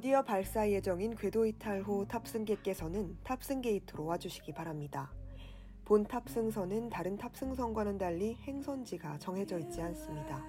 [0.00, 5.12] 곧이어 발사 예정인 궤도 이탈호 탑승객께서는 탑승 게이트로 와주시기 바랍니다.
[5.84, 10.42] 본 탑승선은 다른 탑승선과는 달리 행선지가 정해져 있지 않습니다.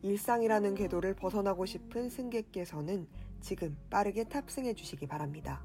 [0.00, 3.06] 일상이라는 궤도를 벗어나고 싶은 승객께서는
[3.42, 5.62] 지금 빠르게 탑승해 주시기 바랍니다.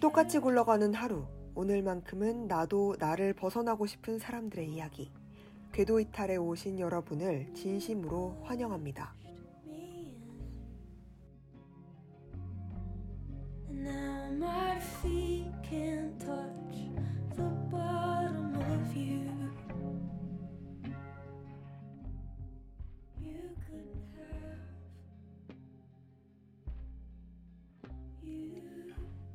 [0.00, 5.10] 똑같이 굴러가는 하루, 오늘만큼은 나도 나를 벗어나고 싶은 사람들의 이야기.
[5.72, 9.23] 궤도 이탈에 오신 여러분을 진심으로 환영합니다.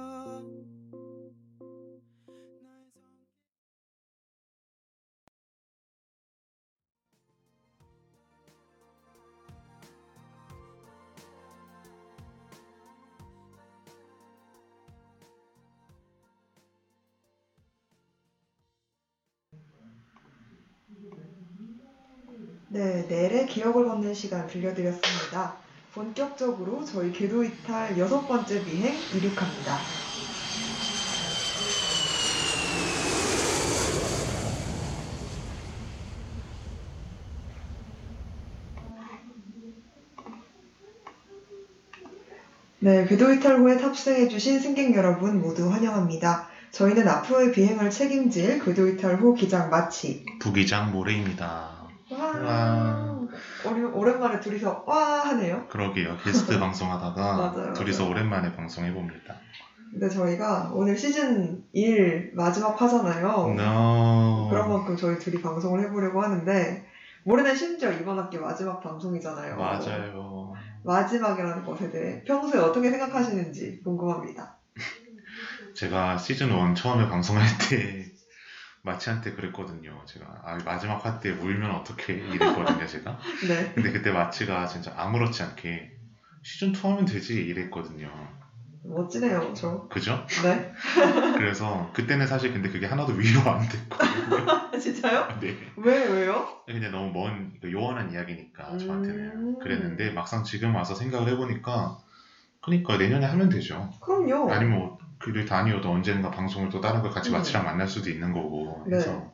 [22.78, 25.56] 네, 넬의 기억을 걷는 시간 들려드렸습니다.
[25.92, 29.78] 본격적으로 저희 궤도 이탈 여섯 번째 비행 이륙합니다.
[42.78, 46.48] 네, 궤도 이탈 후에 탑승해주신 승객 여러분 모두 환영합니다.
[46.70, 51.77] 저희는 앞으로의 비행을 책임질 궤도 이탈 후 기장 마치 부기장 모레입니다.
[52.32, 53.18] 와, 와.
[53.66, 55.66] 오리- 오랜만에 둘이서 와 하네요.
[55.68, 56.16] 그러게요.
[56.22, 58.08] 게스트 방송하다가 둘이서.
[58.08, 59.34] 오랜만에 방송해 봅니다.
[59.90, 63.54] 근데 저희가 오늘 시즌 1 마지막 화잖아요.
[63.58, 64.48] No.
[64.50, 66.86] 그런 만큼 저희 둘이 방송을 해보려고 하는데
[67.24, 69.56] 올해는 심지어 이번 학기 마지막 방송이잖아요.
[69.56, 70.52] 맞아요.
[70.84, 74.56] 마지막이라는 것에 대해 평소에 어떻게 생각하시는지 궁금합니다.
[75.74, 78.07] 제가 시즌 1 처음에 방송할 때
[78.92, 80.02] 마치한테 그랬거든요.
[80.06, 83.18] 제가 아, 마지막 화 때 울면 어떻게 이랬거든요, 제가.
[83.48, 83.72] 네.
[83.74, 85.90] 근데 그때 마치가 진짜 아무렇지 않게
[86.42, 88.10] 시즌 2 하면 되지 이랬거든요.
[88.84, 89.86] 멋지네요, 저.
[89.90, 90.24] 그죠?
[90.42, 90.72] 네.
[91.36, 94.70] 그래서 그때는 사실 근데 그게 하나도 위로 안 됐거든요.
[94.78, 95.28] 진짜요?
[95.40, 95.54] 네.
[95.76, 96.46] 왜, 왜요?
[96.66, 99.58] 그냥 너무 먼그 요원한 이야기니까 저한테는 음.
[99.58, 101.98] 그랬는데 막상 지금 와서 생각을 해보니까
[102.62, 103.90] 그러니까 내년에 하면 되죠.
[104.00, 104.50] 그럼요.
[104.52, 107.34] 아니면 뭐 그들 다 아니어도 언젠가 방송을 또 다른 걸 같이 음.
[107.34, 108.90] 마치랑 만날 수도 있는 거고 네.
[108.90, 109.32] 그래서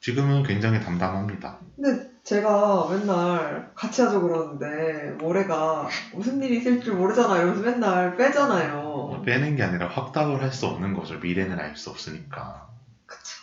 [0.00, 1.58] 지금은 굉장히 담담합니다.
[1.76, 7.42] 근데 제가 맨날 같이 하죠 그러는데 올해가 무슨 일이 있을 줄 모르잖아요.
[7.42, 9.22] 이러면서 맨날 빼잖아요.
[9.26, 11.18] 빼는 게 아니라 확답을 할 수 없는 거죠.
[11.18, 12.68] 미래는 알 수 없으니까.
[13.06, 13.40] 그쵸.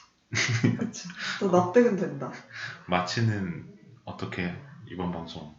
[0.79, 1.09] 그쵸.
[1.39, 2.31] 또 납득은 된다.
[2.87, 3.65] 마치는
[4.05, 4.55] 어떻게
[4.89, 5.56] 이번 방송?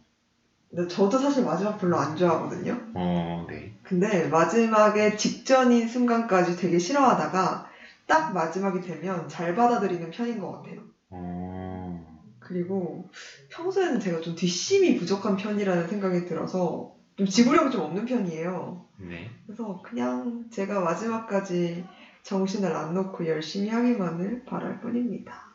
[0.69, 2.79] 근데 저도 사실 마지막 별로 안 좋아하거든요.
[2.93, 3.73] 어, 네.
[3.83, 7.65] 근데 마지막에 직전인 순간까지 되게 싫어하다가
[8.05, 10.81] 딱 마지막이 되면 잘 받아들이는 편인 것 같아요.
[11.09, 13.09] 어, 그리고
[13.49, 18.85] 평소에는 제가 좀 뒷심이 부족한 편이라는 생각이 들어서 좀 지구력이 좀 없는 편이에요.
[18.97, 19.29] 네.
[19.45, 21.83] 그래서 그냥 제가 마지막까지
[22.21, 25.49] 정신을 안 놓고 열심히 하기만을 바랄 뿐입니다.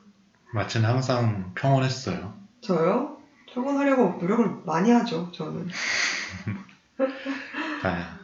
[0.52, 2.34] 마치는 항상 평온했어요.
[2.60, 3.18] 저요?
[3.54, 5.68] 평온하려고 노력을 많이 하죠, 저는.
[7.84, 8.18] 아,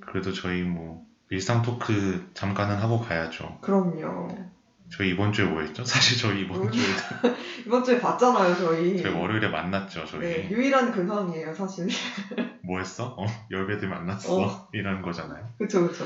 [0.00, 3.58] 그래도 저희 뭐 일상 토크 잠깐은 하고 가야죠.
[3.60, 4.52] 그럼요.
[4.90, 5.84] 저희 이번 주에 뭐 했죠?
[5.84, 6.70] 사실 저희 이번 음.
[6.70, 6.82] 주에
[7.64, 9.00] 이번 주에 봤잖아요, 저희.
[9.00, 10.04] 저희 월요일에 만났죠.
[10.04, 11.88] 저희 네, 유일한 근황이에요, 사실.
[12.62, 13.14] 뭐 했어?
[13.16, 14.42] 어, 열배들 만났어.
[14.42, 14.68] 어.
[14.72, 15.48] 이런 거잖아요.
[15.58, 16.04] 그쵸, 그쵸.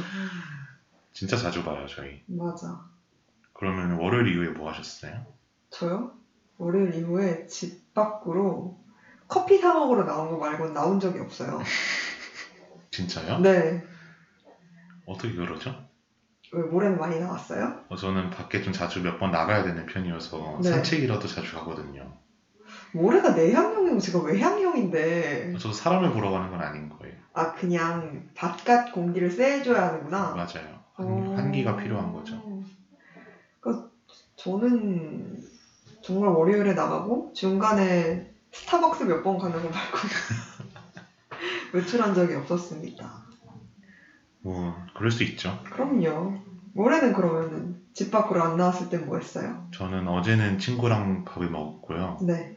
[1.12, 2.22] 진짜 자주 봐요, 저희.
[2.26, 2.84] 맞아.
[3.54, 5.26] 그러면 월요일 이후에 뭐 하셨어요?
[5.70, 6.12] 저요?
[6.58, 8.76] 월요일 이후에 집 밖으로
[9.26, 11.58] 커피 사 먹으러 나온 거 말고는 나온 적이 없어요.
[12.92, 13.38] 진짜요?
[13.40, 13.82] 네.
[15.06, 15.74] 어떻게 그러죠?
[16.52, 17.72] 왜 모레는 많이 나왔어요?
[17.88, 20.68] 어, 저는 밖에 좀 자주 몇 번 나가야 되는 편이어서 네.
[20.70, 22.12] 산책이라도 자주 가거든요.
[22.92, 27.14] 모래가 내향형이고 제가 외향형인데 저도 사람을 보러 가는 건 아닌 거예요.
[27.32, 30.34] 아 그냥 바깥 공기를 쐬줘야 하는구나.
[30.34, 30.80] 맞아요.
[30.98, 31.02] 어.
[31.02, 32.62] 한, 한기가 필요한 거죠.
[33.60, 33.86] 그러니까
[34.36, 35.36] 저는
[36.06, 39.98] 정말 월요일에 나가고 중간에 스타벅스 몇 번 가는 거 말고
[41.74, 43.10] 외출한 적이 없었습니다.
[44.40, 45.58] 뭐 그럴 수 있죠.
[45.72, 46.34] 그럼요.
[46.76, 49.66] 올해는 그러면은 집 밖으로 안 나왔을 땐 뭐 했어요?
[49.74, 52.18] 저는 어제는 친구랑 밥을 먹었고요.
[52.22, 52.54] 네.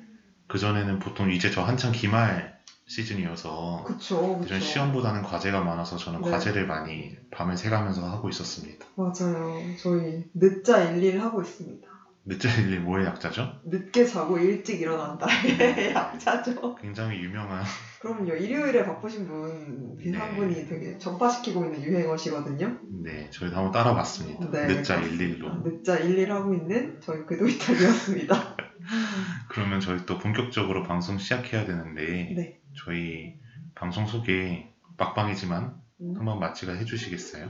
[0.48, 2.54] 그 전에는 보통 이제 저 한창 기말
[2.86, 4.60] 시즌이어서 그쵸, 그쵸.
[4.60, 6.32] 시험보다는 과제가 많아서 저는 네.
[6.32, 8.86] 과제를 많이 밤을 새가면서 하고 있었습니다.
[8.96, 9.60] 맞아요.
[9.80, 11.88] 저희 늦자 일일 하고 있습니다.
[12.26, 13.62] 늦자일리 뭐의 약자죠?
[13.66, 15.28] 늦게 자고 일찍 일어난다.
[15.94, 16.76] 약자죠.
[16.76, 17.64] 굉장히 유명한
[18.02, 18.34] 그럼요.
[18.34, 20.36] 일요일에 바쁘신 분한 네.
[20.36, 22.80] 분이 되게 전파시키고 있는 유행어시거든요.
[23.04, 24.52] 네 저희도 한번 따라봤습니다.
[24.52, 24.68] 네.
[24.68, 28.56] 늦자일리로 늦자 일일 하고 있는 저희 궤도이탈이었습니다.
[29.50, 32.60] 그러면 저희 또 본격적으로 방송 시작해야 되는데 네.
[32.78, 33.36] 저희
[33.76, 36.14] 방송 소개 막방이지만 음.
[36.16, 37.50] 한번 마치가 해주시겠어요?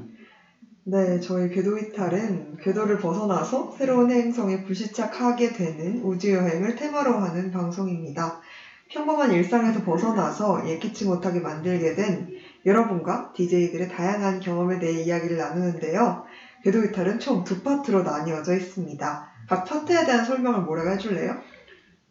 [0.91, 8.39] 네, 저희 궤도 이탈은 궤도를 벗어나서 새로운 행성에 불시착하게 되는 우주 여행을 테마로 하는 방송입니다.
[8.89, 12.27] 평범한 일상에서 벗어나서 예기치 못하게 만들게 된
[12.65, 16.25] 여러분과 DJ들의 다양한 경험에 대해 이야기를 나누는데요.
[16.63, 19.27] 궤도 이탈은 총 두 파트로 나뉘어져 있습니다.
[19.47, 21.43] 각 파트에 대한 설명을 뭐라고 해줄래요?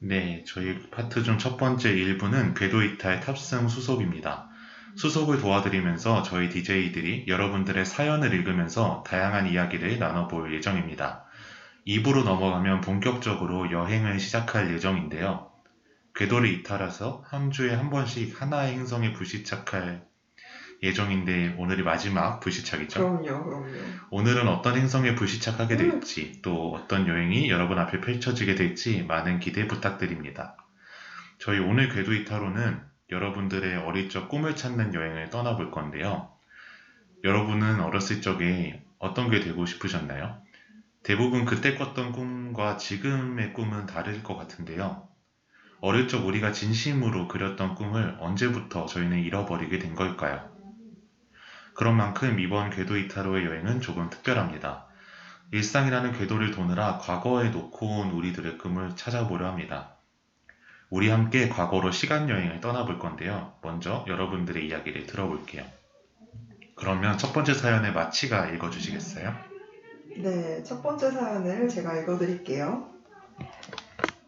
[0.01, 4.48] 네, 저희 파트 중 첫 번째 1부는 궤도 이탈 탑승 수속입니다.
[4.99, 11.25] 수속을 도와드리면서 저희 DJ들이 여러분들의 사연을 읽으면서 다양한 이야기를 나눠볼 예정입니다.
[11.87, 15.53] 2부로 넘어가면 본격적으로 여행을 시작할 예정인데요.
[16.17, 20.05] 궤도를 이탈해서 한 주에 한 번씩 하나의 행성에 불시착할
[20.83, 22.99] 예정인데 오늘이 마지막 불시착이죠.
[22.99, 23.69] 그럼요, 그럼요.
[24.11, 30.57] 오늘은 어떤 행성에 불시착하게 될지 또 어떤 여행이 여러분 앞에 펼쳐지게 될지 많은 기대 부탁드립니다.
[31.39, 36.31] 저희 오늘 궤도 이타로는 여러분들의 어릴 적 꿈을 찾는 여행을 떠나볼 건데요.
[37.25, 40.41] 여러분은 어렸을 적에 어떤 게 되고 싶으셨나요?
[41.03, 45.09] 대부분 그때 꿨던 꿈과 지금의 꿈은 다를 것 같은데요.
[45.81, 50.51] 어릴 적 우리가 진심으로 그렸던 꿈을 언제부터 저희는 잃어버리게 된 걸까요?
[51.75, 54.87] 그런 만큼 이번 궤도 이타로의 여행은 조금 특별합니다.
[55.53, 59.98] 일상이라는 궤도를 도느라 과거에 놓고 온 우리들의 꿈을 찾아보려 합니다.
[60.91, 63.53] 우리 함께 과거로 시간 여행을 떠나볼 건데요.
[63.63, 65.63] 먼저 여러분들의 이야기를 들어볼게요.
[66.75, 69.35] 그러면 첫 번째 사연의 마치가 읽어주시겠어요?
[70.23, 72.89] 네, 첫 번째 사연을 제가 읽어드릴게요.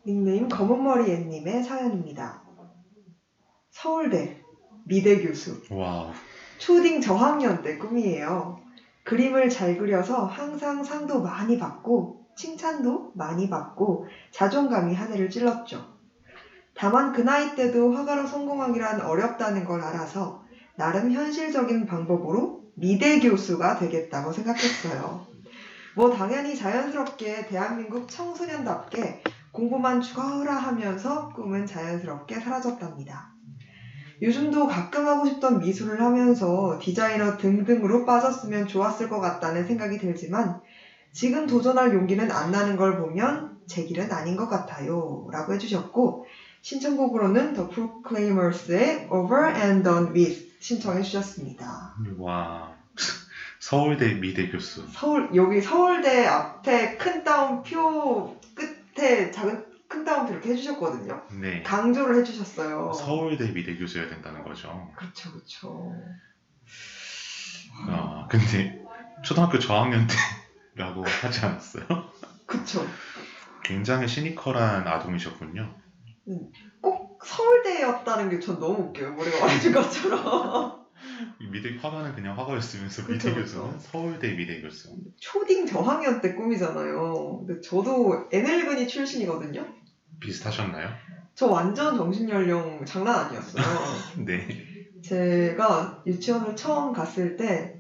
[0.07, 2.43] 닉네임 검은머리 앤님의 사연입니다.
[3.71, 4.43] 서울대
[4.85, 6.13] 미대 교수 와우.
[6.59, 8.61] 초딩 저학년 때 꿈이에요.
[9.05, 15.90] 그림을 잘 그려서 항상 상도 많이 받고 칭찬도 많이 받고 자존감이 하늘을 찔렀죠.
[16.75, 20.45] 다만 그 나이 때도 화가로 성공하기란 어렵다는 걸 알아서
[20.77, 25.27] 나름 현실적인 방법으로 미대 교수가 되겠다고 생각했어요.
[25.97, 29.23] 뭐 당연히 자연스럽게 대한민국 청소년답게
[29.53, 33.35] 공부만 죽어라 하면서 꿈은 자연스럽게 사라졌답니다.
[34.23, 40.61] 요즘도 가끔 하고 싶던 미술을 하면서 디자이너 등등으로 빠졌으면 좋았을 것 같다는 생각이 들지만
[41.13, 45.27] 지금 도전할 용기는 안 나는 걸 보면 제 길은 아닌 것 같아요.
[45.33, 46.27] 라고 해주셨고
[46.63, 51.95] 신청곡으로는 The Proclaimers의 Over and Done With 신청해 주셨습니다.
[52.19, 52.75] 와.
[53.59, 54.87] 서울대 미대 교수.
[54.91, 61.23] 서울 여기 서울대 앞에 큰 따옴표 끝에 작은 큰 따옴표 이렇게 해주셨거든요.
[61.41, 61.63] 네.
[61.63, 62.93] 강조를 해주셨어요.
[62.93, 64.91] 서울대 미대 교수여야 된다는 거죠.
[64.97, 65.95] 그렇죠, 그렇죠.
[67.89, 68.83] 아, 근데
[69.25, 70.07] 초등학교 저학년
[70.77, 71.85] 때라고 하지 않았어요?
[72.47, 72.87] 그렇죠.
[73.65, 75.80] 굉장히 시니컬한 아동이셨군요.
[76.81, 79.15] 꼭 서울대였다는 게 전 너무 웃겨요.
[79.17, 80.81] 우리가 말해준 것처럼.
[81.51, 83.41] 미대 화가는 그냥 화가였으면서 그쵸, 미대.
[83.41, 84.95] 교수는 서울대 미대 교수.
[85.19, 87.45] 초딩 저학년 때 꿈이잖아요.
[87.47, 89.67] 근데 저도 N일근이 출신이거든요.
[90.21, 90.89] 비슷하셨나요?
[91.35, 93.65] 저 완전 정신연령 장난 아니었어요.
[94.27, 94.47] 네.
[95.03, 97.75] 제가 유치원을 처음 갔을 때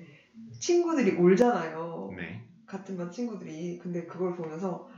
[0.58, 2.14] 친구들이 울잖아요.
[2.16, 2.42] 네.
[2.66, 3.78] 같은 반 친구들이.
[3.82, 4.88] 근데 그걸 보면서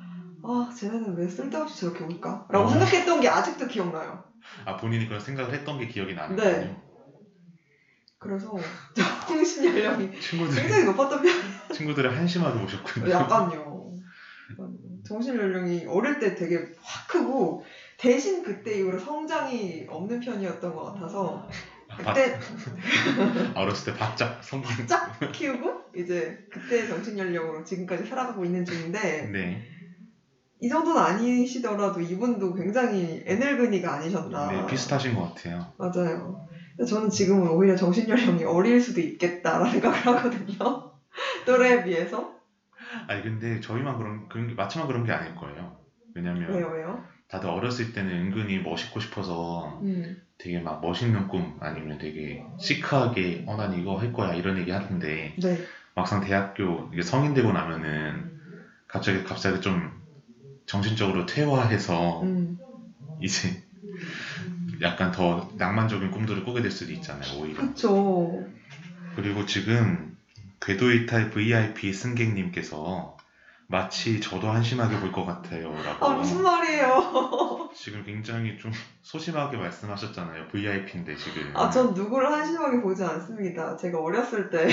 [0.44, 2.46] 아, 쟤네는 왜 쓸데없이 저렇게 울까?
[2.48, 2.68] 라고 어.
[2.68, 4.24] 생각했던 게 아직도 기억나요.
[4.64, 6.58] 아 본인이 그런 생각을 했던 게 기억이 나는군요.
[6.58, 6.76] 네.
[8.18, 8.54] 그래서
[9.28, 11.32] 정신 연령이 친구들 굉장히 높았던 편
[11.72, 13.10] 친구들의 한심하게 보셨군요.
[13.10, 13.90] 약간요.
[14.50, 14.72] 약간
[15.04, 17.62] 정신 연령이 어릴 때 되게 확 크고
[17.96, 21.46] 대신 그때 이후로 성장이 없는 편이었던 것 같아서
[21.98, 22.32] 그때
[23.56, 24.70] 어렸을 때 바짝 성공.
[24.86, 29.60] 짝 키우고 이제 그때 정신 연령으로 지금까지 살아가고 있는 중인데 네.
[30.62, 34.48] 이 정도는 아니시더라도 이분도 굉장히 애늙은이가 아니셨나.
[34.48, 35.72] 네, 비슷하신 것 같아요.
[35.76, 36.46] 맞아요.
[36.76, 40.92] 근데 저는 지금은 오히려 정신연령이 어릴 수도 있겠다라는 생각을 하거든요.
[41.46, 42.30] 또래에 비해서.
[43.08, 45.76] 아니 근데 저희만 그런 그런 게 마치만 그런 게 아닐 거예요.
[46.14, 47.00] 왜냐면 왜요, 왜요?
[47.28, 53.56] 다들 어렸을 때는 은근히 멋있고 싶어서 음, 되게 막 멋있는 꿈 아니면 되게 시크하게 어
[53.56, 55.58] 난 이거 할 거야 이런 얘기 하는데 네.
[55.94, 58.30] 막상 대학교 이게 성인 되고 나면은
[58.86, 60.01] 갑자기 갑자기 좀
[60.66, 62.58] 정신적으로 퇴화해서 음,
[63.18, 63.62] 이제
[64.80, 68.44] 약간 더 낭만적인 꿈들을 꾸게 될 수도 있잖아요 오히려 그쵸.
[69.16, 70.16] 그리고 지금
[70.60, 73.16] 궤도이탈 VIP 승객님께서
[73.68, 77.70] 마치 저도 한심하게 볼 것 같아요 라고 아, 무슨 말이에요.
[77.74, 78.70] 지금 굉장히 좀
[79.02, 83.76] 소심하게 말씀하셨잖아요 VIP인데 지금 아, 전 누구를 한심하게 보지 않습니다.
[83.76, 84.68] 제가 어렸을 때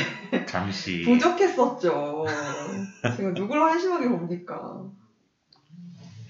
[0.45, 2.25] 잠시 부족했었죠.
[3.15, 4.83] 제가 누구를 한심하게 봅니까?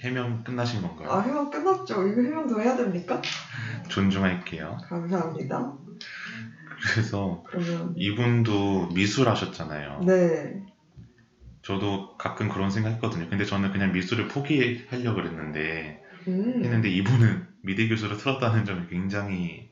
[0.01, 1.11] 해명 끝나신 건가요?
[1.11, 2.07] 아, 해명 끝났죠.
[2.07, 3.21] 이거 해명 더 해야 됩니까?
[3.89, 5.73] 존중할게요 감사합니다.
[6.81, 10.63] 그래서 그러면, 이분도 미술 하셨잖아요 네.
[11.61, 16.63] 저도 가끔 그런 생각 했거든요 근데 저는 그냥 미술을 포기하려고 그랬는데 음.
[16.63, 19.69] 했는데 이분은 미대 교수로 틀었다는 점이 굉장히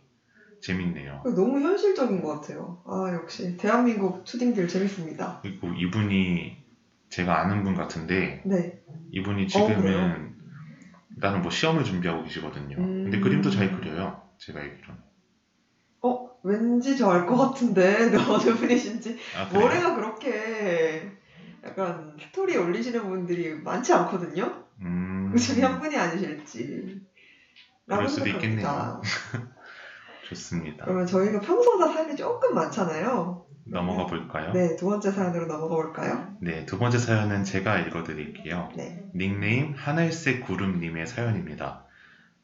[0.62, 2.82] 재밌네요 너무 현실적인 것 같아요.
[2.86, 3.56] 아, 역시.
[3.58, 5.40] 대한민국 초딩들 재밌습니다.
[5.42, 6.58] 그리고 이분이
[7.10, 8.82] 제가 아는 분 같은데 네.
[9.12, 9.48] 이분이 어?
[9.48, 10.36] 지금은
[11.18, 12.76] 나는 뭐 시험을 준비하고 계시거든요.
[12.76, 13.22] 근데 음.
[13.22, 14.22] 그림도 잘 그려요.
[14.38, 15.02] 제가 알기로는.
[16.04, 19.18] 어, 왠지 저 알 것 같은데, 어느 분이신지.
[19.36, 19.50] 아?
[19.52, 21.12] 머리가 그렇게
[21.64, 24.66] 약간 스토리 올리시는 분들이 많지 않거든요?
[24.82, 27.02] 음, 그 중에 한 분이 아니실지.
[27.88, 29.02] 그럴 수도 생각합니다.
[30.30, 30.86] 좋습니다.
[30.86, 33.47] 그러면 저희가 평소보다 사연이 조금 많잖아요.
[33.70, 34.54] 넘어가 볼까요?
[34.54, 36.36] 네, 두 번째 사연으로 넘어가 볼까요?
[36.42, 38.70] 네, 두 번째 사연은 제가 읽어드릴게요.
[38.76, 39.04] 네.
[39.16, 41.86] 닉네임 하늘색 구름님의 사연입니다.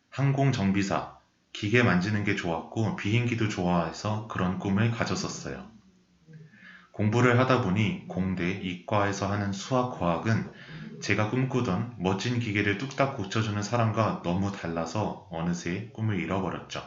[0.10, 1.18] 항공 정비사.
[1.53, 5.72] 기계 만지는 게 좋았고 비행기도 좋아해서 그런 꿈을 가졌었어요.
[6.92, 10.51] 공부를 하다 보니 공대 이과에서 하는 수학 과학은
[11.01, 16.82] 제가 꿈꾸던 멋진 기계를 뚝딱 고쳐주는 사람과 너무 달라서 어느새 꿈을 잃어버렸죠.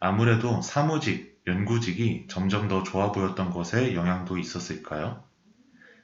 [0.00, 5.22] 아무래도 사무직, 연구직이 점점 더 좋아 보였던 것에 영향도 있었을까요?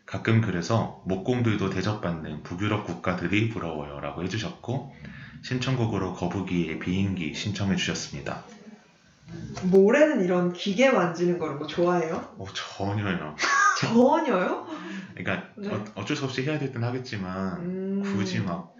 [0.06, 4.94] 가끔 그래서 목공들도 대접받는 북유럽 국가들이 부러워요 라고 해주셨고
[5.42, 8.44] 신청곡으로 거북이의 비행기 신청해 주셨습니다.
[9.64, 12.34] 모래는 이런 기계 만지는 걸뭐 좋아해요?
[12.38, 13.36] 오, 전혀요.
[13.80, 14.66] 전혀요?
[15.14, 15.68] 그러니까 네.
[15.70, 18.72] 어, 어쩔 수 없이 해야 될 땐 하겠지만 음, 굳이 막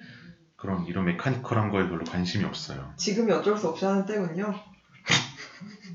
[0.56, 2.92] 그런 이런 mechanical한 거에 별로 관심이 없어요.
[2.96, 4.54] 지금이 어쩔 수 없이 하는 때군요.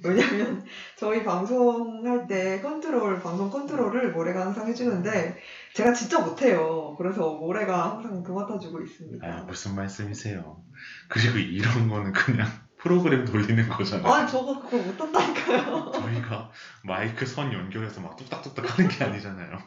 [0.03, 5.37] 왜냐면 저희 방송할 때 컨트롤, 방송 컨트롤을 모래가 항상 해주는데
[5.73, 6.95] 제가 진짜 못해요.
[6.97, 9.27] 그래서 모래가 항상 도맡아주고 있습니다.
[9.27, 10.63] 아 무슨 말씀이세요?
[11.09, 14.07] 그리고 이런 거는 그냥 프로그램 돌리는 거잖아요.
[14.07, 15.91] 아, 저거 그거 못한다니까요.
[15.93, 16.51] 저희가
[16.83, 19.57] 마이크 선 연결해서 막 뚝딱뚝딱 하는 게 아니잖아요.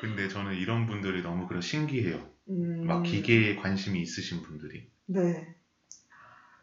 [0.00, 2.18] 근데 저는 이런 분들이 너무 그래 신기해요.
[2.48, 4.90] 음, 막 기계에 관심이 있으신 분들이.
[5.06, 5.54] 네.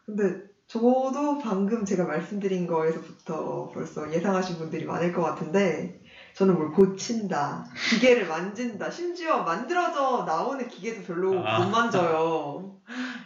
[0.04, 6.02] 근데 저도 방금 제가 말씀드린 거에서부터 벌써 예상하신 분들이 많을 것 같은데
[6.34, 11.64] 저는 뭘 고친다, 기계를 만진다, 심지어 만들어져 나오는 기계도 별로 아.
[11.64, 12.80] 못 만져요.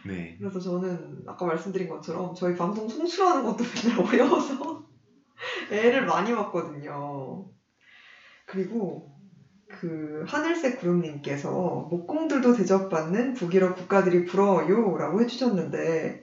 [0.07, 0.37] 네.
[0.39, 4.87] 그래서 저는 아까 말씀드린 것처럼 저희 방송 송출하는 것도 맨날 어려워서
[5.73, 7.51] 애를 많이 먹거든요.
[8.47, 9.11] 그리고
[9.69, 16.22] 그 하늘색 구름님께서 목공들도 대접받는 북유럽 국가들이 부러워요라고 해주셨는데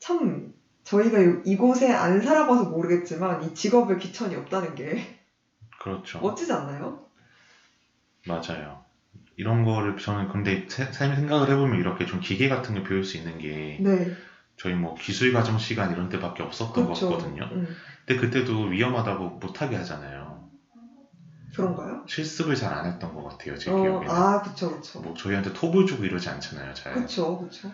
[0.00, 0.52] 참
[0.84, 5.18] 저희가 이- 이곳에 안 살아봐서 모르겠지만 이 직업에 기천이 없다는 게
[5.80, 6.20] 그렇죠.
[6.20, 7.06] 멋지지 않나요?
[8.26, 8.84] 맞아요.
[9.36, 13.16] 이런 거를 저는 근데 세- 세- 생각을 해보면 이렇게 좀 기계 같은 걸 배울 수
[13.16, 14.10] 있는 게 네,
[14.56, 17.08] 저희 뭐 기술 과정 시간 이런 때밖에 없었던 그렇죠.
[17.08, 17.44] 것 같거든요.
[17.52, 17.76] 음,
[18.06, 20.48] 근데 그때도 위험하다고 못하게 하잖아요.
[21.54, 22.04] 그런가요?
[22.06, 24.08] 실습을 잘 안 했던 것 같아요, 제 어, 기억에는.
[24.10, 25.00] 아, 그쵸, 그쵸.
[25.00, 26.94] 뭐 저희한테 톱을 주고 이러지 않잖아요, 잘.
[26.94, 27.70] 그쵸, 그쵸.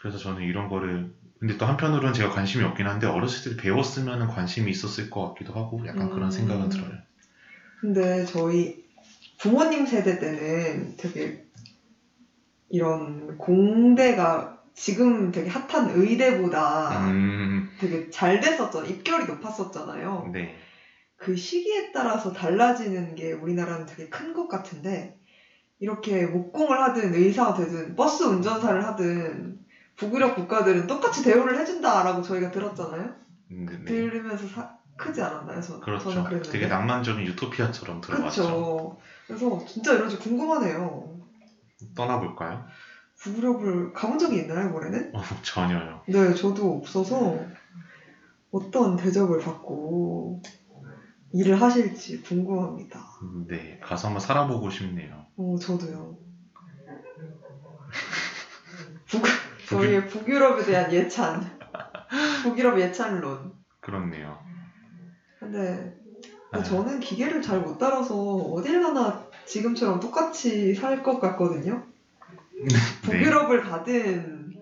[0.00, 4.70] 그래서 저는 이런 거를 근데 또 한편으로는 제가 관심이 없긴 한데 어렸을 때 배웠으면 관심이
[4.70, 6.30] 있었을 것 같기도 하고 약간 그런 음.
[6.30, 6.92] 생각은 들어요.
[7.80, 8.84] 근데 저희
[9.38, 11.44] 부모님 세대 때는 되게
[12.68, 18.90] 이런 공대가 지금 되게 핫한 의대보다 음, 되게 잘 됐었잖아요.
[18.90, 20.30] 입결이 높았었잖아요.
[20.32, 20.54] 네.
[21.16, 25.14] 그 시기에 따라서 달라지는 게 우리나라는 되게 큰 것 같은데
[25.78, 29.58] 이렇게 목공을 하든 의사가 되든 버스 운전사를 하든
[29.96, 33.14] 북유럽 국가들은 똑같이 대우를 해준다라고 저희가 들었잖아요.
[33.50, 33.84] 음, 네.
[33.84, 35.60] 들으면서 사- 크지 않았나요?
[35.60, 36.24] 저, 저는 그렇죠.
[36.24, 36.50] 그랬는데.
[36.50, 38.42] 되게 낭만적인 유토피아처럼 들어갔죠.
[38.42, 38.96] 그렇죠.
[39.26, 41.18] 그래서 진짜 이런지 궁금하네요.
[41.94, 42.64] 떠나볼까요?
[43.20, 45.10] 북유럽을 가본 적이 있나요, 올해는?
[45.14, 46.02] 어, 전혀요.
[46.08, 47.46] 네, 저도 없어서
[48.50, 50.40] 어떤 대접을 받고
[51.32, 53.00] 일을 하실지 궁금합니다.
[53.22, 55.26] 음, 네, 가서 한번 살아보고 싶네요.
[55.36, 56.16] 어, 저도요.
[59.08, 59.22] 북,
[59.68, 61.58] 저희의 북유럽에 대한 예찬.
[62.44, 63.52] 북유럽 예찬론.
[63.80, 64.38] 그렇네요.
[65.38, 65.94] 근데
[66.52, 71.84] 아, 저는 기계를 잘 못 따라서 어딜 가나 지금처럼 똑같이 살 것 같거든요.
[72.62, 72.68] 네.
[73.02, 74.54] 북유럽을 가든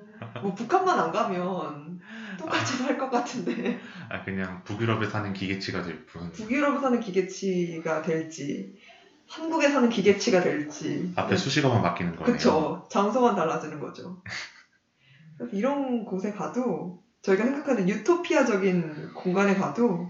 [0.43, 2.01] 뭐 북한만 안 가면
[2.39, 3.79] 똑같이 살 것 같은데
[4.11, 6.31] 아, 그냥 북유럽에 사는 기계치가 될 뿐.
[6.33, 8.75] 북유럽에 사는 기계치가 될지
[9.29, 12.33] 한국에 사는 기계치가 될지 앞에 수식어만 바뀌는 거네요.
[12.35, 14.23] 그쵸 장소만 달라지는 거죠.
[15.53, 20.09] 이런 곳에 가도 저희가 생각하는 유토피아적인 공간에 가도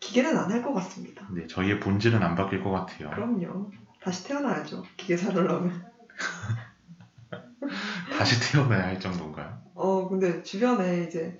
[0.00, 1.26] 기계는 안 할 것 같습니다.
[1.32, 3.10] 네, 저희의 본질은 안 바뀔 것 같아요.
[3.10, 3.70] 그럼요.
[4.02, 4.82] 다시 태어나야죠.
[4.96, 5.82] 기계 사려면.
[8.16, 9.58] 다시 태어나야 할 정도인가요?
[9.74, 11.38] 어, 근데 주변에 이제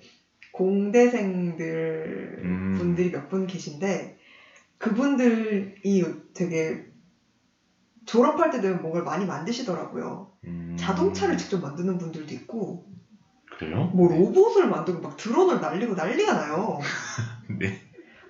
[0.51, 2.75] 공대생들 음.
[2.77, 4.17] 분들이 몇 분 계신데,
[4.77, 6.83] 그분들이 되게
[8.05, 10.31] 졸업할 때 되면 뭔가를 많이 만드시더라고요.
[10.45, 12.85] 음, 자동차를 직접 만드는 분들도 있고,
[13.57, 13.85] 그래요?
[13.93, 16.79] 뭐 로봇을 만들고 막 드론을 날리고 난리가 나요.
[17.59, 17.73] 네.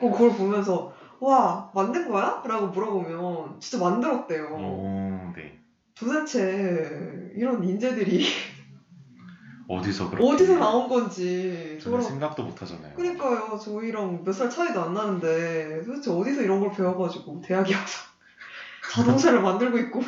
[0.02, 2.44] 어, 그걸 보면서, 와, 만든 거야?
[2.46, 4.46] 라고 물어보면, 진짜 만들었대요.
[4.54, 5.58] 오, 네.
[5.96, 8.26] 도대체 이런 인재들이
[9.68, 12.94] 어디서 그렇게 어디서 나온 건지 저는 저랑 생각도 못 하잖아요.
[12.96, 18.04] 그러니까요 저희랑 몇 살 차이도 안 나는데 도대체 어디서 이런 걸 배워가지고 대학에 와서
[18.94, 20.02] 자동차를 만들고 있고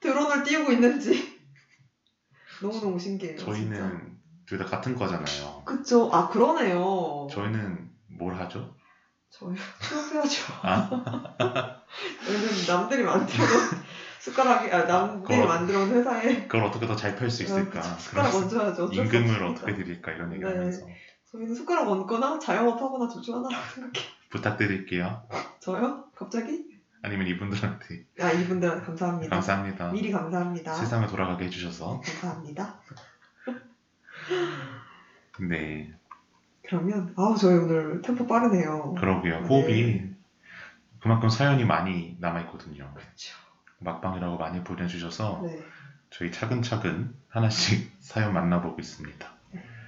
[0.00, 1.38] 드론을 띄우고 있는지
[2.60, 3.46] 너무너무 신기해요 진짜.
[3.52, 4.17] 저희는
[4.48, 5.62] 둘 다 같은 거잖아요.
[5.64, 8.74] 그쵸 아 그러네요 저희는 뭘 하죠?
[9.30, 10.88] 저희 취업해야죠 아,
[12.26, 13.58] 저희는 남들이 만들어놓은
[14.20, 17.78] 숟가락이 아 남들이 그거- 만들어놓은 회사에 그걸 어떻게 더잘팔수 있을까?
[17.80, 17.98] 어, 그쵸.
[17.98, 19.42] 숟가락 어쩔 수 임금을.
[19.44, 20.50] 어떻게 드릴까 이런 얘기 네.
[20.50, 20.86] 하면서
[21.30, 25.22] 저희는 숟가락 얹거나 자영업 하거나 둘 중 하나라고 생각해요 부탁드릴게요.
[25.60, 26.04] 저요?
[26.16, 26.64] 갑자기?
[27.02, 29.36] 아니면 이분들한테 아 이분들 감사합니다.
[29.36, 29.90] 감사합니다.
[29.92, 30.74] 미리 감사합니다.
[30.74, 32.80] 세상을 돌아가게 해주셔서 감사합니다.
[35.40, 35.92] 네
[36.68, 38.94] 그러면 아우 저희 오늘 템포 빠르네요.
[38.98, 39.40] 그러게요.
[39.40, 39.46] 네.
[39.48, 40.02] 호흡이
[41.00, 42.92] 그만큼 사연이 많이 남아 있거든요.
[42.94, 43.34] 그렇죠.
[43.78, 45.62] 막방이라고 많이 보내주셔서 네.
[46.10, 49.32] 저희 차근차근 하나씩 사연 만나보고 있습니다.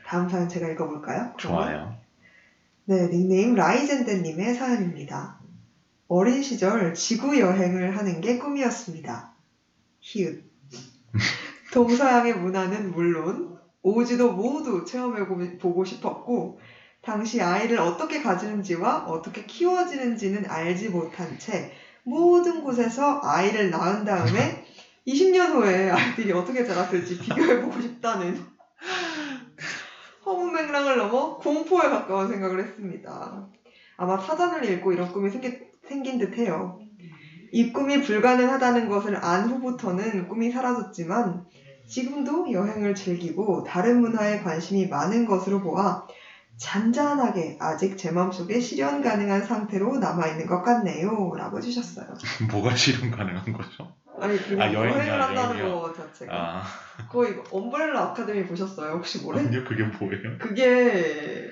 [0.07, 1.35] 다음 사연 제가 읽어볼까요?
[1.37, 1.37] 그러면?
[1.39, 1.99] 좋아요.
[2.87, 5.39] 네, 닉네임 라이젠데님의 사연입니다.
[6.09, 9.33] 어린 시절 지구 여행을 하는 게 꿈이었습니다.
[10.01, 10.45] 히읗.
[11.73, 16.59] 동서양의 문화는 물론 오지도 모두 체험해보고 싶었고
[17.03, 24.65] 당시 아이를 어떻게 가지는지와 어떻게 키워지는지는 알지 못한 채 모든 곳에서 아이를 낳은 다음에
[25.07, 28.39] 20년 후에 아이들이 어떻게 자랐을지 비교해보고 싶다는
[30.25, 33.49] 허무 맹랑을 넘어 공포에 가까운 생각을 했습니다.
[33.97, 36.79] 아마 사전을 읽고 이런 꿈이 생기, 생긴 듯 해요.
[37.53, 41.47] 이 꿈이 불가능하다는 것을 안 후부터는 꿈이 사라졌지만
[41.91, 46.07] 지금도 여행을 즐기고 다른 문화에 관심이 많은 것으로 보아
[46.57, 51.33] 잔잔하게 아직 제 마음속에 실현 가능한 상태로 남아있는 것 같네요.
[51.37, 52.07] 라고 해주셨어요.
[52.53, 53.95] 뭐가 실현 가능한 거죠?
[54.21, 55.65] 아니, 그 아, 여행이야, 여행을 한다는 여행이야.
[55.65, 56.33] 거 자체가.
[56.33, 56.63] 아,
[57.09, 58.93] 거의 엄브렐라 아카데미 보셨어요?
[58.93, 59.39] 혹시 모르?
[59.39, 60.39] 아니요, 그게 뭐예요?
[60.39, 61.49] 그게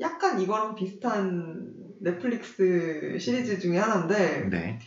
[0.00, 1.68] 약간 이거랑 비슷한
[2.00, 4.78] 넷플릭스 시리즈 중에 하나인데, 네.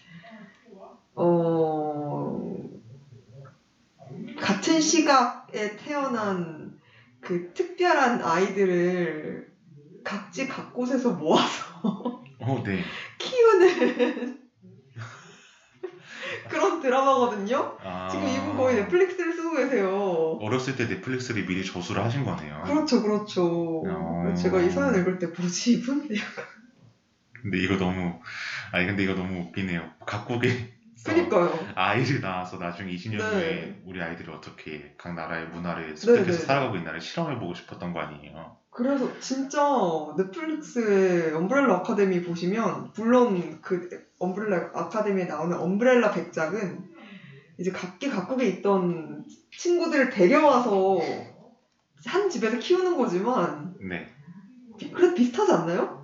[1.16, 2.53] 어,
[4.44, 6.78] 같은 시각에 태어난
[7.22, 9.48] 그 특별한 아이들을
[10.04, 12.84] 각지 각곳에서 모아서 어, 네.
[13.18, 14.44] 키우는
[16.50, 17.78] 그런 드라마거든요?
[17.82, 20.38] 아, 지금 이분 거의 넷플릭스를 쓰고 계세요.
[20.42, 22.64] 어렸을 때 넷플릭스를 미리 저수를 하신 거네요.
[22.66, 23.84] 그렇죠, 그렇죠.
[23.88, 24.34] 어.
[24.36, 26.10] 제가 이 사연 읽을 때 뭐지, 이분?
[27.42, 28.20] 근데 이거 너무,
[28.74, 29.90] 아니, 근데 이거 너무 웃기네요.
[30.06, 30.74] 각국에
[31.06, 31.68] 그니까요.
[31.76, 33.26] 아이를 낳아서 나중에 20년 네.
[33.26, 36.46] 후에 우리 아이들이 어떻게 각 나라의 문화를 습득해서 네.
[36.46, 38.56] 살아가고 있나를 실험해보고 싶었던 거 아니에요.
[38.70, 39.60] 그래서 진짜
[40.18, 43.88] 넷플릭스의 엄브렐라 아카데미 보시면 물론 그
[44.20, 46.82] 엄브렐라 아카데미에 나오는 엄브렐라 백작은
[47.60, 49.24] 이제 각기 각국에 있던
[49.58, 51.00] 친구들을 데려와서
[52.06, 54.08] 한 집에서 키우는 거지만 네.
[54.80, 56.04] 비- 그래도 비슷하지 않나요?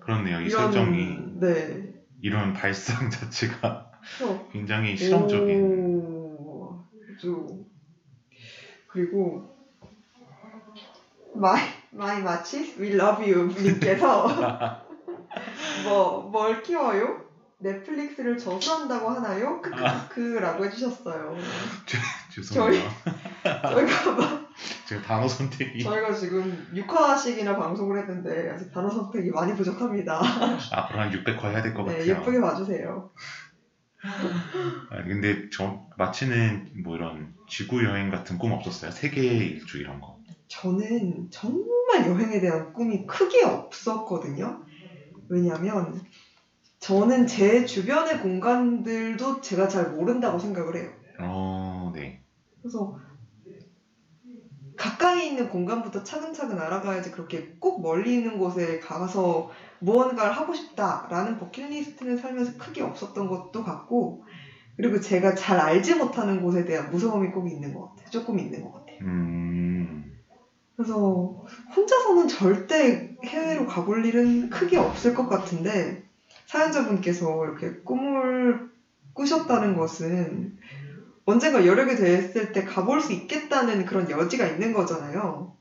[0.00, 0.40] 그렇네요.
[0.40, 1.82] 이 설정이, 네.
[2.22, 3.89] 이런 발상 자체가
[4.52, 5.62] 굉장히 실험적인.
[5.62, 6.78] 오,
[7.16, 7.64] 아주
[8.88, 9.48] 그리고
[11.34, 14.26] 마이 마이 마치 We Love You 님께서
[15.84, 17.28] 뭐 뭘 키워요?
[17.62, 19.60] 넷플릭스를 저수한다고 하나요?
[19.72, 20.08] 아.
[20.08, 21.36] 크크크라고 해주셨어요.
[22.32, 22.82] 죄송해요.
[23.44, 24.48] 저희가 막
[24.86, 30.20] 제가 단어 선택이 저희가 지금 6화씩이나 방송을 했는데 아직 단어 선택이 많이 부족합니다.
[30.72, 32.10] 앞으로 한 600화 해야 될것 네, 같아요.
[32.10, 33.10] 예쁘게 봐주세요.
[34.02, 38.90] 아, 근데 저 마치는 뭐 이런 지구 여행 같은 꿈 없었어요?
[38.90, 40.18] 세계 일주 이런 거.
[40.48, 44.62] 저는 정말 여행에 대한 꿈이 크게 없었거든요.
[45.28, 46.00] 왜냐하면
[46.78, 50.90] 저는 제 주변의 공간들도 제가 잘 모른다고 생각을 해요.
[51.20, 52.22] 어, 네.
[52.60, 52.96] 그래서
[54.80, 62.16] 가까이 있는 공간부터 차근차근 알아가야지 그렇게 꼭 멀리 있는 곳에 가서 무언가를 하고 싶다라는 버킷리스트는
[62.16, 64.22] 살면서 크게 없었던 것도 같고
[64.78, 68.10] 그리고 제가 잘 알지 못하는 곳에 대한 무서움이 꼭 있는 것 같아요.
[68.10, 68.98] 조금 있는 것 같아요.
[69.02, 70.16] 음,
[70.76, 71.30] 그래서
[71.76, 75.98] 혼자서는 절대 해외로 가볼 일은 크게 없을 것 같은데
[76.46, 78.58] 사연자분께서 이렇게 꿈을
[79.12, 80.54] 꾸셨다는 것은
[81.30, 85.54] 언젠가 여력이 됐을 때 가볼 수 있겠다는 그런 여지가 있는 거잖아요.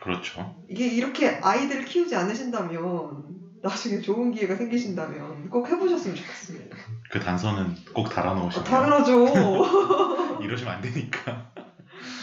[0.00, 0.56] 그렇죠.
[0.68, 3.28] 이게 이렇게 아이들을 키우지 않으신다면
[3.62, 6.76] 나중에 좋은 기회가 생기신다면 꼭 해보셨으면 좋겠습니다.
[7.08, 10.42] 그 단서는 꼭 달아 아, 놓으시면 당연하죠.
[10.42, 11.52] 이러시면 안 되니까.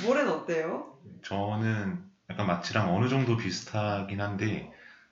[0.06, 0.92] 모레는 어때요?
[1.24, 4.70] 저는 약간 마치랑 어느 정도 비슷하긴 한데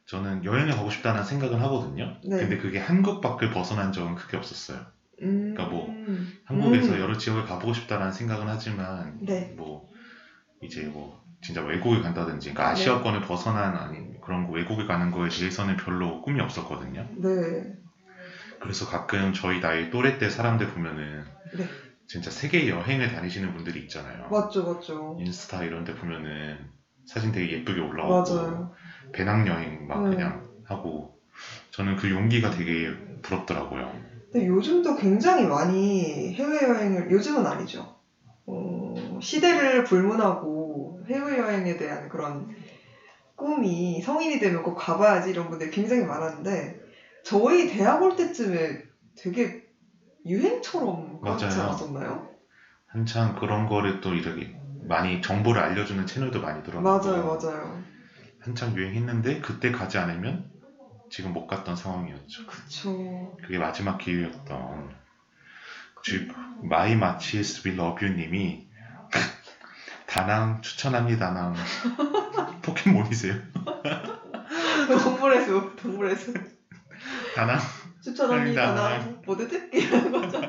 [0.07, 2.17] 저는 여행을 가고 싶다는 생각은 하거든요.
[2.23, 2.37] 네.
[2.37, 4.85] 근데 그게 한국 밖을 벗어난 적은 크게 없었어요.
[5.21, 5.87] 음, 그러니까 뭐,
[6.45, 6.99] 한국에서 음.
[6.99, 9.47] 여러 지역을 가보고 싶다는 생각은 하지만 네.
[9.55, 9.81] 뭐
[10.61, 15.75] 이제 뭐 진짜 외국에 간다든지 그러니까 아시아권을 벗어난 아닌 그런 거 외국에 가는 거에 대해서는
[15.75, 17.05] 별로 꿈이 없었거든요.
[17.17, 17.63] 네.
[18.59, 21.23] 그래서 가끔 저희 나이 또래 때 사람들 보면은
[21.55, 21.65] 네.
[22.07, 24.29] 진짜 세계 여행을 다니시는 분들이 있잖아요.
[24.29, 25.17] 맞죠, 맞죠.
[25.19, 26.57] 인스타 이런 데 보면은
[27.05, 28.69] 사진 되게 예쁘게 올라오고 맞아요.
[29.13, 30.09] 배낭여행 막 음.
[30.11, 31.11] 그냥 하고
[31.71, 33.91] 저는 그 용기가 되게 부럽더라고요.
[34.31, 37.95] 근데 요즘도 굉장히 많이 해외여행을, 요즘은 아니죠.
[38.45, 42.49] 어, 시대를 불문하고 해외여행에 대한 그런
[43.35, 46.79] 꿈이 성인이 되면 꼭 가봐야지 이런 분들이 굉장히 많았는데,
[47.23, 48.81] 저희 대학 올 때쯤에
[49.17, 49.63] 되게
[50.25, 51.45] 유행처럼 그렇지.
[51.45, 52.27] 않았었나요?
[52.87, 54.53] 한창 그런 거를 또 이렇게
[54.87, 57.83] 많이 정보를 알려주는 채널도 많이 들어가고 맞아요, 맞아요.
[58.39, 60.49] 한창 유행했는데 그때 가지 않으면
[61.09, 62.45] 지금 못 갔던 상황이었죠.
[62.47, 63.37] 그쵸.
[63.41, 64.95] 그게 마지막 기회였던
[66.03, 68.67] 즉 마이 마치스 윌 러뷰님이
[70.05, 71.33] 다낭 추천합니다.
[71.33, 71.55] 다낭
[72.61, 73.35] 포켓몬이세요?
[75.03, 76.35] 동물의 숲, 동물의 숲.
[77.35, 77.59] 다낭
[78.01, 78.75] 추천합니다.
[78.75, 79.11] 다낭.
[79.11, 80.41] 나 모드특 이런 거죠.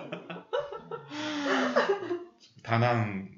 [2.63, 3.29] 다낭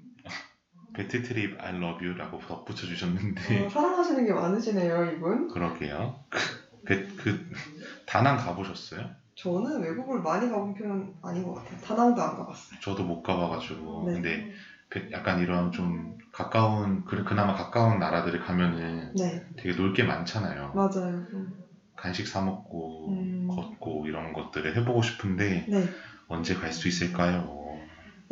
[0.94, 5.48] 배트 트립 I love you라고 덧붙여 주셨는데 어, 사랑하시는 게 많으시네요, 이분.
[5.48, 6.24] 그러게요.
[6.84, 7.48] 배, 그
[8.06, 9.10] 다낭 가보셨어요?
[9.36, 11.80] 저는 외국을 많이 가본 편은 아닌 것 같아요.
[11.80, 12.78] 다낭도 안 가봤어요.
[12.82, 14.12] 저도 못 가봐가지고 네.
[14.12, 14.50] 근데
[14.90, 20.72] 배- 약간 이런 좀 가까운 그- 그나마 가까운 나라들을 가면은 네, 되게 놀 게 많잖아요.
[20.74, 21.26] 맞아요.
[21.32, 21.50] 음.
[21.96, 23.48] 간식 사 먹고 음.
[23.48, 25.86] 걷고 이런 것들을 해보고 싶은데 네.
[26.28, 27.88] 언제 갈 수 있을까요?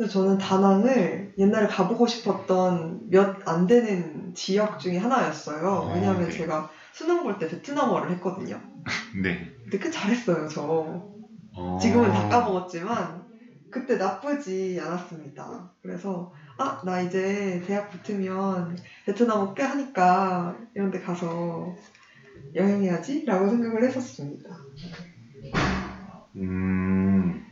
[0.09, 5.67] 저는 다낭을 옛날에 가보고 싶었던 몇 안 되는 지역 중에 하나였어요.
[5.67, 6.37] 어, 왜냐하면 네.
[6.37, 8.61] 제가 수능 볼 때 베트남어를 했거든요.
[9.21, 9.51] 네.
[9.63, 11.09] 근데 꽤 잘했어요, 저.
[11.55, 13.23] 어, 지금은 다 까먹었지만
[13.71, 15.71] 그때 나쁘지 않았습니다.
[15.81, 21.73] 그래서 아 나 이제 대학 붙으면 베트남어 꽤 하니까 이런 데 가서
[22.55, 24.49] 여행해야지 라고 생각을 했었습니다.
[26.35, 27.45] 음,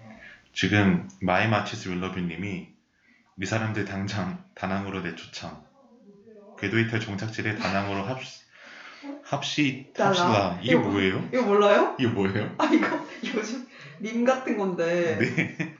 [0.53, 2.67] 지금 My March's will love you님이
[3.39, 5.61] 이 사람들 당장 다낭으로 내쫓아
[6.59, 8.41] 궤도 이탈 종착지를 다낭으로 합시
[9.23, 10.59] 합시 합시다.
[10.61, 11.29] 이게 이거 뭐예요?
[11.33, 11.95] 이거 몰라요?
[11.99, 12.51] 이게 뭐예요?
[12.57, 12.87] 아 이거
[13.35, 13.65] 요즘
[13.99, 15.75] 밈 같은 건데 네.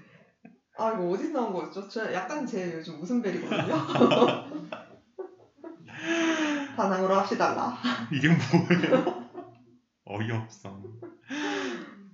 [0.78, 1.88] 아 이거 어디서 나온 거였죠?
[1.88, 3.76] 저 약간 제 요즘 웃음벨이거든요.
[6.76, 7.78] 다낭으로 합시달라.
[8.12, 9.28] 이게 뭐예요?
[10.06, 10.80] 어이없어.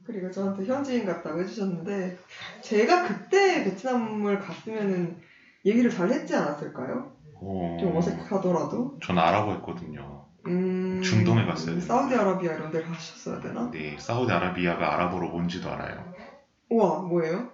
[0.05, 2.17] 그리고 저한테 현지인 같다고 해주셨는데
[2.61, 5.17] 제가 그때 베트남을 갔으면은
[5.65, 7.11] 얘기를 잘 했지 않았을까요?
[7.35, 8.97] 어, 좀 어색하더라도.
[9.03, 10.22] 전 아라고 했거든요.
[10.45, 11.81] 음, 중동에 되는데.
[11.81, 13.69] 사우디아라비아 이런 데 가셨어야 되나?
[13.71, 16.13] 네, 사우디아라비아가 아랍어로 뭔지도 알아요.
[16.69, 17.51] 우와 뭐예요?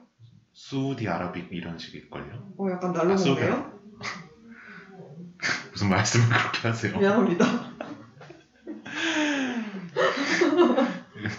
[0.53, 2.53] 수우디 아라빅 이런 식일걸요?
[2.57, 3.79] 어 약간 날로 아, 먹네요?
[5.71, 6.97] 무슨 말씀을 그렇게 하세요?
[6.97, 7.45] 미안합니다.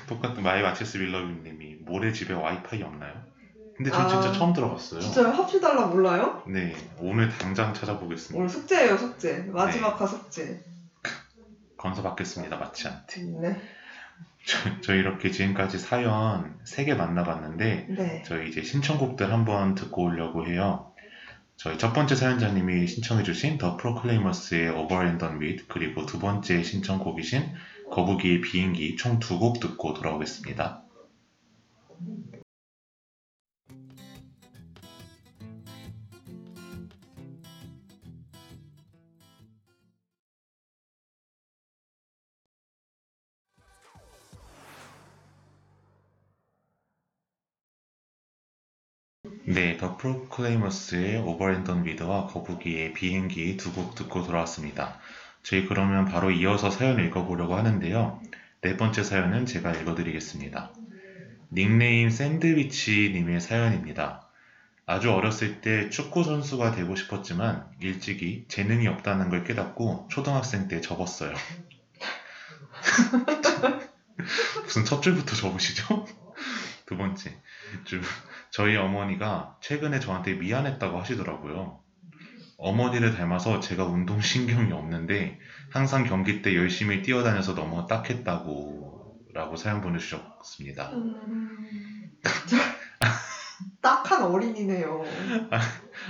[0.08, 3.14] 똑같은 마이 마체스 윌러님이 모래 집에 와이파이 없나요?
[3.76, 5.00] 근데 전 아, 진짜 처음 들어봤어요.
[5.00, 5.28] 진짜요?
[5.28, 6.42] 합시달라 몰라요?
[6.46, 8.38] 네, 오늘 당장 찾아보겠습니다.
[8.38, 9.48] 오늘 숙제예요 숙제.
[9.52, 10.62] 마지막 화 숙제.
[11.80, 13.22] 건서 받겠습니다, 마치한테.
[13.22, 13.60] 네.
[14.46, 18.22] 저, 저 이렇게 지금까지 사연 3개 만나봤는데 네.
[18.26, 20.92] 저희 이제 신청곡들 한번 듣고 오려고 해요.
[21.56, 24.72] 저희 첫 번째 사연자님이 신청해주신 더 프로클레이머스의
[25.18, 27.52] Done With 그리고 두 번째 신청곡이신
[27.90, 30.82] 거북이의 비행기 총 두 곡 듣고 돌아오겠습니다.
[31.98, 32.39] 네,
[49.80, 51.22] 더 프로클레이머스의
[51.64, 54.98] Done With와 거북이의 비행기 두 곡 듣고 돌아왔습니다.
[55.42, 58.20] 저희 그러면 바로 이어서 사연 읽어보려고 하는데요.
[58.60, 60.74] 네 번째 사연은 제가 읽어드리겠습니다.
[61.52, 64.28] 닉네임 샌드위치님의 사연입니다.
[64.84, 71.32] 아주 어렸을 때 축구 선수가 되고 싶었지만 일찍이 재능이 없다는 걸 깨닫고 초등학생 때 접었어요.
[74.62, 76.06] 무슨 첫 줄부터 접으시죠?
[76.84, 77.34] 두 번째,
[77.84, 78.02] 주-
[78.52, 81.80] 저희 어머니가 최근에 저한테 미안했다고 하시더라고요.
[82.58, 85.38] 어머니를 닮아서 제가 운동신경이 없는데
[85.70, 90.90] 항상 경기 때 열심히 뛰어다녀서 너무 딱했다고 라고 사연 보내주셨습니다.
[90.92, 92.10] 음,
[93.80, 95.02] 딱한 어린이네요.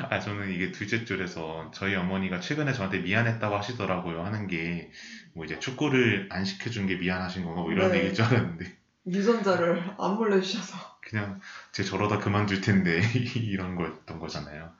[0.08, 4.90] 아, 저는 이게 둘째 줄에서 저희 어머니가 최근에 저한테 미안했다고 하시더라고요 하는 게
[5.32, 7.98] 뭐 이제 축구를 안 시켜준 게 미안하신 건가 뭐 이런 네.
[7.98, 8.64] 얘기일 줄 알았는데
[9.06, 10.89] 유전자를 안 몰래주셔서.
[11.00, 11.40] 그냥
[11.72, 13.00] 제 저러다 그만둘 텐데
[13.36, 14.70] 이런 거였던 거잖아요.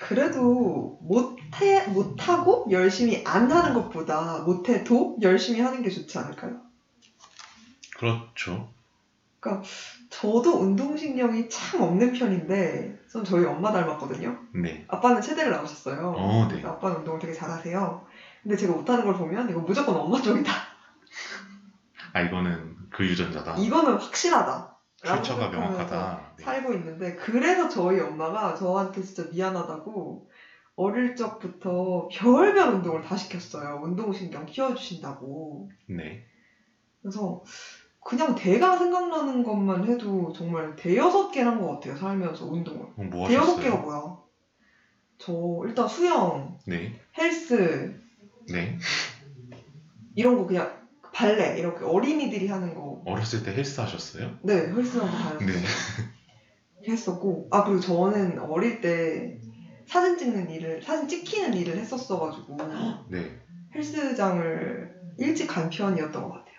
[0.00, 6.60] 그래도 못해 못하고 열심히 안 하는 것보다 못해도 열심히 하는 게 좋지 않을까요?
[7.96, 8.70] 그렇죠.
[10.10, 14.38] 저도 운동신경이 참 없는 편인데 전 저희 엄마 닮았거든요.
[14.54, 14.84] 네.
[14.88, 16.14] 아빠는 체대를 나오셨어요.
[16.16, 16.62] 어, 네.
[16.64, 18.06] 아빠는 운동을 되게 잘하세요.
[18.42, 20.52] 근데 제가 못하는 걸 보면 이거 무조건 엄마 쪽이다.
[22.12, 23.56] 아 이거는 그 유전자다.
[23.56, 24.69] 이거는 확실하다.
[25.04, 26.34] 출처가 명확하다.
[26.38, 26.44] 네.
[26.44, 30.26] 살고 있는데 그래서 저희 엄마가 저한테 진짜 미안하다고
[30.76, 33.80] 어릴 적부터 별별 운동을 다 시켰어요.
[33.82, 35.68] 운동신경 키워주신다고.
[35.88, 36.22] 네.
[37.02, 37.42] 그래서
[38.02, 41.96] 그냥 대강 생각나는 것만 해도 정말 대여섯 개를 한 것 같아요.
[41.96, 42.86] 살면서 운동을.
[42.94, 43.76] 그럼 뭐 대여섯 개가?
[43.76, 44.16] 뭐야?
[45.18, 45.32] 저
[45.66, 46.98] 일단 수영, 네.
[47.18, 48.00] 헬스
[48.50, 48.78] 네.
[50.14, 50.70] 이런 거 그냥
[51.12, 53.02] 발레 이렇게 어린이들이 하는 거.
[53.04, 54.36] 어렸을 때 헬스 하셨어요?
[54.42, 55.38] 네, 헬스장도 다녔어요.
[55.46, 55.52] 네.
[56.88, 59.38] 했었고 아 그리고 저는 어릴 때
[59.86, 62.56] 사진 찍는 일을 사진 찍히는 일을 했었어가지고
[63.08, 63.38] 네.
[63.74, 66.54] 헬스장을 일찍 간 편이었던 것 같아요.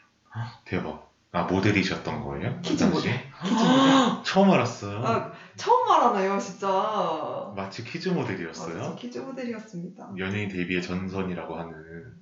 [0.66, 1.12] 대박.
[1.34, 2.56] 아 모델이셨던 거예요?
[2.58, 2.84] 그 kids?
[2.84, 3.14] 모델.
[3.42, 4.24] kids 모델.
[4.24, 4.98] 처음 알았어요.
[5.00, 7.54] 아 처음 말하네요, 진짜.
[7.56, 8.82] 마치 kids 아, 모델이었어요.
[8.84, 10.12] 저 kids 모델이었습니다.
[10.18, 11.74] 연예인 데뷔의 정석이라고 하는.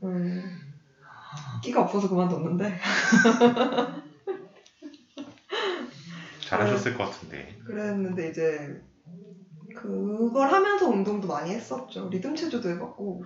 [0.04, 0.69] 음,
[1.63, 2.74] 끼가 없어서 그만뒀는데
[6.46, 7.56] 잘하셨을 것 같은데.
[7.65, 8.76] 그랬는데 이제
[9.76, 12.10] 그걸 하면서 운동도 많이 했었죠.
[12.10, 13.24] 리듬 체조도 해봤고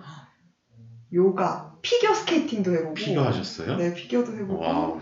[1.14, 3.76] 요가, 피겨 스케이팅도 해보고 피겨 하셨어요?
[3.76, 5.00] 네, 피겨도 해보고 wow.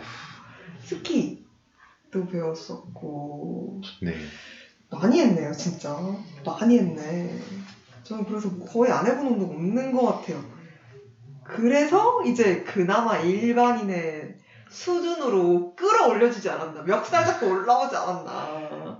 [0.85, 4.15] 스키도 배웠었고 네.
[4.91, 5.97] 많이 했네요, 진짜
[6.45, 7.41] 많이 했네.
[8.05, 10.45] 저는 그래서 거의 안 해본 운동 없는 것 같아요.
[11.45, 14.37] 그래서 이제 그나마 일반인의
[14.69, 18.31] 수준으로 끌어올려주지 않았나, 멱살 잡고 올라오지 않았나.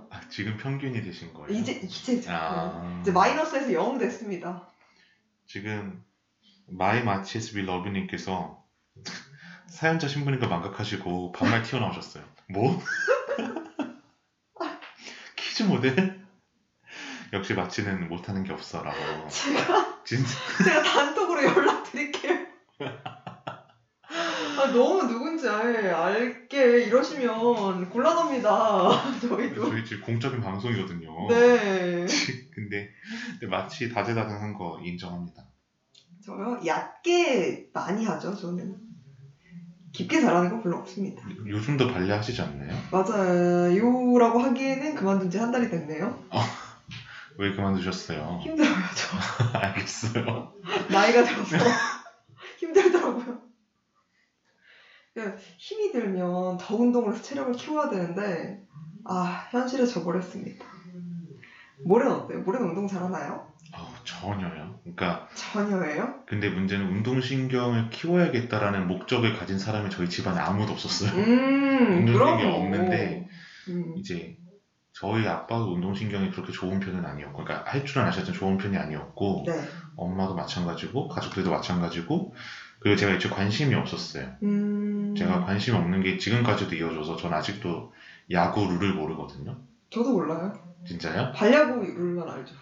[0.09, 1.49] 아, 지금 평균이 되신 거예요?
[1.49, 2.99] 이제 이제 아.
[3.01, 4.67] 이제 마이너스에서 0 됐습니다.
[5.47, 6.03] 지금
[6.67, 8.63] My March's will love you님께서
[9.67, 12.23] 사연자 신분인가 망각하시고 반말 튀어나오셨어요.
[12.49, 12.79] 뭐?
[15.35, 16.23] 키즈 모델?
[17.33, 19.27] 역시 마치는 못하는 게 없어라고.
[19.29, 20.29] 제가 진짜
[20.63, 22.37] 제가 단톡으로 연락드릴게요.
[24.55, 29.19] 아, 너무 누군지 알, 알게 이러시면 곤란합니다.
[29.21, 29.69] 저희도.
[29.69, 31.27] 저희 지금 공적인 방송이거든요.
[31.29, 32.05] 네.
[32.53, 32.89] 근데,
[33.39, 35.43] 근데 마치 다재다능한 거 인정합니다.
[36.25, 36.59] 저요?
[36.65, 38.77] 얕게 많이 하죠, 저는.
[39.91, 41.21] 깊게 잘하는 건 별로 없습니다.
[41.45, 42.75] 요즘도 발레 하시지 않나요?
[42.91, 46.19] 맞아요라고 하기에는 그만둔 지 한 달이 됐네요.
[47.37, 48.39] 왜 그만두셨어요?
[48.43, 49.57] 힘들어요, 저.
[49.59, 50.53] 알겠어요.
[50.91, 51.57] 나이가 들어서
[52.59, 53.41] 힘들더라고요.
[55.13, 58.63] 그러니까 힘이 들면 더 운동을 해서 체력을 키워야 되는데
[59.05, 60.65] 아 현실에 져버렸습니다.
[61.85, 62.39] 모레는 어때요?
[62.41, 63.51] 모레는 운동 잘하나요?
[63.73, 64.79] 아, 전혀요.
[64.83, 66.23] 그러니까 전혀예요?
[66.27, 71.11] 근데 문제는 운동신경을 키워야겠다라는 목적을 가진 사람이 저희 집안에 아무도 없었어요.
[71.11, 73.27] 음 운동신경이 그럼 없는데
[73.69, 74.37] 음, 이제
[74.93, 79.53] 저희 아빠도 운동신경이 그렇게 좋은 편은 아니었고, 그러니까 할 줄은 아셨지만 좋은 편이 아니었고, 네.
[79.95, 82.31] 엄마도 마찬가지고, 가족들도 마찬가지고,
[82.79, 84.29] 그리고 제가 애초에 관심이 없었어요.
[84.43, 85.15] 음.
[85.17, 87.89] 제가 관심이 없는 게 지금까지도 이어져서 전 아직도
[88.31, 89.57] 야구 룰을 모르거든요.
[89.89, 90.53] 저도 몰라요.
[90.85, 91.31] 진짜요?
[91.33, 92.55] 반야구 룰만 알죠.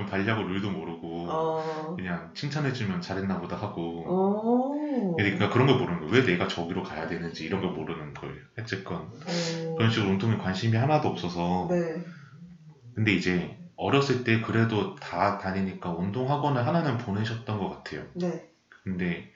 [0.00, 1.94] 전 반려고 룰도 모르고 어.
[1.96, 5.16] 그냥 칭찬해주면 잘했나 보다 하고 어.
[5.16, 6.14] 그러니까 그런 걸 모르는 거예요.
[6.14, 8.36] 왜 내가 저기로 가야 되는지 이런 걸 모르는 거예요.
[8.58, 9.74] 어쨌건 어.
[9.76, 12.02] 그런 식으로 운동에 관심이 하나도 없어서 네.
[12.94, 18.06] 근데 이제 어렸을 때 그래도 다 다니니까 운동 학원을 하나는 보내셨던 것 같아요.
[18.14, 18.48] 네.
[18.82, 19.30] 근데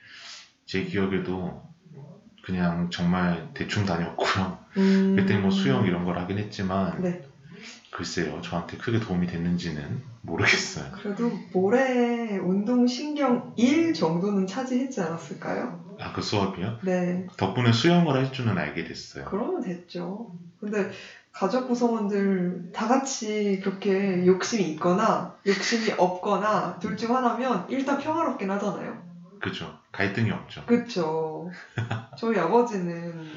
[0.67, 1.63] 제 기억에도
[2.43, 4.59] 그냥 정말 대충 다녔고요.
[4.79, 5.17] 음.
[5.17, 7.23] 그때 뭐 수영 이런 걸 하긴 했지만 네.
[7.91, 8.41] 글쎄요.
[8.43, 10.91] 저한테 크게 도움이 됐는지는 모르겠어요.
[10.93, 15.97] 그래도 모래 운동 신경 1 정도는 차지했지 않았을까요?
[16.01, 16.79] 아 그 수업이요?
[16.85, 17.27] 네.
[17.37, 19.25] 덕분에 수영을 할 줄은 알게 됐어요.
[19.27, 20.31] 그러면 됐죠.
[20.61, 20.91] 근데
[21.33, 29.03] 가족 구성원들 다 같이 그렇게 욕심이 있거나 욕심이 없거나 둘 중 하나면 일단 평화롭긴 하잖아요.
[29.41, 29.73] 그죠?
[29.93, 30.65] 갈등이 없죠.
[30.67, 31.51] 그쵸.
[32.17, 33.31] 저희 아버지는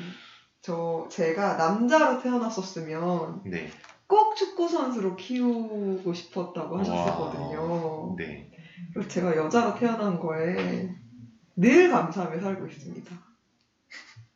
[0.62, 3.70] 저 제가 남자로 태어났었으면 네.
[4.08, 8.16] 꼭 축구 선수로 키우고 싶었다고 하셨었거든요.
[8.18, 8.50] 네.
[8.94, 10.90] 그래서 제가 여자로 태어난 거에
[11.56, 13.28] 늘 감사하며 살고 있습니다.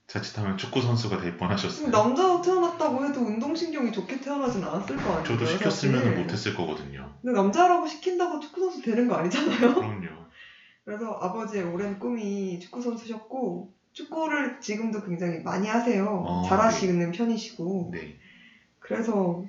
[0.07, 1.87] 자칫하면 축구 선수가 될 뻔하셨어요.
[1.87, 5.23] 남자로 태어났다고 해도 운동신경이 좋게 태어나진 않았을 거 아니에요.
[5.23, 6.21] 저도 시켰으면.
[6.21, 7.15] 못했을 거거든요.
[7.21, 9.73] 근데 남자라고 시킨다고 축구 선수 되는 거 아니잖아요.
[9.73, 10.25] 그럼요.
[10.83, 16.05] 그래서 아버지의 오랜 꿈이 축구 선수셨고 축구를 지금도 굉장히 많이 하세요.
[16.25, 18.17] 어, 잘하시는 편이시고 네.
[18.79, 19.45] 그래서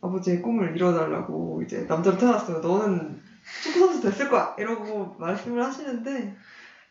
[0.00, 2.60] 아버지의 꿈을 이뤄달라고 이제 남자로 태어났어요.
[2.60, 3.20] 너는
[3.62, 6.36] 축구 선수 됐을 거야 이러고 말씀을 하시는데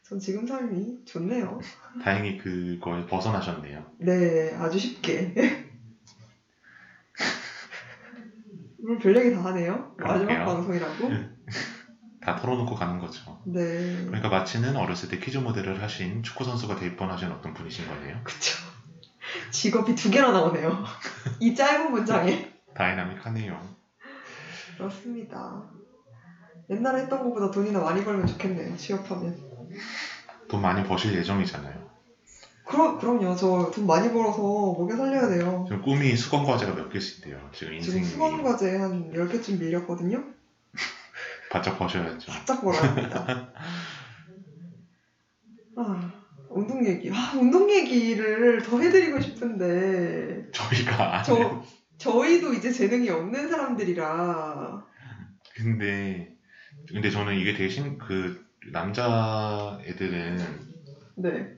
[0.04, 1.60] 전 지금 삶이 좋네요.
[2.04, 3.86] 다행히 그거에 벗어나셨네요.
[4.00, 5.34] 네, 아주 쉽게.
[8.84, 9.94] 오늘 별 얘기 다 하네요.
[9.98, 10.46] 마지막 그러게요.
[10.46, 11.10] 방송이라고.
[12.22, 13.42] 다 털어놓고 가는 거죠.
[13.46, 14.06] 네.
[14.06, 18.20] 그러니까 마치는 어렸을 때 퀴즈 모델을 하신 축구 선수가 될 뻔하신 어떤 분이신 거네요.
[18.24, 18.58] 그쵸.
[19.52, 20.84] 직업이 두 개나 나오네요.
[21.40, 22.59] 이 짧은 문장에.
[22.76, 23.60] 다이나믹하네요.
[24.78, 25.64] 그렇습니다.
[26.70, 28.76] 옛날에 했던 것보다 돈이나 많이 벌면 좋겠네요.
[28.78, 29.36] 취업하면.
[30.48, 31.90] 돈 많이 버실 예정이잖아요.
[32.66, 33.36] 그럼, 그럼요.
[33.36, 34.42] 저 돈 많이 벌어서
[34.78, 35.66] 먹여 살려야 돼요.
[35.68, 37.38] 지금 꿈이 수건 과제가 몇 개씩인데요.
[37.52, 40.24] 지금 지금 인생이 수건 과제 한 10개쯤 밀렸거든요.
[41.52, 42.32] 바짝 버셔야죠.
[42.32, 43.52] 바짝 벌어야 합니다.
[45.76, 46.12] 아,
[46.50, 47.10] 운동 얘기.
[47.12, 51.64] 아, 운동 얘기를 더 해드리고 싶은데, 저희가 안 저- 해요.
[52.00, 54.86] 저희도 이제 재능이 없는 사람들이라.
[55.56, 56.34] 근데
[56.88, 60.38] 근데 저는 이게 되게 신, 그 남자 애들은
[61.18, 61.54] 네.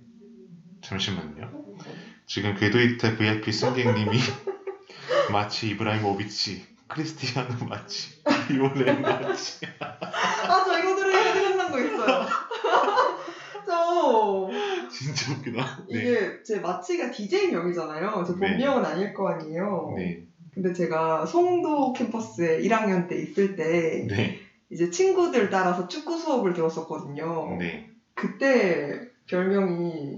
[0.81, 1.77] 잠시만요.
[2.25, 4.17] 지금 궤도이탈 VIP 승객님이
[5.31, 9.65] 마치 이브라이모비치, 크리스티아노 마치, 리오넬 마치.
[9.79, 12.25] 아, 저 이거 들으니까 생각난 거 있어요.
[13.65, 14.49] 저,
[14.89, 15.85] 진짜 웃기다.
[15.91, 15.99] 네.
[15.99, 18.23] 이게 제 마치가 DJ 명이잖아요.
[18.25, 18.39] 저 네.
[18.39, 19.93] 본명은 아닐 거 아니에요.
[19.95, 20.30] 네.
[20.53, 24.37] 근데 제가 송도 캠퍼스에 1학년 때 있을 때 네.
[24.69, 27.57] 이제 친구들 따라서 축구 수업을 들었었거든요.
[27.57, 27.85] 네.
[28.15, 30.17] 그때 별명이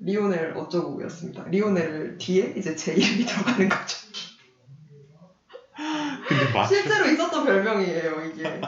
[0.00, 1.48] 리오넬 어쩌고였습니다.
[1.48, 3.98] 리오넬 뒤에 이제 제 이름이 들어가는 거죠.
[6.28, 8.44] 근데 마치 실제로 있었던 별명이에요, 이게.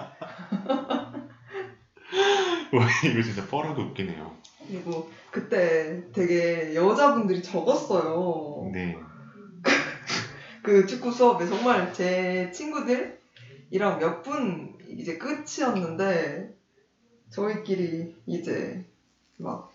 [2.72, 4.32] 와, 이거 진짜 뻘하게 웃기네요.
[4.66, 8.70] 그리고 그때 되게 여자분들이 적었어요.
[8.72, 8.94] 네.
[10.70, 16.54] 그 축구 수업에 정말 제 친구들이랑 몇 분 이제 끝이었는데
[17.30, 18.84] 저희끼리 이제
[19.38, 19.68] 막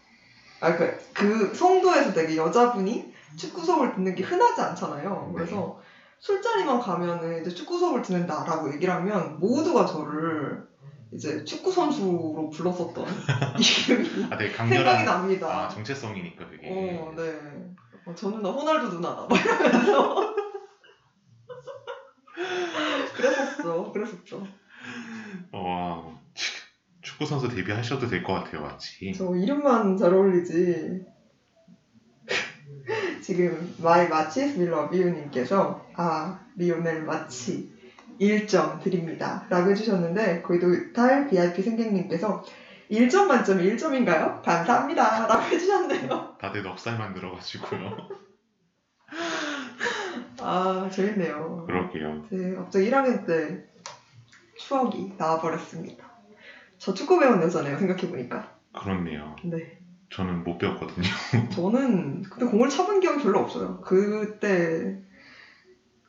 [0.62, 5.32] 아, 그, 그 송도에서 되게 여자분이 축구 수업을 듣는 게 흔하지 않잖아요.
[5.36, 5.78] 그래서
[6.20, 10.66] 술자리만 가면은 이제 축구 수업을 듣는다라고 얘기를 하면 모두가 저를
[11.12, 13.06] 이제 축구 선수로 불렀었던
[13.90, 15.66] 이름이 아, 되게 생각이 강렬한 납니다.
[15.66, 16.70] 아, 정체성이니까 그게.
[16.72, 17.34] 어, 네.
[18.06, 19.28] 어, 저 누나 호날두 누나다.
[19.30, 20.36] 막 이러면서.
[23.16, 23.92] 그랬었어.
[23.92, 24.48] 그랬었죠.
[25.52, 26.20] 와,
[27.02, 29.14] 축구 선수 데뷔하셔도 될 것 같아요, 마치.
[29.14, 31.06] 저 이름만 잘 어울리지.
[33.22, 37.74] 지금 My March's will love you님께서 아 리오넬 마치
[38.22, 42.44] 1점 드립니다 라고 해주셨는데 거기도 달 VIP 승객님께서
[42.92, 44.44] 1점 만점에 1점인가요?
[44.44, 48.25] 감사합니다 라고 해주셨네요 다들 넉살만 늘어가지고요.
[50.46, 52.22] 아 재밌네요 그러게요.
[52.30, 53.64] 네, 갑자기 1학년 때
[54.60, 56.06] 추억이 나와버렸습니다.
[56.78, 58.52] 저 축구 배운 여자네요, 생각해보니까.
[58.74, 59.36] 그렇네요.
[59.44, 59.80] 네.
[60.12, 61.08] 저는 못 배웠거든요.
[61.52, 63.82] 저는 그때 공을 차본 기억이 별로 없어요.
[63.82, 64.96] 그때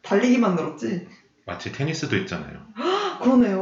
[0.03, 1.07] 달리기만 늘었지.
[1.47, 2.67] 마치 테니스도 있잖아요.
[3.23, 3.59] 그러네요.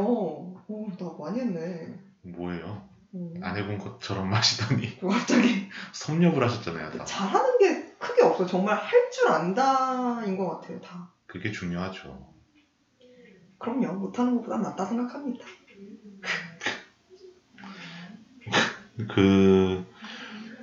[0.67, 1.97] 오, 나 많이 했네.
[2.23, 2.81] 뭐예요?
[3.13, 3.33] 음.
[3.41, 6.91] 안 해본 것처럼 마시더니 갑자기 섭렵을 하셨잖아요.
[6.91, 7.05] 다.
[7.05, 8.47] 잘하는 게 크게 없어요.
[8.47, 11.09] 정말 할 줄 안다인 것 같아요, 다.
[11.25, 12.27] 그게 중요하죠.
[13.57, 13.93] 그럼요.
[13.93, 15.45] 못하는 것보단 낫다 생각합니다.
[19.13, 19.85] 그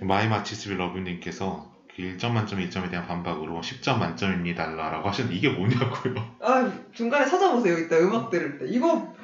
[0.00, 5.48] My March's will love you님께서 그 1점 만점에 1점에 대한 반박으로 10점 만점입니다라고 하셨는데 이게
[5.50, 6.14] 뭐냐고요?
[6.42, 7.78] 아, 중간에 찾아보세요.
[7.78, 8.66] 이따 음악 들을 때.
[8.68, 9.14] 이거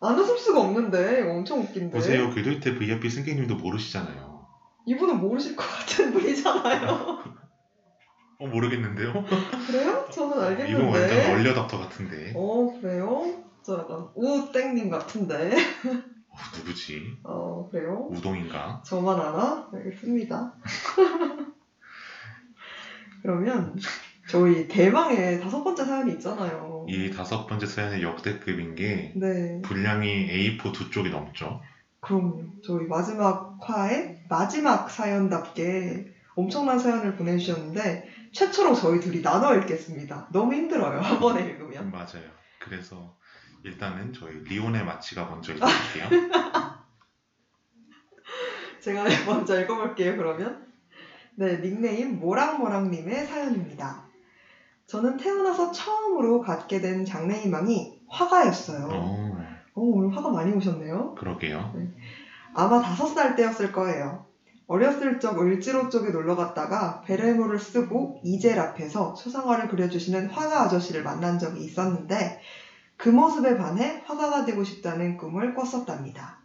[0.00, 1.22] 안 웃을 수가 없는데.
[1.30, 1.90] 엄청 웃긴데.
[1.96, 2.30] 보세요.
[2.30, 4.44] 궤도이태 VIP 승객님도 모르시잖아요.
[4.86, 7.24] 이분은 모르실 것 같은 분이잖아요.
[8.38, 9.12] 어 모르겠는데요?
[9.66, 10.06] 그래요?
[10.12, 10.72] 저는 알겠는데.
[10.72, 13.42] 이분 완전 얼려답터 같은데 어, 그래요?
[13.62, 15.56] 저 약간 우땡님 같은데.
[16.28, 17.16] 어, 누구지?
[17.24, 18.08] 어, 그래요?
[18.10, 18.82] 우동인가?
[18.84, 19.70] 저만 알아?
[19.72, 20.54] 알겠습니다.
[23.22, 23.76] 그러면
[24.28, 26.86] 저희 대망의 다섯 번째 사연이 있잖아요.
[26.88, 30.28] 이 다섯 번째 사연의 역대급인 게 네, 분량이
[30.58, 31.60] A4 두 쪽이 넘죠.
[32.00, 32.42] 그럼요.
[32.64, 36.06] 저희 마지막 화에 마지막 사연답게
[36.36, 38.06] 엄청난 사연을 보내주셨는데
[38.36, 40.28] 최초로 저희 둘이 나눠 읽겠습니다.
[40.30, 41.00] 너무 힘들어요.
[41.00, 41.90] 한 번에 읽으면.
[41.90, 42.28] 맞아요.
[42.60, 43.16] 그래서
[43.64, 46.28] 일단은 저희 리온의 마치가 먼저 읽을게요.
[48.82, 50.66] 제가 먼저 읽어볼게요, 그러면.
[51.36, 54.04] 네, 닉네임 모랑모랑님의 사연입니다.
[54.86, 58.88] 저는 태어나서 처음으로 갖게 된 장래희망이 화가였어요.
[58.92, 59.36] 어,
[59.74, 61.14] 어, 오늘 화가 많이 오셨네요.
[61.14, 61.74] 그러게요.
[62.54, 64.25] 아마 다섯 살 때였을 거예요.
[64.66, 71.38] 어렸을 적 을지로 쪽에 놀러 갔다가 베레모를 쓰고 이젤 앞에서 초상화를 그려주시는 화가 아저씨를 만난
[71.38, 72.40] 적이 있었는데
[72.96, 76.38] 그 모습에 반해 화가가 되고 싶다는 꿈을 꿨었답니다.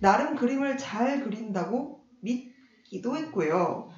[0.00, 3.88] 나름 그림을 잘 그린다고 믿기도 했고요.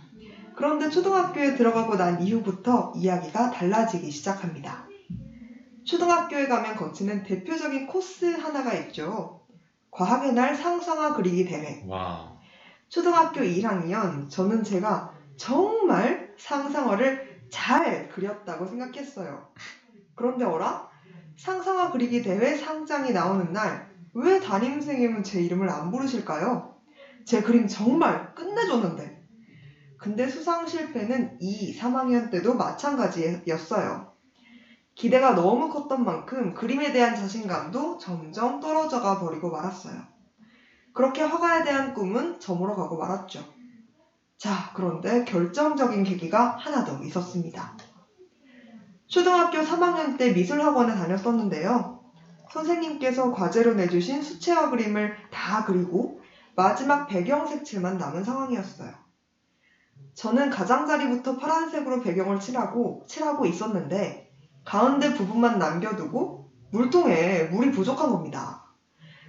[0.57, 4.87] 그런데 초등학교에 들어가고 난 이후부터 이야기가 달라지기 시작합니다.
[5.85, 9.41] 초등학교에 가면 거치는 대표적인 코스 하나가 있죠.
[9.91, 11.83] 과학의 날 상상화 그리기 대회.
[11.87, 12.36] 와,
[12.89, 19.49] 초등학교 1학년, 저는 제가 정말 상상화를 잘 그렸다고 생각했어요.
[20.15, 20.89] 그런데 어라?
[21.37, 26.75] 상상화 그리기 대회 상장이 나오는 날, 왜 담임선생님은 제 이름을 안 부르실까요?
[27.25, 29.23] 제 그림 정말 끝내줬는데.
[29.99, 34.13] 근데 수상 실패는 2, 3학년 때도 마찬가지였어요.
[34.95, 40.16] 기대가 너무 컸던 만큼 그림에 대한 자신감도 점점 떨어져가 버리고 말았어요.
[40.97, 43.45] 그렇게 화가에 대한 꿈은 저물어 가고 말았죠.
[44.39, 47.77] 자, 그런데 결정적인 계기가 하나 더 있었습니다.
[49.07, 52.01] 초등학교 3학년 때 미술학원에 다녔었는데요.
[52.51, 56.19] 선생님께서 과제로 내주신 수채화 그림을 다 그리고
[56.57, 58.91] 마지막 배경 색칠만 남은 상황이었어요.
[60.15, 64.31] 저는 가장자리부터 파란색으로 배경을 칠하고, 칠하고 있었는데,
[64.65, 68.66] 가운데 부분만 남겨두고 물통에 물이 부족한 겁니다.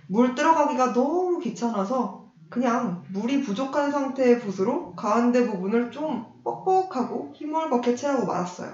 [0.08, 2.12] 물 들어가기가 너무 귀찮아서
[2.50, 8.70] 그냥 물이 부족한 상태의 붓으로 가운데 부분을 좀 뻑뻑하고 힘을벗게 칠하고 말았어요.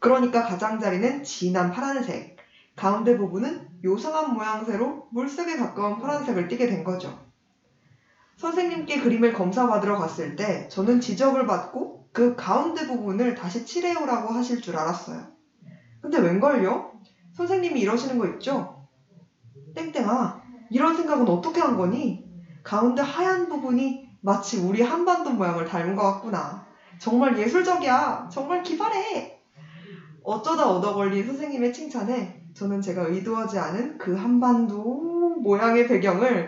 [0.00, 2.24] 그러니까 가장자리는 진한 파란색,
[2.76, 7.16] 가운데 부분은 요상한 모양새로 물색에 가까운 파란색을 띠게 된 거죠.
[8.36, 14.76] 선생님께 그림을 검사받으러 갔을 때 저는 지적을 받고 그 가운데 부분을 다시 칠해오라고 하실 줄
[14.76, 15.22] 알았어요.
[16.00, 16.82] 근데 웬걸요?
[17.32, 18.77] 선생님이 이러시는 거 있죠?
[19.74, 20.34] 땡땡아,
[20.68, 22.18] 이런 생각은 어떻게 한 거니?
[22.62, 26.60] 가운데 하얀 부분이 마치 우리 한반도 모양을 닮은 것 같구나.
[26.98, 28.26] 정말 예술적이야.
[28.30, 29.28] 정말 기발해.
[30.22, 36.46] 어쩌다 얻어 걸린 선생님의 칭찬에 저는 제가 의도하지 않은 그 한반도 모양의 배경을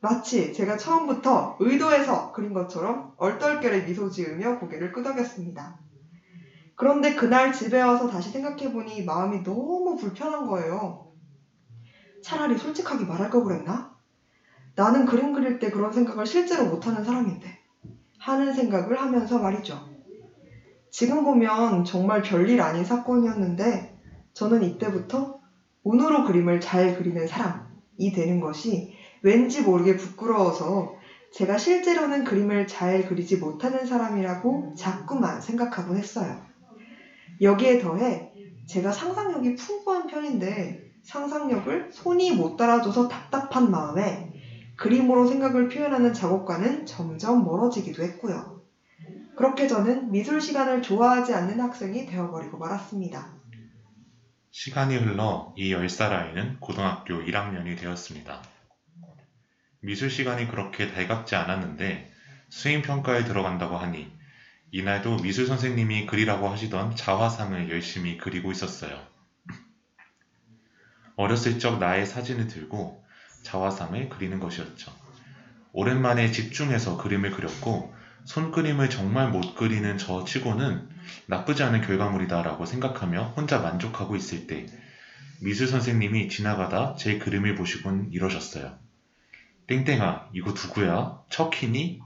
[0.00, 5.72] 마치 제가 처음부터 의도해서 그린 것처럼 얼떨결에 미소 지으며 고개를 끄덕였습니다.
[6.74, 10.96] 그런데 그날 집에 와서 다시 생각해보니 마음이 너무 불편한 거예요.
[12.22, 13.90] 차라리 솔직하게 말할 걸 그랬나?
[14.74, 17.60] 나는 그림 그릴 때 그런 생각을 실제로 못하는 사람인데
[18.18, 19.86] 하는 생각을 하면서 말이죠.
[20.90, 23.92] 지금 보면 정말 별일 아닌 사건이었는데
[24.34, 25.38] 저는 이때부터
[25.84, 30.86] 운으로 그림을 잘 그리는 사람이 되는 것이 왠지 모르게 부끄러워서
[31.32, 36.36] 제가 실제로는 그림을 잘 그리지 못하는 사람이라고 자꾸만 생각하곤 했어요.
[37.40, 38.30] 여기에 더해
[38.68, 44.32] 제가 상상력이 풍부한 편인데 상상력을 손이 못 따라줘서 답답한 마음에
[44.76, 48.62] 그림으로 생각을 표현하는 작업과는 점점 멀어지기도 했고요.
[49.36, 53.34] 그렇게 저는 미술 시간을 좋아하지 않는 학생이 되어버리고 말았습니다.
[54.50, 58.42] 시간이 흘러 이 10살 아이는 고등학교 1학년이 되었습니다.
[59.80, 62.10] 미술 시간이 그렇게 달갑지 않았는데
[62.50, 64.12] 수행평가에 들어간다고 하니
[64.70, 69.11] 이날도 미술 선생님이 그리라고 하시던 자화상을 열심히 그리고 있었어요.
[71.22, 73.04] 어렸을 적 나의 사진을 들고
[73.42, 74.92] 자화상을 그리는 것이었죠.
[75.72, 77.94] 오랜만에 집중해서 그림을 그렸고
[78.24, 80.88] 손그림을 정말 못 그리는 저 치고는
[81.26, 84.66] 나쁘지 않은 결과물이다라고 생각하며 혼자 만족하고 있을 때
[85.40, 88.78] 미술 선생님이 지나가다 제 그림을 보시곤 이러셨어요.
[89.68, 91.20] 땡땡아, 이거 누구야?
[91.30, 92.00] 척키니?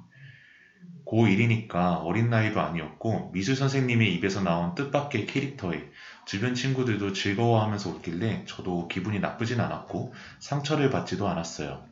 [1.06, 5.88] 고1이니까 어린 나이도 아니었고 미술 선생님의 입에서 나온 뜻밖의 캐릭터에
[6.26, 11.86] 주변 친구들도 즐거워하면서 웃길래 저도 기분이 나쁘진 않았고 상처를 받지도 않았어요.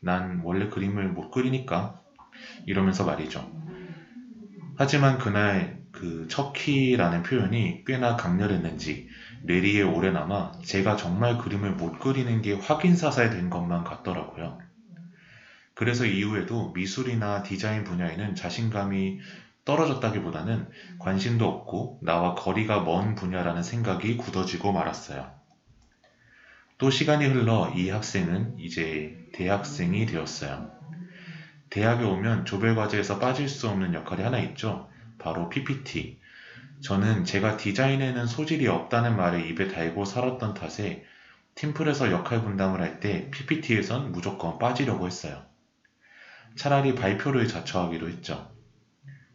[0.00, 2.00] 난 원래 그림을 못 그리니까
[2.64, 3.48] 이러면서 말이죠.
[4.76, 9.08] 하지만 그날 그 척키라는 표현이 꽤나 강렬했는지
[9.42, 14.58] 뇌리에 오래 남아 제가 정말 그림을 못 그리는 게 확인사살 된 것만 같더라고요.
[15.74, 19.18] 그래서 이후에도 미술이나 디자인 분야에는 자신감이
[19.66, 25.30] 떨어졌다기보다는 관심도 없고 나와 거리가 먼 분야라는 생각이 굳어지고 말았어요.
[26.78, 30.70] 또 시간이 흘러 이 학생은 이제 대학생이 되었어요.
[31.70, 34.88] 대학에 오면 조별과제에서 빠질 수 없는 역할이 하나 있죠.
[35.18, 36.20] 바로 PPT.
[36.80, 41.04] 저는 제가 디자인에는 소질이 없다는 말을 입에 달고 살았던 탓에
[41.54, 45.44] 팀플에서 역할 분담을 할 때 PPT에선 무조건 빠지려고 했어요.
[46.56, 48.55] 차라리 발표를 자처하기로 했죠.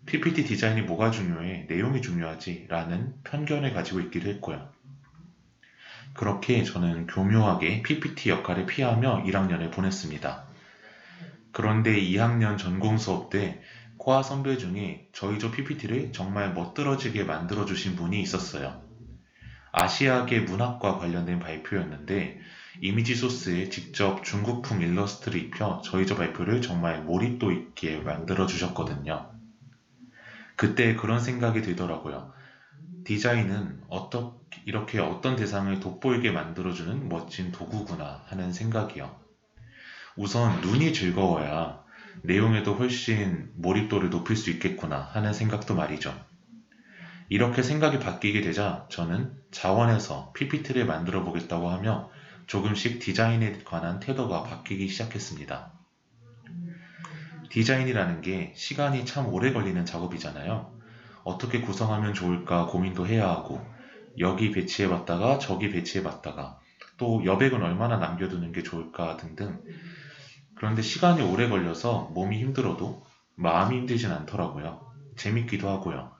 [0.05, 1.67] PPT 디자인이 뭐가 중요해?
[1.69, 2.65] 내용이 중요하지.
[2.69, 4.67] 라는 편견을 가지고 있기도 했고요.
[6.13, 10.45] 그렇게 저는 교묘하게 PPT 역할을 피하며 1학년을 보냈습니다.
[11.51, 13.61] 그런데 2학년 전공 수업 때
[13.97, 18.81] 코아 선배 중에 저희 조 PPT를 정말 멋들어지게 만들어주신 분이 있었어요.
[19.71, 22.39] 아시아계 문학과 관련된 발표였는데
[22.81, 29.40] 이미지 소스에 직접 중국풍 일러스트를 입혀 저희 조 발표를 정말 몰입도 있게 만들어 주셨거든요.
[30.61, 32.31] 그때 그런 생각이 들더라고요.
[33.03, 39.19] 디자인은 어떻게 이렇게 어떤 대상을 돋보이게 만들어주는 멋진 도구구나 하는 생각이요.
[40.15, 41.81] 우선 눈이 즐거워야
[42.21, 46.13] 내용에도 훨씬 몰입도를 높일 수 있겠구나 하는 생각도 말이죠.
[47.27, 52.07] 이렇게 생각이 바뀌게 되자 저는 자원해서 PPT를 만들어 보겠다고 하며
[52.45, 55.80] 조금씩 디자인에 관한 태도가 바뀌기 시작했습니다.
[57.51, 60.71] 디자인이라는 게 시간이 참 오래 걸리는 작업이잖아요.
[61.25, 63.59] 어떻게 구성하면 좋을까 고민도 해야 하고
[64.19, 66.57] 여기 배치해 봤다가 저기 배치해 봤다가
[66.97, 69.59] 또 여백은 얼마나 남겨두는 게 좋을까 등등
[70.55, 73.03] 그런데 시간이 오래 걸려서 몸이 힘들어도
[73.35, 74.79] 마음이 힘들진 않더라고요.
[75.17, 76.11] 재밌기도 하고요.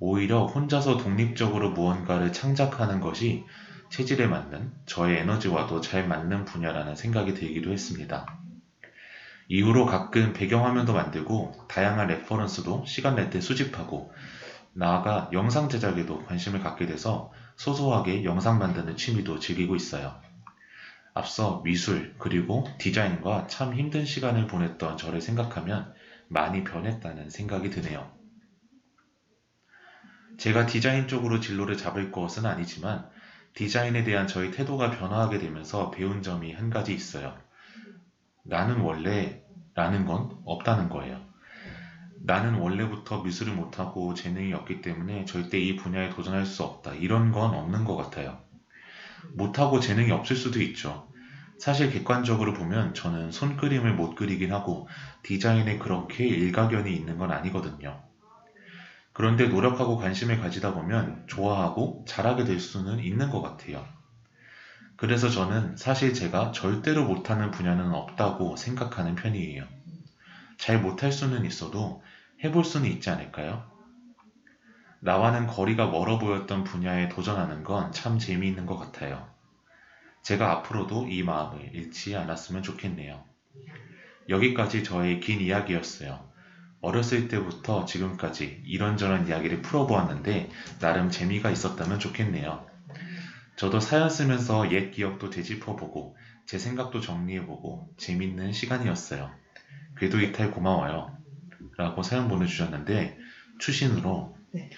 [0.00, 3.44] 오히려 혼자서 독립적으로 무언가를 창작하는 것이
[3.90, 8.43] 체질에 맞는 저의 에너지와도 잘 맞는 분야라는 생각이 들기도 했습니다.
[9.48, 14.10] 이후로 가끔 배경화면도 만들고 다양한 레퍼런스도 시간 낼 때 수집하고
[14.74, 20.20] 나아가 영상 제작에도 관심을 갖게 돼서 소소하게 영상 만드는 취미도 즐기고 있어요.
[21.14, 25.92] 앞서 미술 그리고 디자인과 참 힘든 시간을 보냈던 저를 생각하면
[26.28, 28.12] 많이 변했다는 생각이 드네요.
[30.38, 33.08] 제가 디자인 쪽으로 진로를 잡을 것은 아니지만
[33.54, 37.43] 디자인에 대한 저의 태도가 변화하게 되면서 배운 점이 한 가지 있어요.
[38.44, 39.40] 나는 원래
[39.74, 41.20] 라는 건 없다는 거예요.
[42.22, 46.94] 나는 원래부터 미술을 못하고 재능이 없기 때문에 절대 이 분야에 도전할 수 없다.
[46.94, 48.40] 이런 건 없는 것 같아요.
[49.34, 51.06] 못하고 재능이 없을 수도 있죠.
[51.58, 54.88] 사실 객관적으로 보면 저는 손그림을 못 그리긴 하고
[55.22, 58.00] 디자인에 그렇게 일가견이 있는 건 아니거든요.
[59.12, 63.93] 그런데 노력하고 관심을 가지다 보면 좋아하고 잘하게 될 수는 있는 것 같아요.
[64.96, 69.64] 그래서 저는 사실 제가 절대로 못하는 분야는 없다고 생각하는 편이에요.
[70.58, 72.02] 잘 못할 수는 있어도
[72.44, 73.64] 해볼 수는 있지 않을까요?
[75.00, 79.28] 나와는 거리가 멀어 보였던 분야에 도전하는 건 참 재미있는 것 같아요.
[80.22, 83.24] 제가 앞으로도 이 마음을 잃지 않았으면 좋겠네요.
[84.28, 86.28] 여기까지 저의 긴 이야기였어요.
[86.80, 92.66] 어렸을 때부터 지금까지 이런저런 이야기를 풀어보았는데 나름 재미가 있었다면 좋겠네요.
[93.56, 99.30] 저도 사연 쓰면서 옛 기억도 되짚어보고 제 생각도 정리해보고 재밌는 시간이었어요.
[99.98, 101.16] 궤도 이탈 고마워요.
[101.76, 103.16] 라고 사연 보내주셨는데
[103.58, 104.70] 추신으로 네.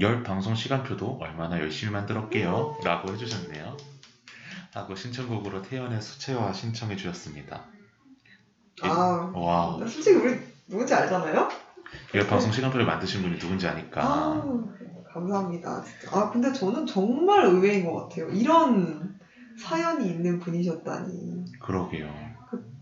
[0.00, 2.78] 열 방송 시간표도 얼마나 열심히 만들었게요.
[2.84, 3.76] 라고 해주셨네요.
[4.72, 7.64] 하고 신청곡으로 태연의 수채화 신청해 주셨습니다.
[8.82, 11.48] 예, 아, 와, 솔직히 우리 누군지 알잖아요?
[12.14, 14.02] 열 방송 시간표를 만드신 분이 누군지 아니까.
[14.02, 14.42] 아,
[15.14, 15.80] 감사합니다.
[15.82, 16.16] 진짜.
[16.18, 18.28] 아, 근데 저는 정말 의외인 것 같아요.
[18.30, 19.16] 이런
[19.58, 21.44] 사연이 있는 분이셨다니.
[21.60, 22.12] 그러게요.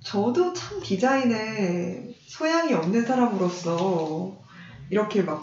[0.00, 4.32] 저도 참 디자인에 소양이 없는 사람으로서
[4.90, 5.42] 이렇게 막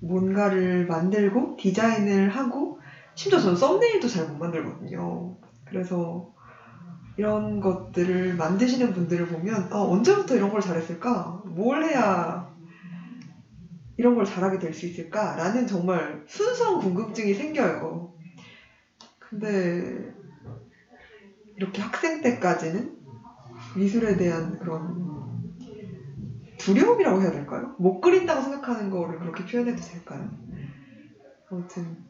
[0.00, 2.78] 뭔가를 만들고 디자인을 하고
[3.14, 5.36] 심지어 저는 썸네일도 잘 못 만들거든요.
[5.64, 6.26] 그래서
[7.18, 11.42] 이런 것들을 만드시는 분들을 보면 아, 언제부터 이런 걸 잘했을까?
[11.44, 12.41] 뭘 해야
[14.02, 15.34] 이런 걸 잘하게 될 수 있을까?
[15.36, 18.08] 라는 정말 순수한 궁금증이 생겨요.
[19.18, 20.12] 근데
[21.56, 22.90] 이렇게 학생 때까지는
[23.74, 25.42] 미술에 대한 그런
[26.56, 27.70] 두려움이라고 해야 될까요?
[27.76, 30.28] 못 그린다고 생각하는 거를 그렇게 표현해도 될까요?
[31.50, 32.02] 아무튼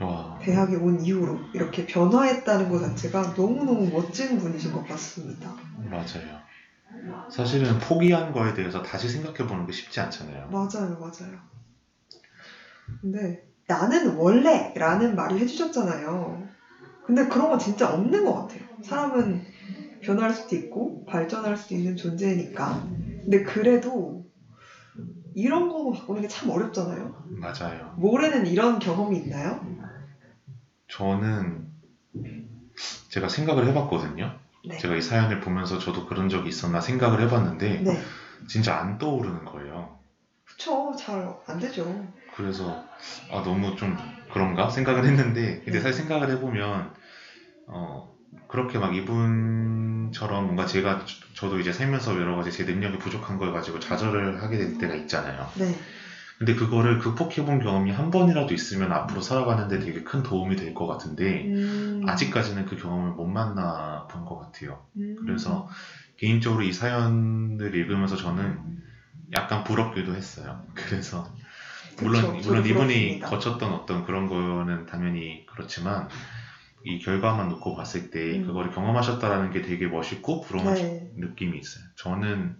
[0.00, 5.56] 와, 대학에 온 이후로 이렇게 변화했다는 것 자체가 너무너무 멋진 분이신 것 같습니다.
[5.82, 6.43] 맞아요.
[7.28, 10.48] 사실은 포기한 거에 대해서 다시 생각해 보는 게 쉽지 않잖아요.
[10.48, 11.42] 맞아요, 맞아요.
[13.00, 16.48] 근데 나는 원래 라는 말을 해주셨잖아요.
[17.02, 18.64] 근데 그런 건 진짜 없는 것 같아요.
[18.82, 19.44] 사람은
[20.00, 22.84] 변할 수도 있고 발전할 수도 있는 존재니까.
[23.24, 24.24] 근데 그래도
[25.34, 27.14] 이런 거 바꾸는 게 참 어렵잖아요.
[27.28, 27.92] 맞아요.
[27.96, 29.62] 모레는 이런 경험이 있나요?
[30.88, 31.66] 저는
[33.08, 34.34] 제가 생각을 해봤거든요.
[34.66, 34.78] 네.
[34.78, 37.98] 제가 이 사연을 보면서 저도 그런 적이 있었나 생각을 해봤는데 네.
[38.48, 39.96] 진짜 안 떠오르는 거예요.
[40.44, 40.92] 그쵸.
[40.96, 41.84] 잘 안 되죠.
[42.34, 42.82] 그래서
[43.30, 43.96] 아 너무 좀
[44.32, 45.80] 그런가 생각을 했는데 근데 네.
[45.80, 46.90] 사실 생각을 해보면
[47.66, 48.08] 어
[48.48, 53.52] 그렇게 막 이분처럼 뭔가 제가 저- 저도 이제 살면서 여러 가지 제 능력이 부족한 걸
[53.52, 55.46] 가지고 좌절을 하게 될 때가 있잖아요.
[55.58, 55.74] 네.
[56.38, 61.44] 근데 그거를 극복해본 경험이 한 번이라도 있으면 앞으로 살아가는데 되게 큰 도움이 될 것 같은데
[61.46, 64.84] 음, 아직까지는 그 경험을 못 만나 본 것 같아요.
[64.96, 65.68] 음, 그래서
[66.18, 68.58] 개인적으로 이 사연을 읽으면서 저는
[69.32, 70.62] 약간 부럽기도 했어요.
[70.74, 71.24] 그래서
[72.00, 73.28] 물론 그쵸, 물론 이분이 부럽습니다.
[73.28, 76.08] 거쳤던 어떤 그런 거는 당연히 그렇지만
[76.84, 78.46] 이 결과만 놓고 봤을 때 음.
[78.46, 81.10] 그거를 경험하셨다라는 게 되게 멋있고 부러운 네.
[81.16, 81.84] 느낌이 있어요.
[81.96, 82.58] 저는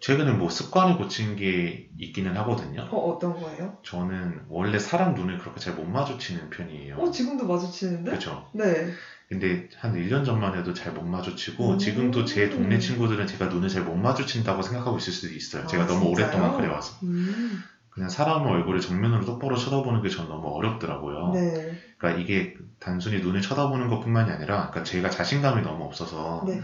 [0.00, 2.82] 최근에 뭐 습관을 고친 게 있기는 하거든요.
[2.90, 3.78] 어, 어떤 거예요?
[3.84, 6.96] 저는 원래 사람 눈을 그렇게 잘 못 마주치는 편이에요.
[6.96, 8.10] 어, 지금도 마주치는데?
[8.10, 8.48] 그렇죠.
[8.54, 8.90] 네.
[9.28, 11.78] 근데 한 1년 전만 해도 잘 못 마주치고 음.
[11.78, 15.66] 지금도 제 동네 친구들은 제가 눈을 잘 못 마주친다고 생각하고 있을 수도 있어요.
[15.66, 16.12] 제가 아, 너무 진짜요?
[16.12, 16.96] 오랫동안 그래와서.
[17.04, 21.32] 음, 그냥 사람 얼굴을 정면으로 똑바로 쳐다보는 게 전 너무 어렵더라고요.
[21.34, 21.78] 네.
[21.98, 26.60] 그러니까 이게 단순히 눈을 쳐다보는 것뿐만이 아니라 그러니까 제가 자신감이 너무 없어서 네.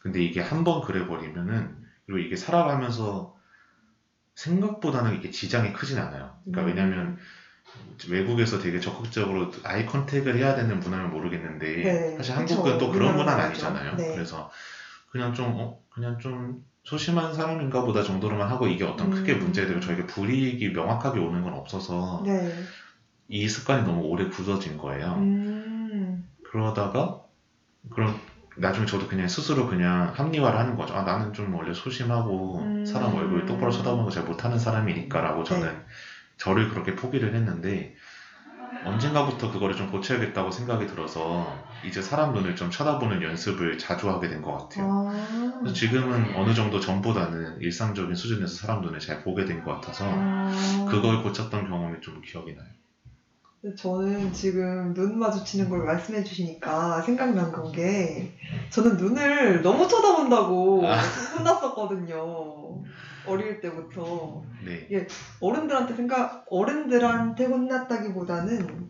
[0.00, 1.74] 근데 이게 한 번 그래 버리면은
[2.08, 3.36] 그리고 이게 살아가면서
[4.34, 6.38] 생각보다는 이게 지장이 크진 않아요.
[6.44, 6.66] 그러니까 음.
[6.66, 7.18] 왜냐면
[8.08, 12.54] 외국에서 되게 적극적으로 아이 컨택을 해야 되는 문화를 모르겠는데 네, 사실 그쵸.
[12.54, 13.44] 한국은 또 그런 문화는.
[13.44, 13.96] 아니잖아요.
[13.96, 14.14] 네.
[14.14, 14.50] 그래서
[15.10, 19.40] 그냥 좀 어, 그냥 좀 소심한 사람인가 보다 정도로만 하고 이게 어떤 크게 음.
[19.40, 22.50] 문제되고 저에게 불이익이 명확하게 오는 건 없어서 네.
[23.28, 25.16] 이 습관이 너무 오래 굳어진 거예요.
[25.16, 27.20] 음, 그러다가
[27.90, 28.18] 그럼
[28.60, 30.94] 나중에 저도 그냥 스스로 그냥 합리화를 하는 거죠.
[30.94, 32.84] 아 나는 좀 원래 소심하고 음.
[32.86, 35.84] 사람 얼굴 똑바로 쳐다보는 거 잘 못하는 사람이니까라고 저는 네.
[36.38, 37.94] 저를 그렇게 포기를 했는데
[38.80, 44.42] 언젠가부터 그거를 좀 고쳐야겠다고 생각이 들어서 이제 사람 눈을 좀 쳐다보는 연습을 자주 하게 된
[44.42, 44.86] 것 같아요.
[44.90, 50.30] 아, 그래서 지금은 어느 정도 전보다는 일상적인 수준에서 사람 눈을 잘 보게 된 것 같아서
[50.30, 50.84] 아.
[50.88, 52.68] 그걸 고쳤던 경험이 좀 기억이 나요.
[53.76, 58.32] 저는 지금 눈 마주치는 걸 말씀해 주시니까 생각난 건 게
[58.70, 60.96] 저는 눈을 너무 쳐다본다고 아.
[61.36, 62.82] 혼났었거든요.
[63.26, 64.42] 어릴 때부터.
[64.64, 65.06] 네.
[65.40, 68.88] 어른들한테 생각, 어른들한테 혼났다기보다는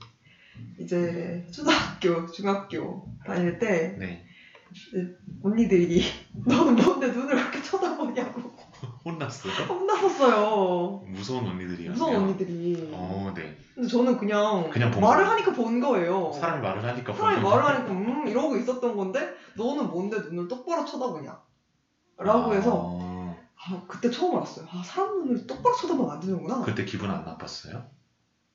[0.78, 4.24] 이제 초등학교, 중학교 다닐 때 네.
[5.42, 6.02] 언니들이
[6.46, 8.57] 너는 뭔데 눈을 그렇게 쳐다보냐고
[9.12, 9.52] 혼났어요?
[9.68, 11.02] 혼났었어요.
[11.06, 11.92] 무서운 언니들이었네요.
[11.92, 12.90] 무서운 언니들이.
[12.92, 13.56] 어, 네.
[13.74, 15.30] 근데 저는 그냥, 그냥 본 말을 거예요.
[15.32, 16.32] 하니까 본 거예요.
[16.32, 17.64] 사람이 말을 하니까 사람이 말을.
[17.64, 21.38] 하니까 음 이러고 있었던 건데 너는 뭔데 눈을 똑바로 쳐다보냐
[22.18, 26.84] 라고 해서 아, 아, 그때 처음 알았어요 아 사람 눈을 똑바로 쳐다보면 안 되는구나 그때
[26.84, 27.84] 기분 안 나빴어요?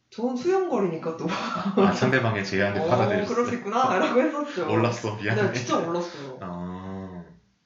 [0.10, 3.28] 저는 수영거리니까 또 아, 상대방의 제안을 어, 받아들였어요.
[3.34, 5.41] 그럴 수 있구나 라고 했었죠 몰랐어, 미안해.
[5.43, 7.24] 네 진짜 몰랐어요 아,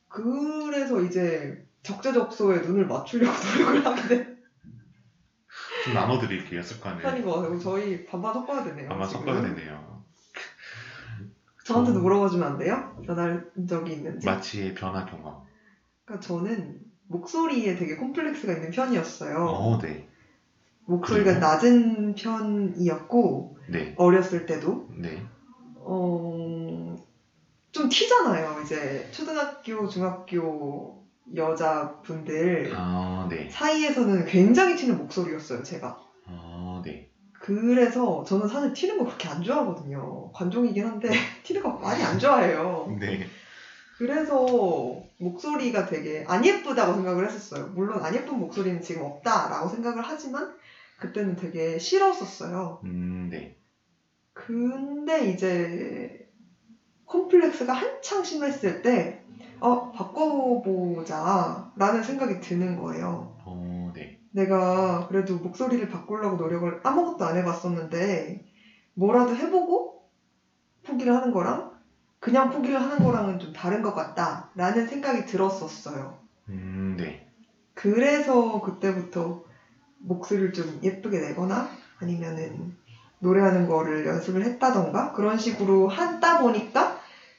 [0.07, 3.33] 그래서 이제 적재적소에 눈을 맞추려고
[3.63, 4.37] 노력을 된좀
[5.93, 7.01] 나눠드릴게요, 습관을.
[7.23, 9.25] 것 같아요 저희 반반 섞어야 되네요 지금.
[9.25, 10.03] 섞어야 되네요.
[11.63, 12.97] 저한테도 저- 물어봐 주면 안 돼요?
[13.05, 15.43] 변할 적이 있는지 마치의 변화 경험.
[16.05, 20.07] 그러니까 저는 목소리에 되게 콤플렉스가 있는 편이었어요 어, 네.
[20.85, 21.39] 목소리가 그래요?
[21.39, 23.93] 낮은 편이었고 네.
[23.97, 25.21] 어렸을 때도 네.
[25.75, 26.95] 어,
[27.71, 28.61] 좀 튀잖아요.
[28.61, 31.05] 이제 초등학교, 중학교
[31.35, 33.49] 여자분들 아, 네.
[33.49, 35.63] 사이에서는 굉장히 튀는 목소리였어요.
[35.63, 35.97] 제가.
[36.25, 37.09] 아, 네.
[37.33, 40.31] 그래서 저는 사실 튀는 거 그렇게 안 좋아하거든요.
[40.31, 41.09] 관종이긴 한데
[41.43, 42.97] 튀는 거 많이 안 좋아해요.
[42.99, 43.25] 네.
[43.97, 44.45] 그래서
[45.19, 47.67] 목소리가 되게 안 예쁘다고 생각을 했었어요.
[47.73, 50.53] 물론 안 예쁜 목소리는 지금 없다라고 생각을 하지만
[50.99, 52.79] 그때는 되게 싫었었어요.
[52.83, 53.55] 음, 네.
[54.33, 56.26] 근데 이제
[57.07, 59.21] 콤플렉스가 한창 심했을 때,
[59.59, 63.35] 어, 바꿔보자, 라는 생각이 드는 거예요.
[63.45, 64.19] 어, 네.
[64.31, 68.45] 내가 그래도 목소리를 바꾸려고 노력을 아무것도 안 해봤었는데,
[68.93, 70.03] 뭐라도 해보고
[70.85, 71.71] 포기를 하는 거랑,
[72.19, 76.17] 그냥 포기를 하는 거랑은 좀 다른 것 같다, 라는 생각이 들었었어요.
[76.49, 77.25] 음, 네.
[77.73, 79.43] 그래서 그때부터
[79.99, 81.67] 목소리를 좀 예쁘게 내거나,
[81.99, 82.75] 아니면은
[83.19, 86.96] 노래하는 거를 연습을 했다던가, 그런 식으로 하다 보니까,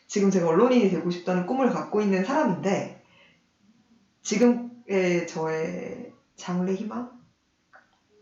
[0.09, 3.05] 지금 제가 언론인이 되고 싶다는 꿈을 갖고 있는 사람인데,
[4.23, 7.17] 지금의 저의 장래 희망?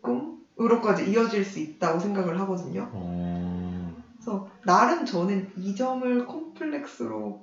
[0.01, 2.89] 꿈으로까지 이어질 수 있다고 생각을 하거든요.
[2.93, 7.41] 어, 그래서 나름 저는 이 점을 콤플렉스로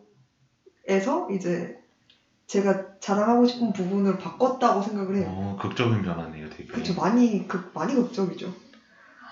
[0.88, 1.74] 해서 이제
[2.47, 5.26] 제가 자랑하고 싶은 부분을 바꿨다고 생각을 해요.
[5.28, 6.66] 어, 극적인 변화네요, 되게.
[6.66, 6.95] 그렇죠.
[6.95, 8.53] 많이 극 많이 극적이죠.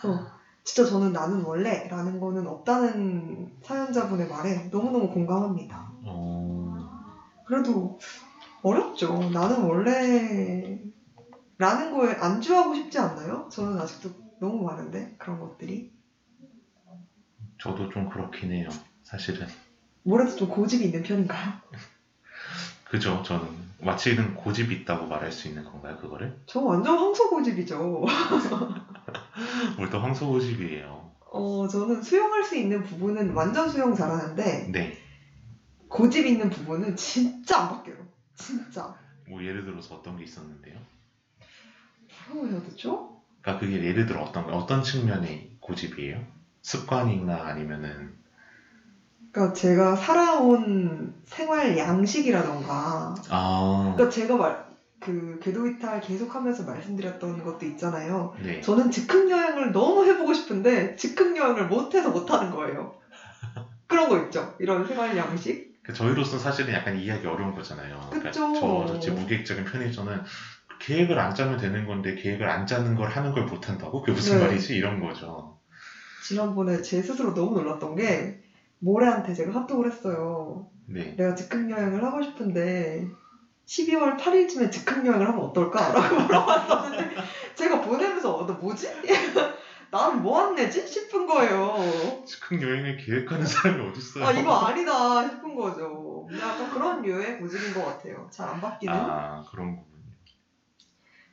[0.01, 0.27] 그래서
[0.65, 5.93] 진짜 저는 나는 원래라는 거는 없다는 사연자분의 말에 너무너무 공감합니다.
[6.05, 6.89] 어,
[7.47, 7.99] 그래도
[8.63, 9.31] 어렵죠.
[9.31, 10.81] 나는 원래
[11.59, 13.49] 라는 거에 안주하고 싶지 않나요?
[13.51, 14.11] 저는 아직도
[14.41, 15.93] 너무 많은데 그런 것들이
[17.61, 18.69] 저도 좀 그렇긴 해요.
[19.03, 19.47] 사실은.
[20.05, 21.53] 뭐래도 좀 고집이 있는 편인가요?
[22.89, 23.47] 그죠, 저는.
[23.81, 26.41] 마치는 고집이 있다고 말할 수 있는 건가요, 그거를?
[26.47, 28.05] 저 완전 황소 고집이죠.
[29.77, 31.13] 뭘또 황소 고집이에요.
[31.33, 34.99] 어, 저는 수용할 수 있는 부분은 완전 수용 잘하는데 네.
[35.89, 37.97] 고집 있는 부분은 진짜 안 바뀌어요.
[38.35, 38.95] 진짜.
[39.29, 40.79] 뭐 예를 들어서 어떤 게 있었는데요?
[42.29, 43.21] 뭐라고 해야 되죠?
[43.41, 46.25] 그러니까 그게 예를 들어 어떤 어떤 측면의 고집이에요?
[46.63, 48.15] 습관이나 아니면은
[49.33, 54.72] 그러니까 제가 살아온 생활 양식이라던가 아, 그러니까 제가 말
[55.05, 58.35] 그 궤도 이탈 계속하면서 말씀드렸던 것도 있잖아요.
[58.43, 58.61] 네.
[58.61, 62.95] 저는 즉흥 여행을 너무 해보고 싶은데 즉흥 여행을 못해서 못하는 거예요.
[63.89, 64.55] 그런 거 있죠.
[64.59, 65.73] 이런 생활 양식.
[65.83, 67.99] 그 저희로서 사실은 약간 이해하기 어려운 거잖아요.
[68.11, 68.53] 그러니까 그쵸.
[68.55, 70.23] 저 자체 무계획적인 편에서는
[70.79, 74.01] 계획을 안 짜면 되는 건데 계획을 안 짜는 걸 하는 걸 못 한다고?
[74.01, 74.47] 그게 무슨 네.
[74.47, 74.75] 말이지?
[74.77, 75.59] 이런 거죠.
[76.25, 78.41] 지난번에 제 스스로 너무 놀랐던 게
[78.79, 80.69] 모래한테 제가 카톡을 했어요.
[80.87, 81.15] 네.
[81.17, 83.07] 내가 즉흥 여행을 하고 싶은데
[83.67, 85.93] 12월 8일쯤에 즉흥 여행을 하면 어떨까?
[85.93, 87.17] 라고 물어봤었는데
[87.55, 88.89] 제가 보내면서 어, 너 뭐지?
[89.91, 90.87] 나는 뭐안 내지?
[90.87, 92.23] 싶은 거예요.
[92.27, 94.25] 즉흥 여행을 계획하는 사람이 어딨어요?
[94.27, 96.27] 아 이거 아니다 싶은 거죠.
[96.41, 98.29] 약간 그런 류의 고집인 것 같아요.
[98.31, 98.95] 잘 안 바뀌는.
[98.95, 99.93] 아, 그런 거군요.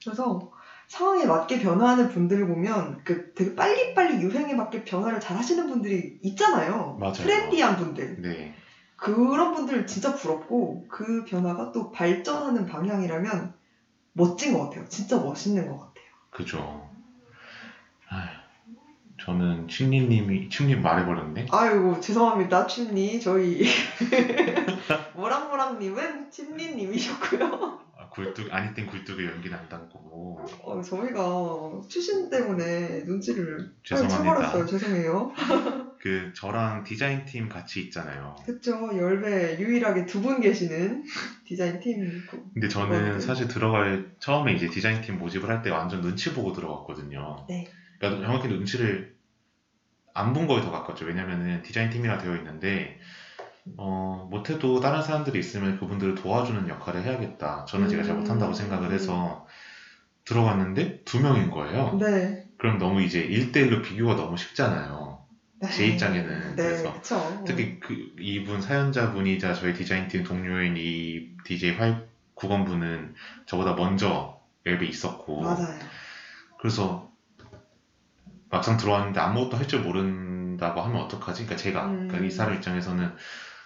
[0.03, 0.51] 그래서
[0.87, 6.97] 상황에 맞게 변화하는 분들 보면 그 되게 빨리빨리 유행에 맞게 변화를 잘 하시는 분들이 있잖아요.
[6.99, 7.13] 맞아요.
[7.13, 8.21] 트렌디한 분들.
[8.21, 8.55] 네.
[8.99, 13.53] 그런 분들 진짜 부럽고 그 변화가 또 발전하는 방향이라면
[14.13, 14.87] 멋진 것 같아요.
[14.89, 16.05] 진짜 멋있는 것 같아요.
[16.29, 16.89] 그죠.
[18.09, 18.27] 아휴,
[19.21, 21.47] 저는 침리님이, 침님 말해버렸네?
[21.51, 23.63] 아이고 죄송합니다 침리 저희
[25.15, 27.88] 모랑모랑님은 침리님이셨고요.
[28.19, 30.39] 아, 굴뚝, 아니 땐 굴뚝에 연기 안 담고.
[30.63, 34.65] 어, 저희가 출신 때문에 눈치를 죄송합니다.
[34.65, 35.31] 죄송해요.
[36.01, 38.35] 그, 저랑 디자인 팀 같이 있잖아요.
[38.45, 41.03] 그쵸 열배 유일하게 두 분 계시는
[41.45, 42.21] 디자인 팀.
[42.53, 43.19] 근데 저는.
[43.19, 47.45] 사실 들어갈, 처음에 이제 디자인 팀 모집을 할 때 완전 눈치 보고 들어갔거든요.
[47.49, 47.67] 네.
[47.99, 49.13] 그러니까 정확히 눈치를
[50.13, 51.05] 안 본 거에 더 가깝죠.
[51.05, 52.99] 왜냐면은 디자인 팀이라 되어 있는데,
[53.77, 57.65] 어, 못해도 다른 사람들이 있으면 그분들을 도와주는 역할을 해야겠다.
[57.65, 58.53] 저는 제가 잘 못한다고 음.
[58.53, 59.45] 생각을 해서
[60.25, 61.97] 들어갔는데 두 명인 거예요.
[61.99, 62.45] 네.
[62.57, 65.25] 그럼 너무 이제 1대1로 비교가 너무 쉽잖아요.
[65.61, 65.69] 네.
[65.69, 67.43] 제 입장에는 네, 그래서 그쵸.
[67.45, 73.15] 특히 그 이분 사연자분이자 저희 디자인팀 동료인 이 DJ 활 국원분은
[73.45, 75.79] 저보다 먼저 웹에 있었고 맞아요.
[76.59, 77.09] 그래서
[78.49, 81.45] 막상 들어왔는데 아무것도 할 줄 모른다고 하면 어떡하지?
[81.45, 82.07] 그러니까 제가 음.
[82.07, 83.15] 그러니까 이 사람 입장에서는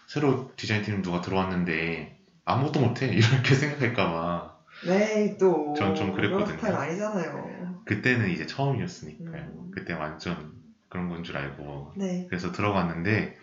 [0.08, 4.54] 새로 디자인팀 누가 들어왔는데 아무것도 못해 이렇게 생각할까봐
[4.88, 5.74] 네, 또.
[5.78, 6.58] 전 좀 그런 그랬거든요.
[6.58, 7.84] 스타일 아니잖아요.
[7.86, 9.44] 그때는 이제 처음이었으니까요.
[9.44, 9.72] 음.
[9.72, 10.52] 그때 완전
[10.90, 12.26] 그런 건 줄 알고 네.
[12.30, 13.36] 그래서 들어갔는데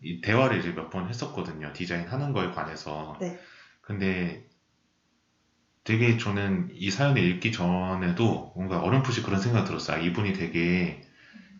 [0.00, 1.72] 이 대화를 이제 몇 번 했었거든요.
[1.72, 3.14] 디자인 하는 거에 관해서.
[3.20, 3.36] 네.
[3.80, 4.42] 근데
[5.84, 9.96] 되게 저는 이 사연을 읽기 전에도 뭔가 어렴풋이 그런 생각 들었어요.
[9.96, 11.00] 아, 이분이 되게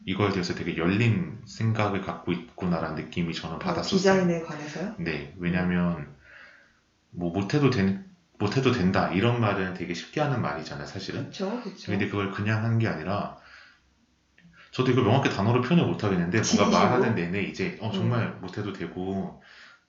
[0.04, 3.98] 이거에 대해서 되게 열린 생각을 갖고 있구나라는 느낌이 저는 받았었어요.
[3.98, 4.96] 디자인에 관해서요?
[4.98, 6.14] 네, 왜냐면
[7.10, 8.04] 뭐 못해도 된
[8.38, 11.26] 못해도 된다 이런 말은 되게 쉽게 하는 말이잖아요, 사실은.
[11.26, 11.92] 그쵸, 그쵸.
[11.92, 13.38] 근데 그걸 그냥 한 게 아니라
[14.72, 16.78] 저도 이걸 명확히 단어로 표현을 못 하겠는데 뭔가?
[16.78, 18.40] 말하는 내내 이제 어 정말 음.
[18.40, 19.42] 못해도 되고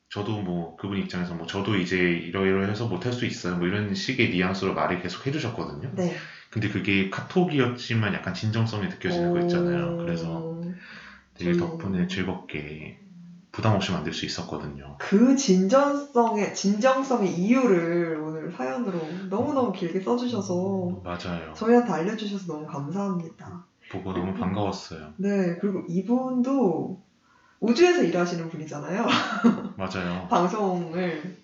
[0.10, 4.74] 저도 뭐 그분 입장에서 뭐 저도 이제 이러이러해서 못할 수 있어요 뭐 이런 식의 뉘앙스로
[4.74, 5.92] 말을 계속 해주셨거든요.
[5.96, 6.16] 네.
[6.54, 9.96] 근데 그게 카톡이었지만 약간 진정성이 느껴지는 거 있잖아요.
[9.96, 9.98] 오.
[9.98, 10.62] 그래서
[11.34, 11.58] 되게 음.
[11.58, 12.96] 덕분에 즐겁게
[13.52, 14.96] 부담 없이 만들 수 있었거든요.
[15.00, 19.00] 그 진정성의 진정성의 이유를 오늘 사연으로
[19.32, 21.54] 너무 너무 길게 써주셔서 맞아요.
[21.56, 23.66] 저희한테 알려주셔서 너무 감사합니다.
[23.92, 25.16] 보고 너무 반가웠어요.
[25.18, 27.02] 네, 그리고 이분도
[27.62, 29.08] 우주에서 일하시는 분이잖아요.
[29.76, 30.28] 맞아요.
[30.30, 31.43] 방송을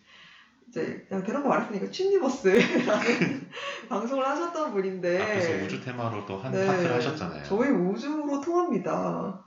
[0.69, 3.49] 이제 그냥 대놓고 말했으니까 춤니버스라는
[3.89, 7.43] 방송을 하셨던 분인데 앞에서 우주 테마로 또한 네, 파트를 하셨잖아요.
[7.43, 9.43] 저희 우주로 통합니다.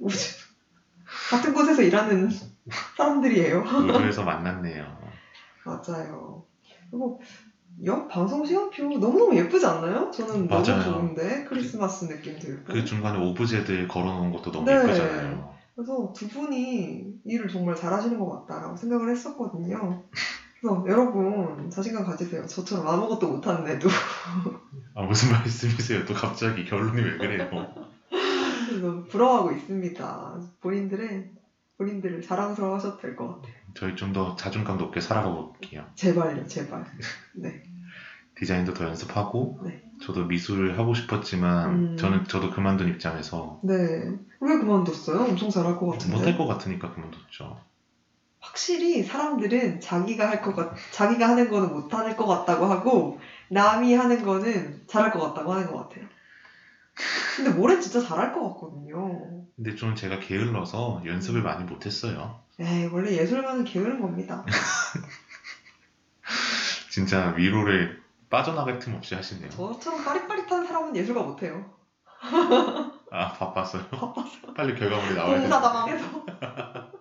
[0.00, 0.18] 우주
[1.30, 2.30] 같은 곳에서 일하는
[2.96, 3.60] 사람들이에요.
[3.60, 4.98] 우주에서 만났네요.
[5.64, 6.44] 맞아요.
[6.90, 7.20] 그리고
[7.84, 10.10] 옆 방송 시간표 너무너무 예쁘지 않나요?
[10.10, 10.82] 저는 너무 맞아요.
[10.82, 14.76] 좋은데 크리스마스 느낌 들고 그 중간에 오브제들 걸어놓은 것도 너무 네.
[14.76, 15.59] 예쁘잖아요.
[15.80, 20.04] 그래서 두 분이 일을 정말 잘하시는 것 같다라고 생각을 했었거든요.
[20.60, 22.46] 그래서 여러분 자신감 가지세요.
[22.46, 23.88] 저처럼 아무것도 못하는데도
[24.94, 26.04] 아 무슨 말씀이세요?
[26.04, 27.48] 또 갑자기 결론이 왜 그래요?
[28.68, 30.40] 그래서 부러워하고 있습니다.
[30.60, 31.28] 본인들의
[31.78, 33.54] 본인들을 자랑스러워하셔도 될 것 같아요.
[33.74, 35.86] 저희 좀 더 자존감 높게 살아가 볼게요.
[35.94, 36.84] 제발요, 제발.
[37.32, 37.62] 네.
[38.40, 39.82] 디자인도 더 연습하고 네.
[40.02, 41.96] 저도 미술을 하고 싶었지만 음.
[41.98, 43.74] 저는 저도 그만둔 입장에서 네.
[44.40, 45.20] 왜 그만뒀어요?
[45.20, 46.16] 엄청 잘할 것 같은데.
[46.16, 47.60] 못할 것 같으니까 그만뒀죠.
[48.40, 53.20] 확실히 사람들은 자기가 할 것 같, 자기가 하는 거는 못할 것 같다고 하고
[53.50, 56.06] 남이 하는 거는 잘할 것 같다고 하는 것 같아요.
[57.36, 59.44] 근데 모래 진짜 잘할 것 같거든요.
[59.54, 61.06] 근데 좀 제가 게을러서 음.
[61.06, 62.40] 연습을 많이 못했어요.
[62.58, 64.46] 에이, 원래 예술가는 게으른 겁니다.
[66.90, 68.00] 진짜 위로를
[68.30, 69.50] 빠져나갈 틈 없이 하시네요.
[69.50, 71.70] 저처럼 빠릿빠릿한 사람은 예술가 못해요.
[73.10, 73.88] 아 바빠서요?
[73.88, 74.52] 바빠서.
[74.54, 76.24] 빨리 결과물이 나와야 공사다망해서.
[76.24, 76.40] 되는데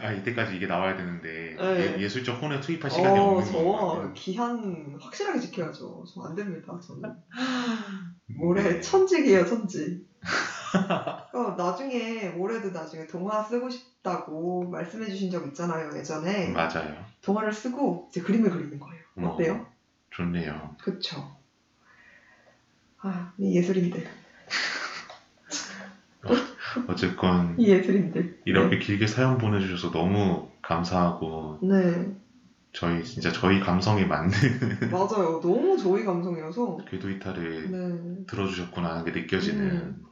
[0.00, 1.96] 아 이때까지 이게 나와야 되는데 네.
[1.98, 4.12] 예, 술적 혼에 투입할 시간이 어, 없는 저 거예요.
[4.14, 6.04] 기한 확실하게 지켜야죠.
[6.14, 6.78] 저 안 됩니다.
[6.86, 7.02] 저는.
[8.26, 8.36] 네.
[8.38, 10.06] 모래 천직이에요, 천직.
[11.34, 16.48] 어, 나중에 모래도 나중에 동화 쓰고 싶다고 말씀해 주신 적 있잖아요, 예전에.
[16.50, 16.94] 맞아요.
[17.22, 19.02] 동화를 쓰고 이제 그림을 그리는 거예요.
[19.16, 19.34] 어.
[19.34, 19.66] 어때요?
[20.10, 20.74] 좋네요.
[20.80, 21.36] 그쵸.
[23.00, 24.04] 아, 이 예술인들.
[26.88, 28.38] 어쨌건 이 예술인들.
[28.44, 32.12] 이렇게 길게 사연 보내주셔서 너무 감사하고 네.
[32.72, 34.30] 저희 진짜 저희 감성에 맞는
[34.92, 35.40] 맞아요.
[35.40, 36.78] 너무 저희 감성이어서.
[36.90, 38.24] 궤도 이탈을 네.
[38.26, 40.02] 들어주셨구나 하는 게 느껴지는 음.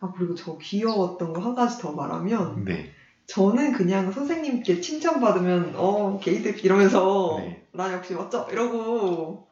[0.00, 2.90] 아, 그리고 저 귀여웠던 거 한 가지 더 말하면, 네.
[3.28, 7.66] 저는 그냥 선생님께 칭찬받으면, 어, 게이드 이러면서, 네.
[7.72, 8.48] 나 역시 멋져!
[8.50, 9.46] 이러고,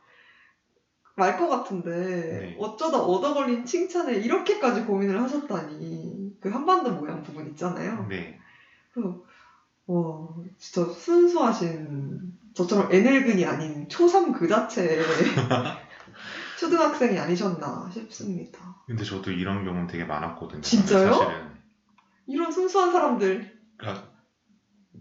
[1.15, 2.57] 말 것 같은데, 네.
[2.59, 6.37] 어쩌다 얻어 걸린 칭찬을 이렇게까지 고민을 하셨다니.
[6.41, 8.07] 그 한반도 모양 부분 있잖아요.
[8.09, 8.39] 네.
[8.93, 9.23] 그래서,
[9.87, 14.99] 와, 진짜 순수하신, 저처럼 애늙은이 아닌 초삼 그 자체의
[16.59, 18.77] 초등학생이 아니셨나 싶습니다.
[18.87, 20.63] 근데 저도 이런 경우는 되게 많았거든요.
[20.63, 21.13] 진짜요?
[21.13, 21.51] 사실은.
[22.27, 23.56] 이런 순수한 사람들.
[23.79, 24.09] 그러니까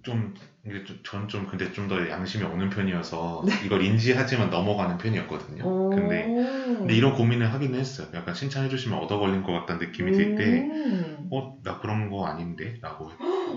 [0.03, 0.33] 좀
[0.65, 3.53] 이게 전좀 근데 좀 더 양심이 없는 편이어서 네.
[3.65, 5.63] 이걸 인지하지만 넘어가는 편이었거든요.
[5.65, 5.89] 어.
[5.93, 6.23] 근데
[6.81, 8.07] 근데 이런 고민을 하기는 했어요.
[8.13, 11.27] 약간 칭찬해 주시면 얻어 걸린 것 같다는 느낌이 들 때, 음.
[11.31, 12.77] 어, 나 그런 거 아닌데?
[12.81, 13.11] 라고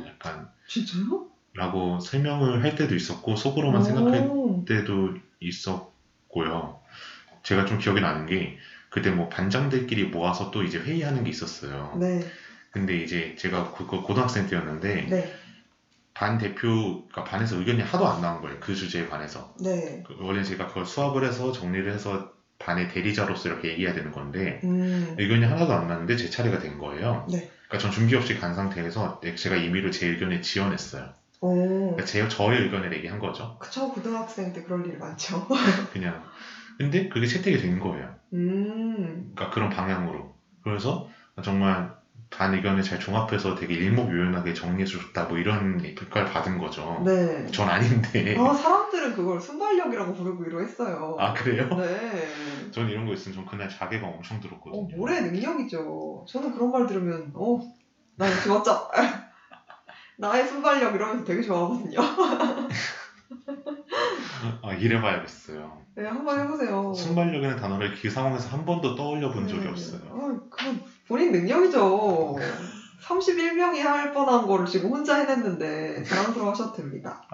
[0.07, 1.27] 약간, 진짜요?
[1.55, 4.65] 라고 설명을 할 때도 있었고, 속으로만 생각할 오.
[4.67, 6.81] 때도 있었고요.
[7.43, 8.59] 제가 좀 기억이 나는 게,
[8.91, 11.97] 그때 뭐 반장들끼리 모아서 또 이제 회의하는 게 있었어요.
[12.01, 12.21] 네,
[12.79, 15.33] 근데 이제 제가 그거 고등학생 때였는데, 네,
[16.15, 18.59] 반 대표, 그러니까 반에서 의견이 하도 안 나온 거예요.
[18.61, 19.55] 그 주제에 관해서.
[19.61, 20.05] 네.
[20.07, 25.17] 그 원래 제가 그걸 수합을 해서 정리를 해서 반의 대리자로서 이렇게 얘기해야 되는 건데, 음.
[25.19, 27.27] 의견이 하나도 안 났는데 제 차례가 된 거예요.
[27.31, 27.51] 네.
[27.67, 31.13] 그러니까 전 준비 없이 간 상태에서 제가 임의로 제 의견을 지원했어요.
[31.41, 31.55] 오.
[31.95, 33.59] 그러니까 제, 저의 의견을 얘기한 거죠.
[33.59, 35.47] 그쵸, 고등학생 때 그럴 일 많죠.
[35.93, 36.25] 그냥.
[36.79, 38.15] 근데 그게 채택이 된 거예요.
[38.33, 39.33] 음.
[39.35, 40.37] 그러니까 그런 방향으로.
[40.63, 41.09] 그래서
[41.43, 41.98] 정말
[42.31, 47.03] 반 의견을 잘 종합해서 되게 일목요연하게 정리해서 줬다 뭐 이런 평가를 받은 거죠.
[47.05, 47.47] 네.
[47.47, 48.37] 전 아닌데.
[48.39, 51.17] 아, 사람들은 그걸 순발력이라고 부르기로 했어요.
[51.19, 51.69] 아 그래요?
[51.77, 52.71] 네.
[52.71, 54.97] 전 이런 거 있으면 전 그날 자괴가 엄청 어, 들었거든요.
[54.97, 56.27] 모래 능력이죠.
[56.29, 57.59] 저는 그런 말 들으면, 어,
[58.17, 58.89] 나 역시 멋져.
[60.19, 61.99] 나의 순발력 이러면서 되게 좋아하거든요.
[64.63, 65.79] 아 이래봐야겠어요.
[65.97, 66.93] 네, 한번 해보세요.
[66.95, 69.69] 순발력이라는 단어를 그 상황에서 한 번도 떠올려 본 적이 네.
[69.69, 70.01] 없어요.
[70.13, 72.37] 아, 그건 본인 능력이죠.
[73.03, 77.27] 31명이 할 뻔한 거를 지금 혼자 해냈는데 자랑스러워 하셔도 됩니다.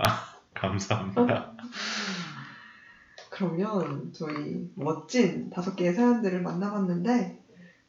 [0.55, 1.53] 감사합니다.
[3.31, 7.43] 그러면 저희 멋진 다섯 개의 사연들을 만나봤는데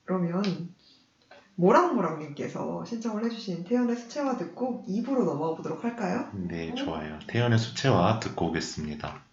[0.04, 0.44] 그러면
[1.54, 6.30] 모랑모랑님께서 신청을 해주신 태연의 수채화 듣고 2부로 넘어가 보도록 할까요?
[6.34, 7.20] 네, 좋아요.
[7.28, 9.25] 태연의 수채화 듣고 오겠습니다.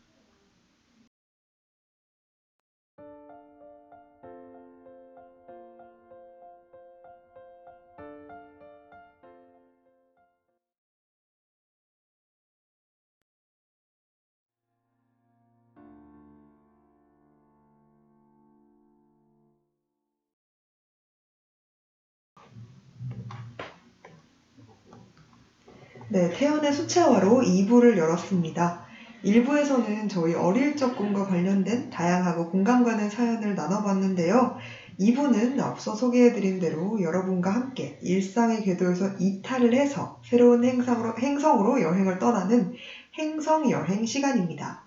[26.33, 28.85] 태연의 수채화로 2부를 열었습니다.
[29.25, 34.57] 1부에서는 저희 어릴 적 꿈과 관련된 다양하고 공감 가는 사연을 나눠봤는데요.
[34.99, 42.73] 2부는 앞서 소개해드린 대로 여러분과 함께 일상의 궤도에서 이탈을 해서 새로운 행성으로, 행성으로 여행을 떠나는
[43.19, 44.83] 행성 여행 시간입니다.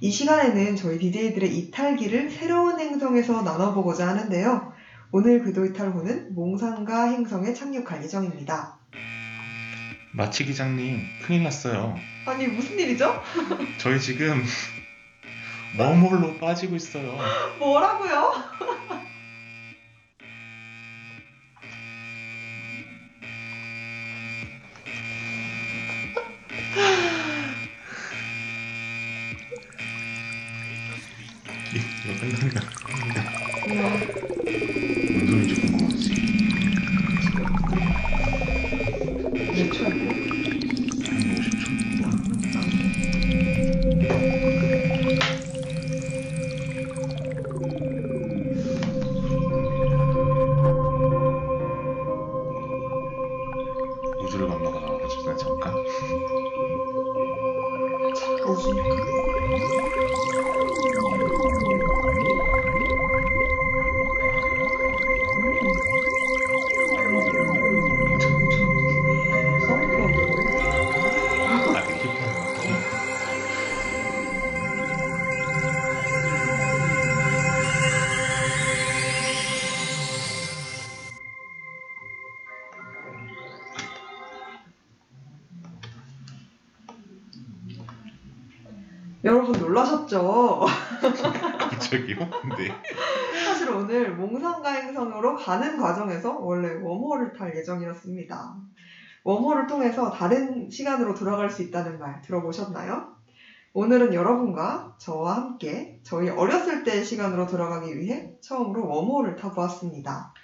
[0.00, 4.72] 이 시간에는 저희 DJ들의 이탈기를 새로운 행성에서 나눠보고자 하는데요.
[5.12, 8.79] 오늘 궤도 이탈호는 몽상가 행성에 착륙할 예정입니다.
[10.12, 11.98] 마치 기장님, 큰일 났어요.
[12.26, 13.22] 아니 무슨 일이죠?
[13.78, 14.44] 저희 지금
[15.78, 17.16] 웜홀로 빠지고 있어요.
[17.58, 18.32] 뭐라고요?
[54.30, 55.74] 우주를 건너가 나와가지고 잠깐.
[58.46, 58.70] 뭐지?
[90.10, 90.66] 놀라셨죠?
[91.70, 92.18] 갑자기요?
[92.58, 92.74] 네.
[93.44, 98.56] 사실 오늘 몽상가 행성으로 가는 과정에서 원래 웜홀을 탈 예정이었습니다.
[99.24, 103.14] 웜홀을 통해서 다른 시간으로 돌아갈 수 있다는 말 들어보셨나요?
[103.72, 110.34] 오늘은 여러분과 저와 함께 저희 어렸을 때의 시간으로 돌아가기 위해 처음으로 웜홀을 타보았습니다.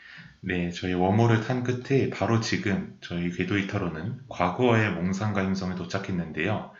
[0.43, 6.71] 네, 저희 웜홀을 탄 끝에 바로 지금 저희 궤도 이타로는 과거의 몽상가 행성에 도착했는데요.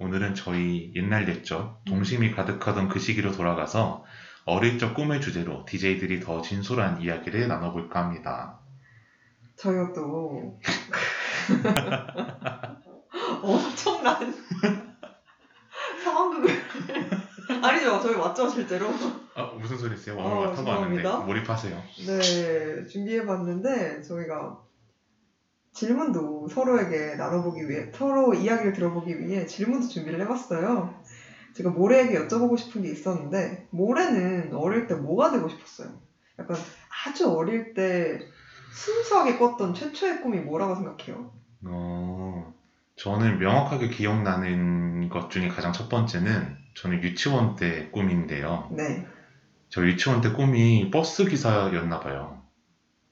[0.00, 4.04] 오늘은 저희 옛날 옛적 동심이 가득하던 그 시기로 돌아가서
[4.44, 8.60] 어릴 적 꿈을 주제로 DJ들이 더 진솔한 이야기를 나눠볼까 합니다.
[9.56, 10.60] 저희가 또
[13.42, 14.34] 엄청난
[16.04, 16.48] 상황극을
[17.62, 18.86] 아니죠 저희 맞죠 실제로
[19.34, 20.16] 아, 무슨 소리세요?
[20.16, 21.18] 어, 웜홀 타고 왔는데 죄송합니다.
[21.26, 21.82] 몰입하세요.
[22.06, 24.60] 네 준비해봤는데 저희가
[25.78, 30.92] 질문도 서로에게 나눠보기 위해 서로 이야기를 들어보기 위해 질문도 준비를 해봤어요
[31.54, 35.88] 제가 모래에게 여쭤보고 싶은 게 있었는데 모래는 어릴 때 뭐가 되고 싶었어요?
[36.38, 36.56] 약간
[37.06, 38.18] 아주 어릴 때
[38.72, 41.32] 순수하게 꿨던 최초의 꿈이 뭐라고 생각해요?
[41.66, 42.52] 어,
[42.96, 48.68] 저는 명확하게 기억나는 것 중에 가장 첫 번째는 저는 유치원 때 꿈인데요.
[48.72, 49.06] 네
[49.70, 52.37] 저 유치원 때 꿈이 버스 기사였나 봐요.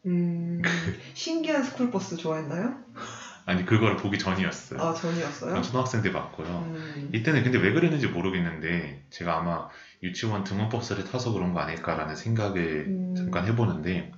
[0.06, 0.62] 음,
[1.14, 2.74] 신기한 스쿨버스 좋아했나요?
[3.44, 4.80] 아니 그거를 보기 전이었어요.
[4.80, 5.54] 아, 전이었어요?
[5.54, 6.46] 전 초등학생 때 봤고요.
[6.48, 9.68] 음, 이때는 근데 왜 그랬는지 모르겠는데 제가 아마
[10.02, 13.14] 유치원 등원버스를 타서 그런 거 아닐까라는 생각을 음.
[13.16, 14.10] 잠깐 해보는데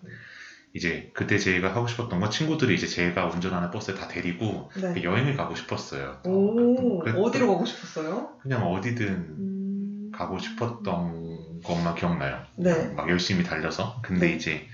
[0.74, 5.02] 이제 그때 제가 하고 싶었던 건 친구들이 이제 제가 운전하는 버스에 다 데리고 네.
[5.02, 6.20] 여행을 가고 싶었어요.
[6.24, 8.30] 오, 그래- 어디로 가고 싶었어요?
[8.40, 12.42] 그냥 어디든 음, 가고 싶었던 것만 기억나요.
[12.56, 12.88] 네.
[12.94, 14.00] 막 열심히 달려서.
[14.02, 14.34] 근데 네.
[14.34, 14.66] 이제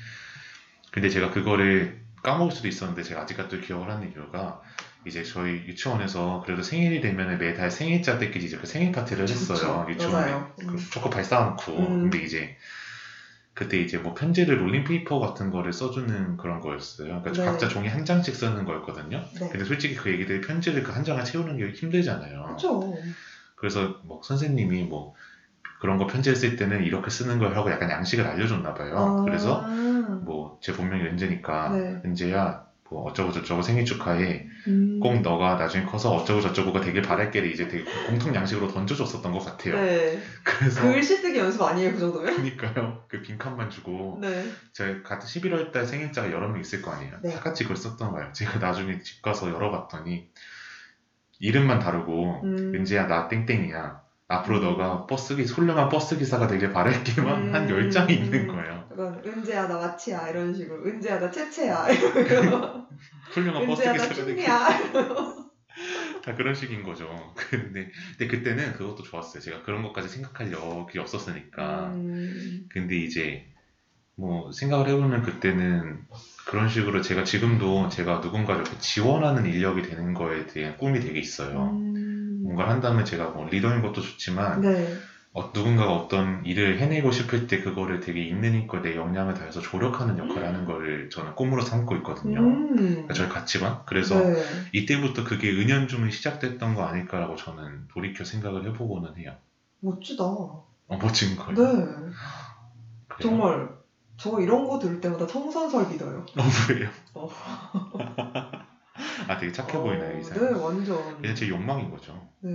[0.95, 4.63] 근데 제가 그거를 까먹을 수도 있었는데 제가 아직까지 기억을 하는 이유가
[5.05, 9.85] 이제 저희 유치원에서 그래도 생일이 되면 매달 생일자 때끼리 이제 그 생일 파티를 했어요.
[9.87, 10.33] 그쵸, 유치원에.
[10.57, 10.79] 그 음.
[10.93, 12.01] 초코파이 쌓아놓고 음.
[12.03, 12.57] 근데 이제
[13.55, 17.23] 그때 이제 뭐 편지를 롤링페이퍼 같은 거를 써주는 그런 거였어요.
[17.23, 17.45] 그러니까 네.
[17.45, 19.21] 각자 종이 한 장씩 쓰는 거였거든요.
[19.41, 19.49] 네.
[19.49, 22.45] 근데 솔직히 그 애기들이 편지를 그 한 장을 채우는 게 힘들잖아요.
[22.45, 22.95] 그렇죠.
[23.57, 25.15] 그래서 뭐 선생님이 뭐
[25.81, 29.23] 그런 거 편지를 쓸 때는 이렇게 쓰는 걸 하고 약간 양식을 알려줬나 봐요.
[29.27, 29.61] 그래서
[30.45, 31.69] 뭐 제 본명이 은재니까 아.
[31.71, 32.01] 네.
[32.05, 35.01] 은재야 뭐 어쩌고 저쩌고 생일 축하해 음.
[35.01, 39.75] 꼭 너가 나중에 커서 어쩌고 저쩌고가 되길 바랄게를 이제 되게 공통 양식으로 던져줬었던 것 같아요.
[39.77, 40.19] 네.
[40.43, 42.37] 그래서 글씨 쓰기 연습 아니에요, 그 정도면?
[42.37, 44.45] 그니까요 그 빈칸만 주고 네.
[44.73, 47.15] 제가 같은 11월 달 생일자가 여러 명 있을 거 아니에요.
[47.23, 47.31] 네.
[47.35, 48.33] 다 같이 그걸 썼던 거예요.
[48.33, 50.29] 제가 나중에 집 가서 열어봤더니
[51.41, 52.73] 이름만 다르고 음.
[52.75, 54.03] 은재야 나 땡땡이야.
[54.29, 57.91] 앞으로 너가 버스 기 훌륭한 버스 기사가 되길 바랄게만 한 음.
[57.91, 58.84] 10장이 있는 거예요.
[58.95, 62.87] 약간 은재야 나 마치야 이런 식으로 은재야 나 채채야 이러고
[63.33, 64.69] 훌륭한 버스 은재야 나 기사가 되길 킹이야
[66.23, 67.35] 다 그런 식인 거죠.
[67.51, 69.43] 근데, 근데 그때는 그것도 좋았어요.
[69.43, 71.93] 제가 그런 것까지 생각할 여력이 없었으니까.
[71.95, 72.67] 음.
[72.71, 73.47] 근데 이제
[74.17, 76.07] 뭐 생각을 해보면 그때는
[76.47, 81.71] 그런 식으로 제가 지금도 제가 누군가를 이렇게 지원하는 인력이 되는 거에 대한 꿈이 되게 있어요.
[81.73, 82.41] 음.
[82.45, 84.97] 뭔가를 한다면 제가 뭐 리더인 것도 좋지만 네.
[85.37, 90.17] 어, 누군가가 어떤 일을 해내고 싶을 때 그거를 되게 있는 힘껏 내 역량을 다해서 조력하는
[90.17, 92.39] 역할을 하는 거를 저는 꿈으로 삼고 있거든요.
[92.39, 92.77] 음.
[92.77, 93.81] 그러니까 저의 가치관.
[93.85, 94.37] 그래서 네.
[94.73, 99.37] 이때부터 그게 은연중에 시작됐던 거 아닐까라고 저는 돌이켜 생각을 해보고는 해요.
[99.81, 100.23] 멋지다.
[100.23, 100.69] 어,
[101.03, 101.55] 멋진 거예요.
[101.55, 101.85] 네.
[103.09, 103.19] 그래요?
[103.19, 103.69] 정말
[104.17, 106.19] 저 이런 거 들을 때마다 성선설 믿어요.
[106.39, 106.89] 어, 왜요?
[107.15, 107.29] 어.
[109.27, 110.63] 아, 되게 착해 보이나요, 이 네, 사람?
[110.63, 111.21] 완전.
[111.21, 112.29] 그냥 제 욕망인 거죠.
[112.39, 112.53] 네.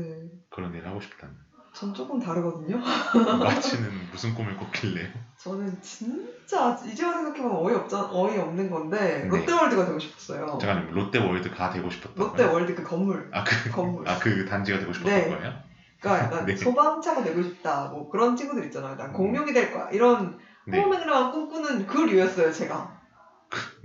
[0.50, 1.36] 그런 일을 하고 싶다는.
[1.80, 2.76] 전 조금 다르거든요.
[3.40, 5.08] 마치는 무슨 꿈을 꿨길래요?
[5.38, 9.28] 저는 진짜 이제 와서 생각해보면 어이없자, 어이없는 건데 네.
[9.30, 10.58] 롯데월드가 되고 싶었어요.
[10.60, 13.30] 잠깐 롯데월드가 되고 싶었던 롯데월드 그 건물.
[13.32, 14.10] 아, 그, 건물.
[14.10, 15.30] 아, 그 단지가 되고 싶었던 네.
[15.30, 15.54] 거예요?
[16.02, 16.58] 그러니까 약간 네.
[16.58, 17.86] 소방차가 되고 싶다.
[17.86, 18.98] 뭐 그런 친구들 있잖아요.
[18.98, 19.90] 난 공룡이 될 거야.
[19.92, 20.82] 이런 네.
[20.82, 23.00] 허무맹랑 꿈꾸는 그 류였어요, 제가.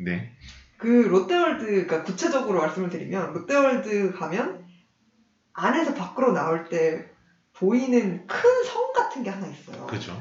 [0.00, 0.32] 네.
[0.78, 4.64] 그 롯데월드, 그러니까 구체적으로 말씀을 드리면 롯데월드 가면
[5.52, 7.13] 안에서 밖으로 나올 때
[7.56, 9.86] 보이는 큰 성 같은 게 하나 있어요.
[9.86, 10.20] 그죠.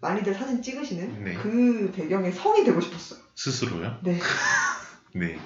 [0.00, 1.34] 많이들 사진 찍으시는 네.
[1.34, 3.20] 그 배경에 성이 되고 싶었어요.
[3.34, 3.98] 스스로요?
[4.02, 4.18] 네.
[5.14, 5.38] 네.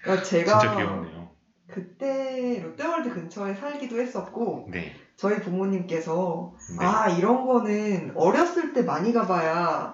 [0.00, 1.28] 그러니까 제가 진짜 귀엽네요.
[1.66, 4.94] 그때 롯데월드 근처에 살기도 했었고 네.
[5.16, 6.84] 저희 부모님께서 네.
[6.86, 9.92] 아 이런 거는 어렸을 때 많이 가봐야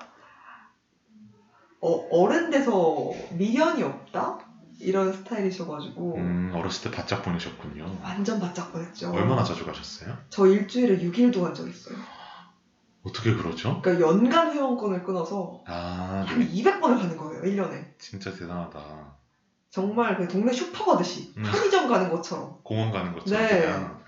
[1.80, 4.38] 어, 어른 돼서 미련이 없다
[4.80, 8.00] 이런 스타일이셔가지고 음, 어렸을 때 바짝 보내셨군요.
[8.02, 9.12] 완전 바짝 보냈죠.
[9.12, 10.16] 얼마나 자주 가셨어요?
[10.30, 11.96] 저 일주일에 6일도 간적 있어요.
[13.02, 13.80] 어떻게 그러죠?
[13.82, 16.48] 그러니까 연간 회원권을 끊어서 아, 한 네.
[16.48, 17.86] 200번을 가는 거예요 1년에.
[17.98, 19.14] 진짜 대단하다.
[19.70, 21.42] 정말 그 동네 슈퍼 가듯이 음.
[21.42, 23.60] 편의점 가는 것처럼 공원 가는 것처럼 네.
[23.60, 23.98] 그냥.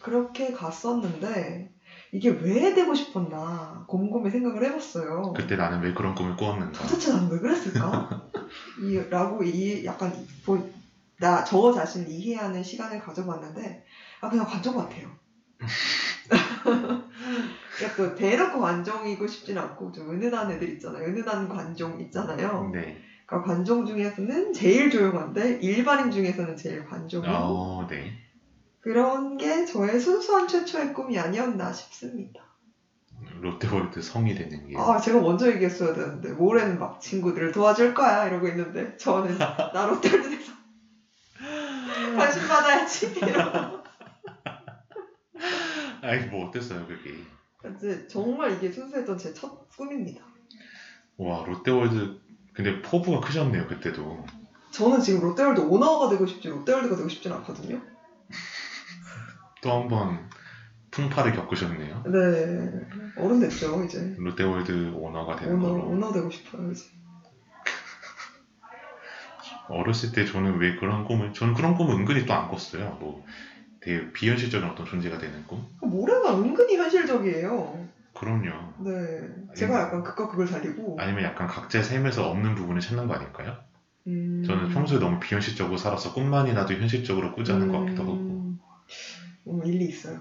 [0.00, 1.71] 그렇게 갔었는데
[2.12, 5.32] 이게 왜 되고 싶었나 곰곰이 생각을 해봤어요.
[5.34, 6.86] 그때 나는 왜 그런 꿈을 꾸었는가?
[6.86, 8.28] 도대체 나는 왜 그랬을까?
[8.82, 10.12] 이, 라고 이 약간
[10.44, 10.58] 보-
[11.18, 13.82] 나, 저 자신을 이해하는 시간을 가져봤는데,
[14.20, 15.08] 아, 그냥 관종 같아요.
[16.68, 21.04] 그러니까 또 대놓고 관종이고 싶진 않고, 좀 은은한 애들 있잖아요.
[21.06, 22.70] 은은한 관종 있잖아요.
[22.74, 22.98] 네.
[23.24, 28.12] 그러니까 관종 중에서는 제일 조용한데, 일반인 중에서는 제일 관종인 어, 네.
[28.82, 32.42] 그런 게 저의 순수한 최초의 꿈이 아니었나 싶습니다.
[33.40, 34.76] 롯데월드 성이 되는 게.
[34.76, 40.52] 아, 제가 먼저 얘기했어야 되는데, 모래는 막 친구들을 도와줄 거야, 이러고 있는데, 저는 나 롯데월드에서
[42.16, 43.06] 관심 받아야지.
[43.20, 43.78] 이러고.
[46.02, 47.14] 아니, 뭐 어땠어요, 그게?
[47.76, 50.24] 이제 정말 이게 순수했던 제 첫 꿈입니다.
[51.16, 52.20] 와, 롯데월드.
[52.52, 54.26] 근데 포부가 크셨네요, 그때도.
[54.72, 57.80] 저는 지금 롯데월드 오너가 되고 싶지, 롯데월드가 되고 싶진 않거든요.
[59.62, 60.28] 또 한 번
[60.90, 62.02] 풍파를 겪으셨네요.
[62.04, 62.86] 네,
[63.16, 64.14] 어른 됐죠, 이제.
[64.18, 65.88] 롯데월드 오너가 되는 오너, 걸로.
[65.88, 66.84] 오너 되고 싶어요, 이제.
[69.68, 72.98] 어렸을 때 저는 왜 그런 꿈을, 저는 그런 꿈을 은근히 또 안 꿨어요.
[73.00, 73.24] 뭐,
[73.80, 75.64] 되게 비현실적인 어떤 존재가 되는 꿈?
[75.80, 77.88] 모래가 은근히 현실적이에요.
[78.14, 78.74] 그럼요.
[78.84, 80.98] 네, 제가 약간 극과 극을 달리고.
[81.00, 83.56] 아니면 약간 각자의 삶에서 없는 부분을 찾는 거 아닐까요?
[84.06, 88.52] 음, 저는 평소에 너무 비현실적으로 살아서 꿈만이 나도 현실적으로 꾸자는 것 같기도 하고.
[89.46, 90.20] 음, 음, 일리 있어요.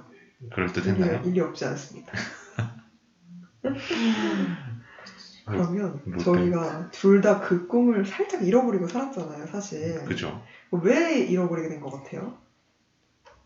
[0.53, 1.19] 그럴 듯했나요?
[1.21, 2.11] 일리, 일리 없지 않습니다.
[5.45, 6.23] 그러면 롯데.
[6.23, 10.03] 저희가 둘 다 그 꿈을 살짝 잃어버리고 살았잖아요, 사실.
[10.05, 10.43] 그죠.
[10.71, 12.37] 왜 잃어버리게 된 것 같아요?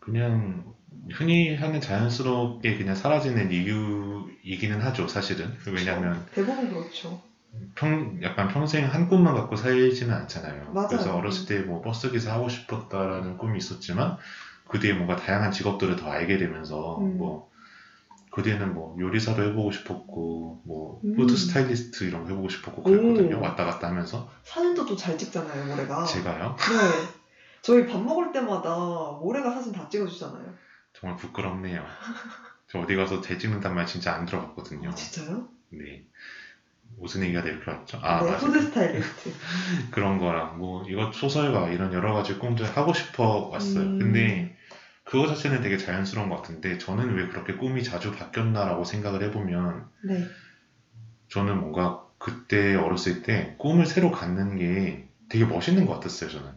[0.00, 0.74] 그냥
[1.12, 5.52] 흔히 하는 자연스럽게 그냥 사라지는 이유이기는 하죠, 사실은.
[5.66, 7.22] 왜냐면 대부분 그렇죠.
[7.74, 10.72] 평, 약간 평생 한 꿈만 갖고 살지는 않잖아요.
[10.72, 10.88] 맞아요.
[10.88, 14.18] 그래서 어렸을 때 뭐 버스 기사 하고 싶었다라는 꿈이 있었지만
[14.68, 17.18] 그 뒤에 뭔가 다양한 직업들을 더 알게 되면서 음.
[17.18, 17.46] 뭐
[18.36, 21.16] 그 뒤에는 뭐 요리사도 해보고 싶었고 뭐 음.
[21.16, 23.38] 푸드 스타일리스트 이런 거 해보고 싶었고 그랬거든요.
[23.38, 23.40] 오.
[23.40, 26.04] 왔다 갔다 하면서 사진도 또 잘 찍잖아요, 모래가.
[26.04, 27.08] 제가요 네.
[27.62, 28.76] 저희 밥 먹을 때마다
[29.22, 30.52] 모래가 사진 다 찍어주잖아요.
[30.92, 31.82] 정말 부끄럽네요.
[32.68, 34.94] 저 어디 가서 잘 찍는단 말 진짜 안 들어봤거든요.
[34.94, 35.48] 진짜요?
[35.70, 36.04] 네.
[36.98, 37.98] 무슨 얘기가 될 필요 없죠?
[38.02, 38.36] 아, 네.
[38.36, 39.32] 푸드 스타일리스트.
[39.90, 43.80] 그런 거랑 뭐 이것 소설가 이런 여러 가지 꿈들 하고 싶어 왔어요.
[43.82, 43.98] 음.
[43.98, 44.55] 근데
[45.06, 50.26] 그거 자체는 되게 자연스러운 것 같은데 저는 왜 그렇게 꿈이 자주 바뀌었나라고 생각을 해보면 네.
[51.28, 56.30] 저는 뭔가 그때 어렸을 때 꿈을 새로 갖는 게 되게 멋있는 것 같았어요.
[56.30, 56.52] 저는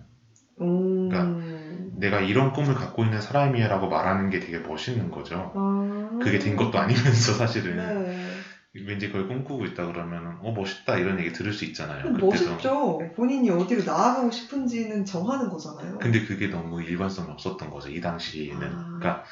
[0.62, 1.92] 음.
[2.00, 5.52] 내가 이런 꿈을 갖고 있는 사람이야라고 말하는 게 되게 멋있는 거죠.
[5.56, 6.20] 아.
[6.20, 8.39] 그게 된 것도 아니면서 사실은 네.
[8.74, 12.12] 왠지 그걸 꿈꾸고 있다 그러면 어 멋있다 이런 얘기 들을 수 있잖아요.
[12.12, 13.00] 멋있죠.
[13.16, 15.98] 본인이 어디로 나아가고 싶은지는 정하는 거잖아요.
[15.98, 18.68] 근데 그게 너무 일관성이 없었던 거죠 이 당시에는.
[18.72, 18.98] 아.
[19.00, 19.24] 그러니까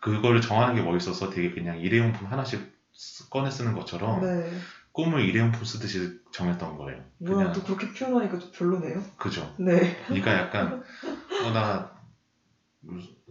[0.00, 4.50] 그거를 정하는 게 멋있어서 되게 그냥 일회용품 하나씩 쓰- 꺼내 쓰는 것처럼 네.
[4.92, 7.02] 꿈을 이름표 쓰듯이 정했던 거예요.
[7.18, 9.02] 뭐야, 그냥 또 그렇게 표현하니까 좀 별로네요.
[9.18, 9.54] 그죠.
[9.58, 9.96] 네.
[10.10, 10.82] 네가 약간
[11.46, 11.90] 어나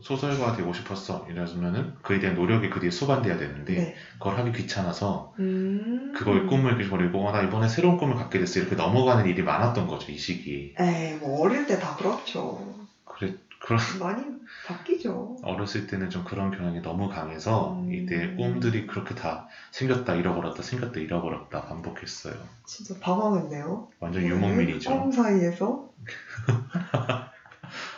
[0.02, 3.96] 소설가가 되고 싶었어 이러면은 그에 대한 노력이 그 뒤에 수반돼야 되는데 네.
[4.14, 6.14] 그걸 하기 귀찮아서 음.
[6.16, 10.12] 그걸 꿈을 버리고 어, 나 이번에 새로운 꿈을 갖게 됐어 이렇게 넘어가는 일이 많았던 거죠
[10.12, 12.76] 이 시기에 에이, 뭐 어릴 때 다 그렇죠.
[13.06, 14.24] 그래 그런 많이
[14.68, 15.38] 바뀌죠.
[15.42, 17.92] 어렸을 때는 좀 그런 경향이 너무 강해서 음.
[17.92, 22.36] 이때 꿈들이 그렇게 다 생겼다 잃어버렸다 생겼다 잃어버렸다 반복했어요
[22.68, 23.88] 진짜 방황했네요.
[24.00, 25.88] 완전 유목민이죠 꿈 사이에서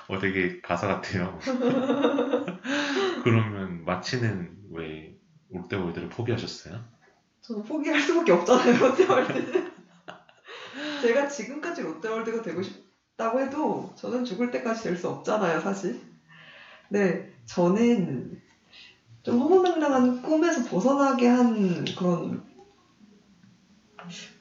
[0.09, 1.39] 어 되게 가사 같아요
[3.23, 5.15] 그러면 마치는 왜
[5.51, 6.83] 롯데월드를 포기하셨어요?
[7.41, 9.71] 저는 포기할 수밖에 없잖아요, 롯데월드는.
[11.01, 16.01] 제가 지금까지 롯데월드가 되고 싶다고 해도 저는 죽을 때까지 될 수 없잖아요, 사실.
[16.89, 18.39] 네, 저는
[19.23, 22.43] 좀 허무맹랑한 꿈에서 벗어나게 한 그런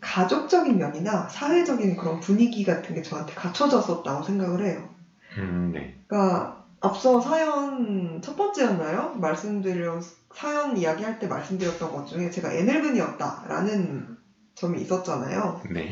[0.00, 4.97] 가족적인 면이나 사회적인 그런 분위기 같은 게 저한테 갖춰졌었다고 생각을 해요.
[5.38, 5.94] 음, 네.
[6.06, 9.14] 그러니까 앞서 사연 첫 번째였나요?
[9.16, 10.00] 말씀드려
[10.34, 14.16] 사연 이야기할 때 말씀드렸던 것 중에 제가 애늙은이었다라는
[14.54, 15.60] 점이 있었잖아요.
[15.70, 15.88] 네.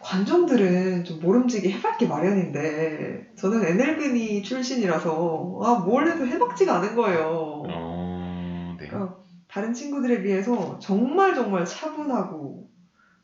[0.00, 7.62] 관종들은 좀 모름지기 해맑기 마련인데 저는 애늙은이 출신이라서 아뭘 해도 해맑지가 않은 거예요.
[7.70, 8.86] 어, 네.
[8.86, 9.16] 그러니까
[9.48, 12.68] 다른 친구들에 비해서 정말 정말 차분하고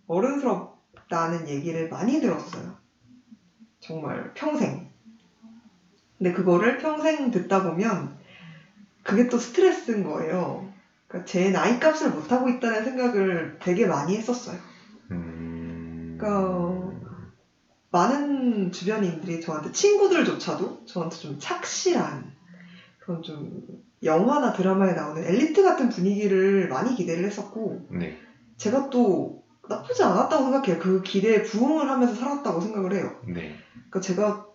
[0.07, 2.77] 어른스럽다는 얘기를 많이 들었어요.
[3.81, 4.90] 정말 평생.
[6.21, 8.15] 근데 그거를 평생 듣다 보면
[9.03, 10.69] 그게 또 스트레스인 거예요.
[11.09, 14.59] 그러니까 제 나이 값을 못하고 있다는 생각을 되게 많이 했었어요.
[15.11, 16.19] 음.
[16.21, 16.91] 그러니까
[17.91, 22.31] 많은 주변인들이 저한테 친구들조차도 저한테 좀 착실한
[22.99, 23.63] 그런 좀
[24.03, 28.15] 영화나 드라마에 나오는 엘리트 같은 분위기를 많이 기대를 했었고 네.
[28.59, 30.79] 제가 또 나쁘지 않았다고 생각해요.
[30.79, 33.19] 그 기대에 부응을 하면서 살았다고 생각을 해요.
[33.27, 33.55] 네.
[33.73, 34.50] 그러니까 제가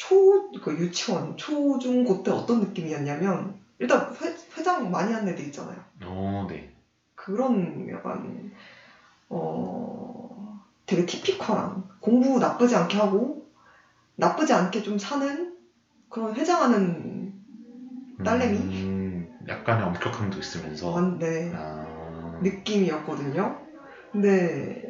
[0.00, 5.44] 초, 그 유치원, 초, 중, 고 때 어떤 느낌이었냐면 일단 회, 회장 많이 한 애들
[5.44, 5.78] 있잖아요.
[6.04, 6.66] 어, 네.
[7.14, 8.50] 그런 약간
[9.28, 13.42] 어 되게 티피컬한 공부 나쁘지 않게 하고
[14.16, 15.52] 나쁘지 않게 좀 사는
[16.08, 17.30] 그런 회장하는
[18.24, 18.56] 딸내미?
[18.56, 20.88] 음, 약간의 엄격함도 있으면서.
[20.90, 22.38] 완데 아.
[22.42, 23.54] 느낌이었거든요.
[24.12, 24.80] 근데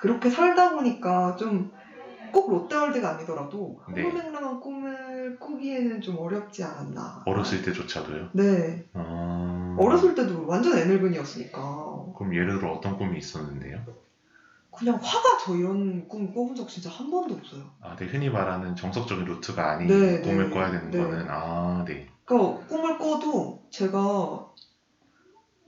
[0.00, 1.70] 그렇게 살다 보니까 좀
[2.32, 4.02] 꼭 롯데월드가 아니더라도 네.
[4.02, 7.22] 허무맹랑한 꿈을 꾸기에는 좀 어렵지 않았나.
[7.26, 8.30] 어렸을 때조차도요.
[8.32, 8.86] 네.
[8.94, 9.76] 아.
[9.78, 13.84] 어렸을 때도 완전 애늙은이였으니까 그럼 예를 들어 어떤 꿈이 있었는데요?
[14.70, 17.70] 그냥 화가 저 이런 꿈 꿔본 적 진짜 한 번도 없어요.
[17.80, 20.98] 아, 네, 흔히 말하는 정석적인 루트가 아닌 네, 꿈을 네, 꿔야 되는 네.
[20.98, 22.06] 거는 아, 네.
[22.24, 24.46] 그러니까 꿈을 꿔도 제가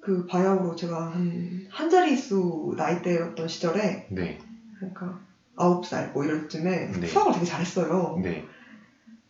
[0.00, 4.38] 그 바야흐로 제가 한, 한 자릿수 나이대였던 시절에 네.
[4.76, 5.18] 그러니까
[5.56, 7.06] 아홉 살 뭐 이럴 쯤에 네.
[7.06, 8.20] 수학을 되게 잘했어요.
[8.22, 8.44] 네.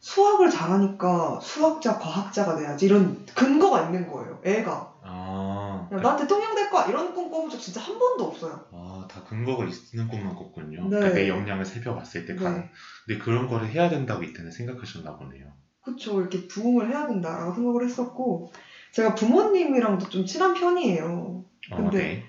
[0.01, 4.39] 수학을 잘하니까 수학자, 과학자가 돼야지 이런 근거가 있는 거예요.
[4.45, 4.93] 애가.
[5.03, 5.87] 아.
[5.89, 8.67] 그냥 나 대통령 될 거야 이런 꿈 꿔본 적 진짜 한 번도 없어요.
[8.71, 10.83] 아, 다 근거가 있는 꿈만 꿨군요.
[10.85, 10.89] 네.
[10.89, 12.43] 그러니까 내 역량을 살펴봤을 때 네.
[12.43, 12.69] 가는.
[13.07, 15.55] 근데 그런 거를 해야 된다고 이때는 생각하셨나 보네요.
[15.83, 18.51] 그쵸 이렇게 부응을 해야 된다라고 생각을 했었고
[18.93, 21.45] 제가 부모님이랑도 좀 친한 편이에요.
[21.71, 22.23] 어, 근데 네.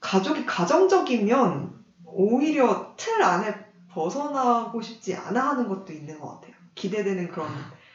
[0.00, 1.71] 가족이 가정적이면
[2.14, 3.54] 오히려 틀 안에
[3.90, 6.54] 벗어나고 싶지 않아 하는 것도 있는 것 같아요.
[6.74, 7.48] 기대되는 그런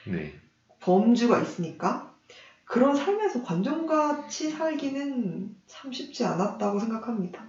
[0.05, 0.33] 네.
[0.79, 2.13] 범주가 있으니까
[2.65, 7.43] 그런 삶에서 관종같이 살기는 참 쉽지 않았다고 생각합니다.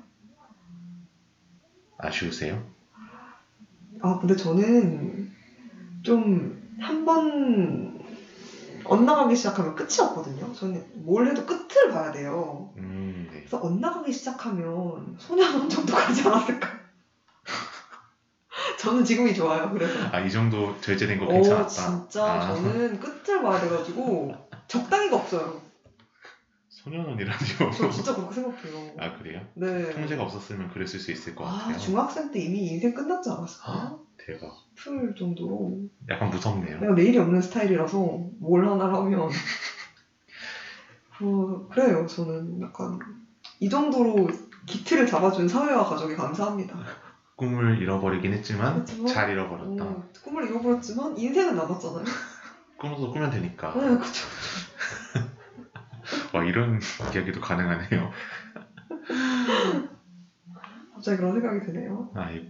[1.98, 2.62] 아쉬우세요?
[4.00, 5.30] 아 근데 저는
[6.02, 7.98] 좀 한 번
[8.84, 10.52] 엇나가기 시작하면 끝이 없거든요.
[10.54, 12.72] 저는 뭘 해도 끝을 봐야 돼요.
[12.76, 13.17] 음, 네.
[13.48, 16.68] 그래서 엇나가기 시작하면 소녀원 정도 가지 않았을까?
[18.78, 19.70] 저는 지금이 좋아요.
[19.72, 21.68] 그래서 아, 이 정도 절제된 거오 괜찮았다.
[21.68, 24.34] 진짜 아, 저는 끝을 봐야 돼가지고
[24.66, 25.62] 적당히가 없어요.
[26.68, 27.70] 소년원이라니요.
[27.76, 28.92] 저 진짜 그렇게 생각해요.
[28.98, 29.40] 아, 그래요?
[29.54, 29.92] 네.
[29.94, 31.78] 형제가 없었으면 그랬을 수 있을 것 아 같아요.
[31.78, 34.00] 중학생 때 이미 인생 끝났지 않았을까요?
[34.18, 34.52] 대박.
[34.76, 36.80] 풀 정도로 약간 무섭네요.
[36.80, 37.98] 내가 내일이 없는 스타일이라서
[38.40, 39.28] 뭘 하나를 하면
[41.20, 42.98] 어, 그래요 저는 약간
[43.60, 44.28] 이 정도로
[44.66, 46.76] 기틀을 잡아준 사회와 가족에 감사합니다
[47.36, 49.84] 꿈을 잃어버리긴 했지만 그렇지만, 잘 잃어버렸다.
[49.84, 52.04] 어, 꿈을 잃어버렸지만 인생은 남았잖아요
[52.78, 53.72] 꿈도 꾸면 되니까.
[53.74, 54.26] 네 그쵸
[56.32, 56.80] 와, 이런
[57.12, 58.10] 이야기도 가능하네요.
[60.94, 62.46] 갑자기 그런 생각이 드네요 아이고,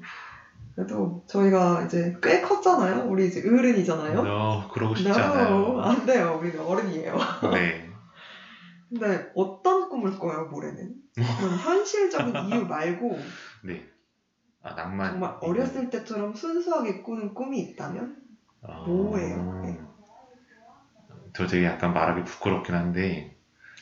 [0.74, 5.80] 그래도 저희가 이제 꽤 컸잖아요 우리 이제 어른이잖아요 너 그러고 싶지 No, 않아요.
[5.82, 7.18] 안 돼요 우리는 어른이에요
[7.52, 7.87] 네.
[8.88, 10.94] 근데 어떤 꿈을 꿔요 모레는?
[11.14, 11.24] 그런
[11.58, 13.18] 현실적인 이유 말고
[13.64, 13.84] 네.
[14.62, 15.12] 아, 낭만.
[15.12, 18.16] 정말 어렸을 때처럼 순수하게 꾸는 꿈이 있다면
[18.62, 19.60] 아, 뭐예요?
[19.64, 19.78] 네.
[21.32, 23.36] 저 되게 약간 말하기 부끄럽긴 한데,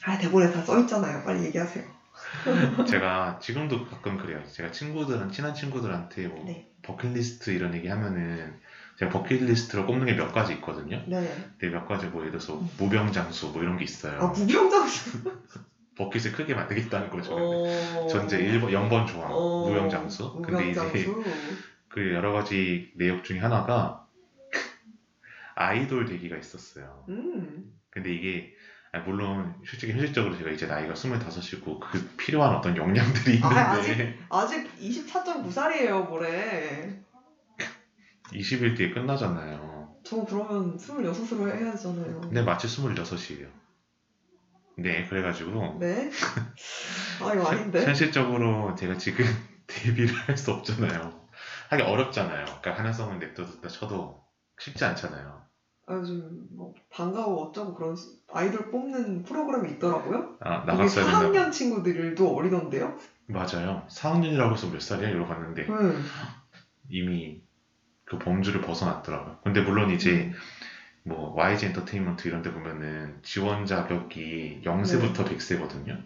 [0.04, 1.22] 아 대본에 다 써있잖아요.
[1.24, 1.84] 빨리 얘기하세요.
[2.86, 4.42] 제가 지금도 가끔 그래요.
[4.44, 6.70] 제가 친구들은, 친한 친구들한테 뭐, 네.
[6.82, 8.58] 버킷리스트 이런 얘기 하면은,
[8.98, 11.02] 제가 버킷리스트로 꼽는 게 몇 가지 있거든요.
[11.06, 11.20] 네.
[11.58, 14.18] 근데 몇 가지 뭐, 예를 들어서 무병장수 뭐 이런 게 있어요.
[14.20, 15.20] 아 무병장수.
[15.96, 17.34] 버킷을 크게 만들겠다는 거죠.
[17.34, 18.06] 어...
[18.06, 20.42] 전제 1번, 0번 조항, 어, 무병장수.
[20.42, 21.24] 근데 이제 무병장수.
[21.88, 24.06] 그 여러 가지 내용 중에 하나가
[25.54, 27.04] 아이돌 되기가 있었어요.
[27.08, 27.72] 음.
[27.90, 28.52] 근데 이게
[28.92, 34.18] 아, 물론 솔직히 현실적으로 제가 이제 나이가 25이고 그 필요한 어떤 역량들이 있는데 아, 아직-
[34.28, 37.00] 아직 24.9살이에요, 뭐래.
[38.32, 39.94] 20일 뒤에 끝나잖아요.
[40.04, 42.20] 저 그러면 26으로 해야 되잖아요.
[42.22, 43.48] 근데 마치 26이에요.
[44.78, 46.10] 네, 그래가지고 네?
[47.22, 47.84] 아, 이거 아닌데?
[47.84, 49.24] 현실적으로 제가 지금
[49.66, 51.26] 데뷔를 할 수 없잖아요.
[51.70, 52.44] 하기 어렵잖아요.
[52.44, 54.22] 그러니까 하나성은 냅둬뒀다 쳐도
[54.58, 55.42] 쉽지 않잖아요.
[55.88, 60.36] 아, 요즘 뭐 방과후 어쩌고 그런 수- 아이돌 뽑는 프로그램이 있더라고요.
[60.40, 60.64] 아,
[61.04, 61.20] 된다.
[61.20, 62.98] 4학년 친구들도 어리던데요?
[63.28, 63.86] 맞아요.
[63.88, 65.08] 4학년이라고 해서 몇 살이야?
[65.10, 66.02] 이러고 갔는데 응.
[66.88, 67.40] 이미
[68.06, 69.36] 그 범주를 벗어났더라고요.
[69.42, 70.30] 근데 물론 이제
[71.02, 75.36] 뭐 YG 엔터테인먼트 이런 데 보면은 지원 자격이 0세부터 네.
[75.36, 76.00] 100세거든요.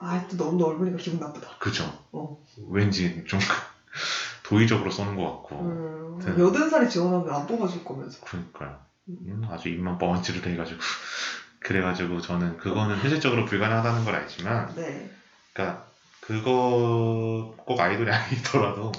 [0.00, 1.56] 아, 또 너무 넓으니까 기분 나쁘다.
[1.58, 1.98] 그죠?
[2.12, 2.38] 어.
[2.70, 3.40] 왠지 좀
[4.44, 5.60] 도의적으로 써는 것 같고.
[5.60, 6.38] 음, 아무튼.
[6.38, 8.20] 여든 살이 지원하면 안 뽑아줄 거면서.
[8.20, 8.78] 그러니까요.
[9.08, 10.78] 음, 아주 입만 뻥치를 해가지고.
[11.60, 15.10] 그래가지고 저는 그거는 현실적으로 불가능하다는 걸 알지만, 네.
[15.52, 15.84] 그러니까
[16.20, 18.92] 그거 꼭 아이돌이 아니더라도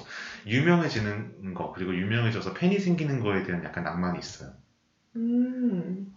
[0.50, 4.52] 유명해지는 거 그리고 유명해져서 팬이 생기는 거에 대한 약간 낭만이 있어요.
[5.16, 6.16] 음.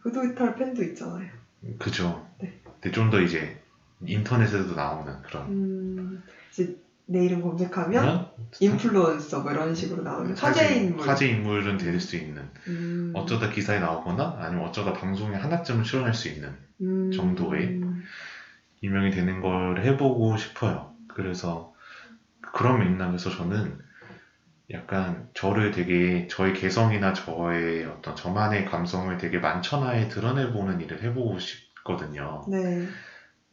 [0.00, 1.30] 그도이탈 팬도 있잖아요.
[1.78, 2.28] 그죠?
[2.40, 2.60] 네.
[2.64, 3.60] 근데 좀 더 이제
[4.06, 6.22] 인터넷에도 나오는 그런 음.
[6.50, 8.30] 이제 내 이름 검색하면 그냥
[8.60, 11.06] 인플루언서 뭐 이런 식으로 나오는 화제 인물.
[11.08, 13.12] 화제 인물은 될 수 있는 음.
[13.14, 17.10] 어쩌다 기사에 나오거나 아니면 어쩌다 방송에 하나쯤은 출연할 수 있는 음.
[17.12, 17.80] 정도의
[18.82, 20.94] 유명이 되는 걸 해보고 싶어요.
[21.08, 21.73] 그래서
[22.54, 23.78] 그런 맥락에서 저는
[24.70, 32.46] 약간 저를 되게 저의 개성이나 저의 어떤 저만의 감성을 되게 만천하에 드러내보는 일을 해보고 싶거든요.
[32.48, 32.86] 네.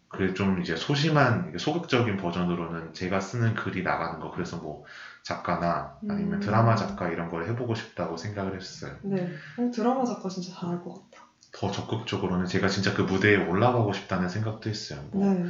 [0.08, 4.86] 그좀 이제 소심한 소극적인 버전으로는 제가 쓰는 글이 나가는 거 그래서 뭐
[5.24, 6.40] 작가나 아니면 음.
[6.40, 8.96] 드라마 작가 이런 걸 해보고 싶다고 생각을 했어요.
[9.02, 9.34] 네.
[9.58, 11.26] 어, 드라마 작가 진짜 잘할 것 같다.
[11.54, 15.04] 더 적극적으로는 제가 진짜 그 무대에 올라가고 싶다는 생각도 했어요.
[15.12, 15.46] 뭐 네.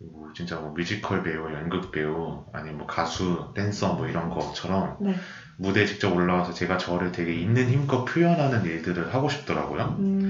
[0.00, 5.14] 뭐 진짜 뭐 뮤지컬 배우, 연극 배우, 아니면 뭐 가수, 댄서 뭐 이런 것처럼 네.
[5.56, 9.96] 무대에 직접 올라와서 제가 저를 되게 있는 힘껏 표현하는 일들을 하고 싶더라고요.
[9.98, 10.22] 음.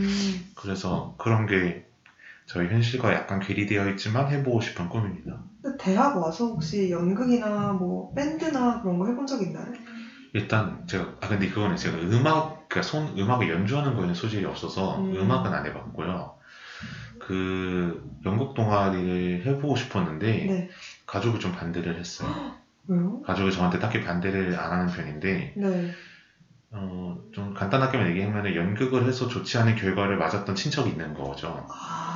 [0.54, 1.84] 그래서 그런 게
[2.46, 5.42] 저희 현실과 약간 괴리되어 있지만 해보고 싶은 꿈입니다.
[5.78, 9.66] 대학 와서 혹시 연극이나 뭐 밴드나 그런 거 해본 적 있나요?
[10.32, 15.12] 일단 제가 아 근데 그거는 제가 음악 그러니까 손 음악을 연주하는 거에는 소질이 없어서 음.
[15.14, 15.30] 음.
[15.30, 16.37] 악은안 해봤고요.
[17.28, 20.68] 그 연극 동아리를 해보고 싶었는데 네.
[21.04, 22.56] 가족이 좀 반대를 했어요.
[22.86, 23.20] 왜요?
[23.20, 25.90] 가족이 저한테 딱히 반대를 안 하는 편인데 네.
[26.70, 31.66] 어, 좀 간단하게만 얘기하면 연극을 해서 좋지 않은 결과를 맞았던 친척이 있는 거죠.
[31.70, 32.07] 아.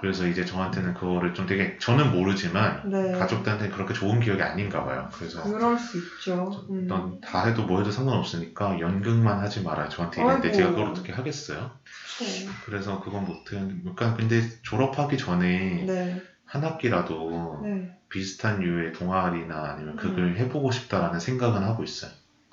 [0.00, 3.12] 그래서 이제 저한테는 그거를 좀 되게 저는 모르지만 네.
[3.12, 5.08] 가족들한테 그렇게 좋은 기억이 아닌가 봐요.
[5.12, 6.66] 그래서 그럴 수 있죠.
[6.70, 6.86] 음.
[6.86, 10.52] 넌다 해도 뭐 해도 상관없으니까 연극만 하지 마라 저한테 이랬는데.
[10.52, 11.72] 제가 그걸 어떻게 하겠어요?
[11.84, 12.50] 그쵸.
[12.64, 13.60] 그래서 그건 못해.
[13.82, 16.22] 그러니까 근데 졸업하기 전에 네.
[16.44, 17.90] 한 학기라도 네.
[18.08, 20.36] 비슷한 류의 동아리나 아니면 극을 음.
[20.36, 22.10] 해보고 싶다라는 생각은 하고 있어요.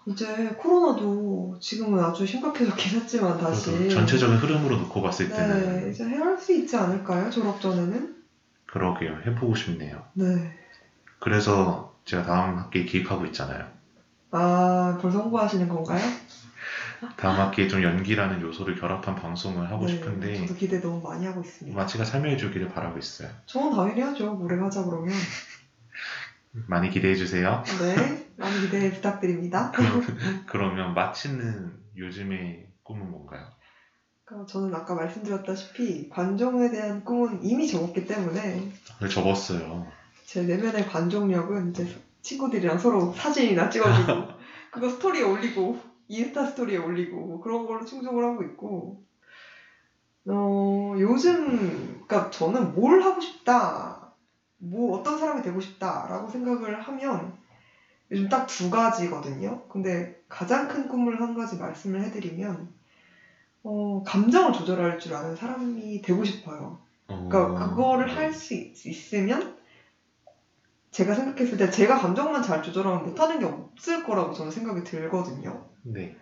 [0.07, 3.72] 이제 코로나도 지금은 아주 심각해졌긴 했지만 다시.
[3.72, 5.36] 그래도 전체적인 흐름으로 놓고 봤을 네.
[5.36, 7.30] 때는 이제 해할 수 있지 않을까요?
[7.32, 8.15] 졸업 전에는?
[8.68, 9.18] 그러게요.
[9.26, 10.03] 해보고 싶네요.
[10.14, 10.53] 네.
[11.19, 13.68] 그래서 제가 다음 학기에 기획하고 있잖아요.
[14.32, 16.02] 아, 벌써 홍보하시는 건가요?
[17.18, 21.41] 다음 학기에 좀 연기라는 요소를 결합한 방송을 하고 네, 싶은데 저도 기대 너무 많이 하고
[21.41, 21.77] 있습니다.
[21.77, 23.30] 마치가 참여해주기를 바라고 있어요.
[23.45, 24.34] 저는 당연히 하죠.
[24.34, 25.14] 모레 하자 그러면.
[26.68, 27.64] 많이 기대해 주세요.
[27.80, 28.26] 네.
[28.38, 29.72] 많은 기대 부탁드립니다.
[30.48, 33.45] 그러면 마치는 요즘의 꿈은 뭔가요?
[34.48, 39.88] 저는 아까 말씀드렸다시피 관종에 대한 꿈은 이미 적었기 때문에 그걸 접었어요.
[40.26, 41.88] 제 내면의 관종력은 이제
[42.22, 44.14] 친구들이랑 서로 사진이나 찍어주고
[44.72, 49.03] 그거 스토리에 올리고 인스타 스토리에 올리고 뭐 그런 걸로 충족을 하고 있고
[50.27, 54.05] 어 요즘 그러니까 저는 뭘 하고 싶다
[54.57, 57.34] 뭐 어떤 사람이 되고 싶다라고 생각을 하면
[58.11, 62.73] 요즘 딱 두 가지거든요 근데 가장 큰 꿈을 한 가지 말씀을 해드리면
[63.64, 68.14] 어 감정을 조절할 줄 아는 사람이 되고 싶어요 그러니까 어, 그거를 네.
[68.14, 69.57] 할수 있으면
[70.91, 75.65] 제가 생각했을 때 제가 감정만 잘 조절하면 못하는 게 없을 거라고 저는 생각이 들거든요.
[75.84, 76.15] 네.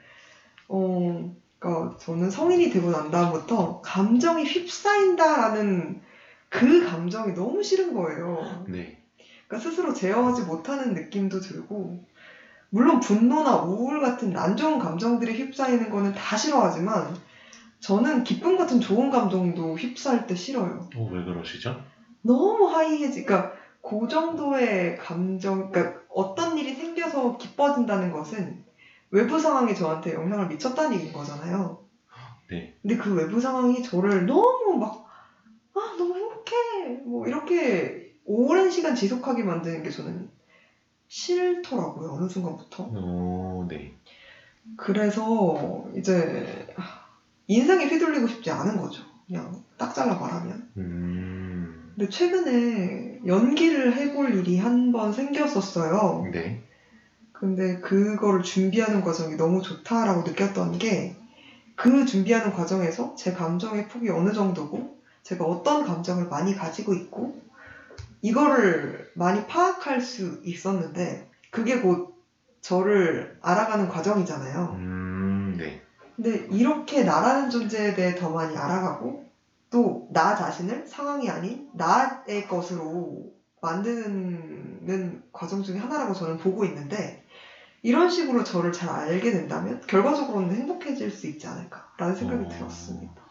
[0.68, 6.01] 어, 그러니까 저는 성인이 되고 난 다음부터 감정이 휩싸인다라는
[6.53, 8.65] 그 감정이 너무 싫은 거예요.
[8.67, 9.01] 네.
[9.47, 12.03] 그러니까 스스로 제어하지 못하는 느낌도 들고
[12.69, 17.15] 물론 분노나 우울 같은 안 좋은 감정들이 휩싸이는 거는 다 싫어하지만
[17.80, 20.89] 저는 기쁨 같은 좋은 감정도 휩싸일 때 싫어요.
[20.95, 21.81] 어, 왜 그러시죠?
[22.21, 28.63] 너무 하이해지, 그러니까 그 정도의 감정, 그러니까 어떤 일이 생겨서 기뻐진다는 것은
[29.11, 31.84] 외부 상황이 저한테 영향을 미쳤다는 얘기인 거잖아요.
[32.49, 32.75] 네.
[32.81, 35.05] 근데 그 외부 상황이 저를 너무 막,
[35.75, 36.98] 아, 너무 행복 해.
[37.06, 40.30] 뭐, 이렇게 오랜 시간 지속하게 만드는 게 저는
[41.07, 42.90] 싫더라고요, 어느 순간부터.
[42.91, 43.94] 어, 네.
[44.78, 46.65] 그래서 이제
[47.48, 49.03] 인생에 휘둘리고 싶지 않은 거죠.
[49.28, 50.68] 그냥 딱 잘라 말하면.
[50.78, 56.30] 음, 근데 최근에 연기를 해볼 일이 한 번 생겼었어요.
[56.32, 56.61] 네.
[57.32, 61.15] 근데 그거를 준비하는 과정이 너무 좋다라고 느꼈던 게
[61.76, 67.33] 그 준비하는 과정에서 제 감정의 폭이 어느 정도고 제가 어떤 감정을 많이 가지고 있고
[68.21, 72.13] 이거를 많이 파악할 수 있었는데 그게 곧
[72.61, 74.71] 저를 알아가는 과정이잖아요.
[74.77, 75.81] 음, 네.
[76.15, 79.21] 근데 이렇게 나라는 존재에 대해 더 많이 알아가고
[79.69, 83.23] 또 나 자신을 상황이 아닌 나의 것으로
[83.61, 87.23] 만드는 과정 중에 하나라고 저는 보고 있는데
[87.81, 92.47] 이런 식으로 저를 잘 알게 된다면 결과적으로는 행복해질 수 있지 않을까라는 생각이 어.
[92.47, 93.22] 들었습니다.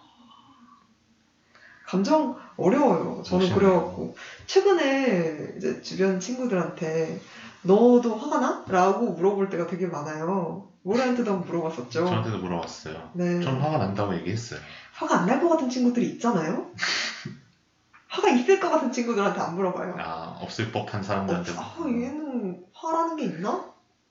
[1.93, 3.23] 감정 어려워요.
[3.23, 3.55] 저는 무시하네요.
[3.55, 4.15] 그래갖고
[4.47, 7.21] 최근에 이제 주변 친구들한테
[7.65, 8.65] 너도 화가 나?
[8.67, 10.71] 라고 물어볼 때가 되게 많아요.
[10.85, 11.91] 모래한테도 한번 물어봤었죠.
[12.07, 13.11] 저한테도 물어봤어요.
[13.15, 13.41] 네.
[13.43, 14.59] 전 화가 난다고 얘기했어요.
[14.95, 16.71] 화가 안 날 것 같은 친구들이 있잖아요.
[18.09, 19.97] 화가 있을 것 같은 친구들한테 안 물어봐요.
[19.99, 21.53] 아, 없을 법한 어, 사람들한테.
[21.59, 23.67] 아, 얘는 화라는 게 있나?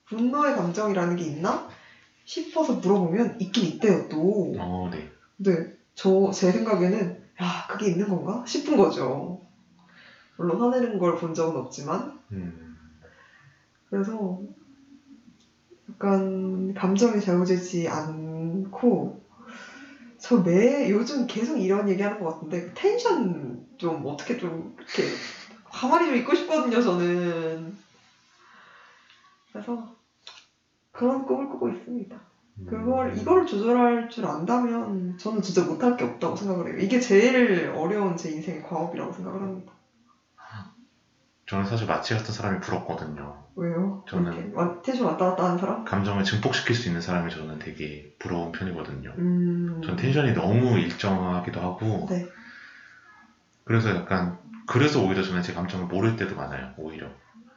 [0.05, 1.67] 분노의 감정이라는 게 있나?
[2.25, 4.53] 싶어서 물어보면 있긴 있대요, 또.
[4.59, 5.09] 어, 네.
[5.37, 8.43] 근데 저, 제 생각에는, 야, 그게 있는 건가?
[8.45, 9.39] 싶은 거죠.
[10.37, 12.19] 물론 화내는 걸 본 적은 없지만.
[12.31, 12.75] 음,
[13.89, 14.37] 그래서
[15.89, 19.19] 약간 감정이 자유되지 않고
[20.19, 25.03] 저 매 요즘 계속 이런 얘기 하는 것 같은데 텐션 좀 어떻게 좀 이렇게
[25.71, 27.75] 가만히 좀 있고 싶거든요 저는
[29.51, 29.89] 그래서
[30.91, 32.30] 그런 꿈을 꾸고 있습니다 음.
[32.69, 38.17] 그걸 이걸 조절할 줄 안다면 저는 진짜 못할 게 없다고 생각을 해요 이게 제일 어려운
[38.17, 39.73] 제 인생의 과업이라고 생각을 합니다
[41.51, 43.43] 저는 사실 마치 같은 사람이 부럽거든요.
[43.57, 44.05] 왜요?
[44.07, 45.83] 저는- 텐션 왔다 갔다 하는 사람?
[45.83, 49.13] 감정을 증폭시킬 수 있는 사람이 저는 되게 부러운 편이거든요.
[49.17, 49.81] 음...
[49.83, 52.23] 전 텐션이 너무 일정하기도 하고, 네.
[53.65, 57.11] 그래서 약간, 그래서 오히려 저는 제 감정을 모를 때도 많아요, 오히려.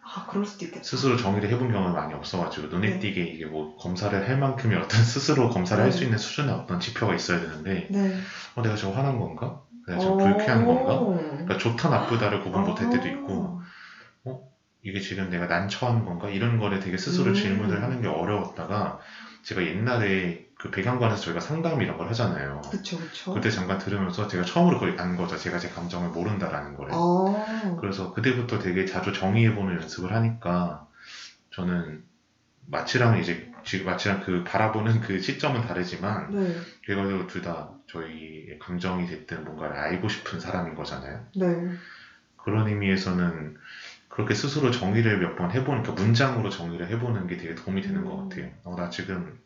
[0.06, 0.84] 아, 그럴 수도 있겠다.
[0.84, 2.98] 스스로 정의를 해본 경험이 많이 없어가지고, 눈에 네.
[2.98, 6.04] 띄게 이게 뭐, 검사를 할 만큼의 어떤 스스로 검사를 할수 네.
[6.04, 8.14] 있는 수준의 어떤 지표가 있어야 되는데, 네.
[8.54, 9.56] 어, 내가 지금 화난 건가?
[9.86, 10.98] 내가 지금 불쾌한 건가?
[10.98, 11.14] 오.
[11.16, 13.08] 그러니까 좋다 나쁘다를 구분 못할 때도 아.
[13.08, 13.60] 있고,
[14.82, 16.28] 이게 지금 내가 난처한 건가?
[16.28, 17.34] 이런 거를 되게 스스로 음.
[17.34, 18.98] 질문을 하는 게 어려웠다가,
[19.42, 22.62] 제가 옛날에 그 백양관에서 저희가 상담 이런 걸 하잖아요.
[22.70, 23.34] 그쵸, 그쵸.
[23.34, 25.36] 그때 잠깐 들으면서 제가 처음으로 그걸 안 거죠.
[25.36, 26.90] 제가 제 감정을 모른다라는 거를.
[26.94, 30.86] 아, 그래서 그때부터 되게 자주 정의해보는 연습을 하니까
[31.50, 32.02] 저는
[32.66, 39.06] 마치랑 이제 지금 마치랑 그 바라보는 그 시점은 다르지만 네, 그래가지고 둘 다 저희의 감정이
[39.06, 41.26] 됐든 뭔가를 알고 싶은 사람인 거잖아요.
[41.36, 41.46] 네.
[42.38, 43.58] 그런 의미에서는
[44.08, 48.14] 그렇게 스스로 정의를 몇 번 해보는, 그러니까 문장으로 정의를 해보는 게 되게 도움이 되는 것
[48.18, 48.28] 음.
[48.30, 48.50] 같아요.
[48.64, 49.38] 어, 나 지금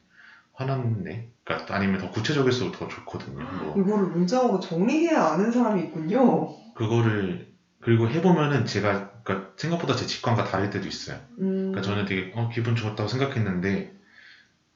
[0.58, 1.22] 화났네?
[1.44, 3.38] 그러니까 아니면 더 구체적일수록 더 좋거든요.
[3.38, 6.48] 뭐 이거를 문장으로 정리해야 아는 사람이 있군요.
[6.74, 7.46] 그거를
[7.80, 11.20] 그리고 해보면은 제가 그러니까 생각보다 제 직관과 다를 때도 있어요.
[11.38, 11.72] 음.
[11.72, 13.92] 그러니까 저는 되게 어, 기분 좋았다고 생각했는데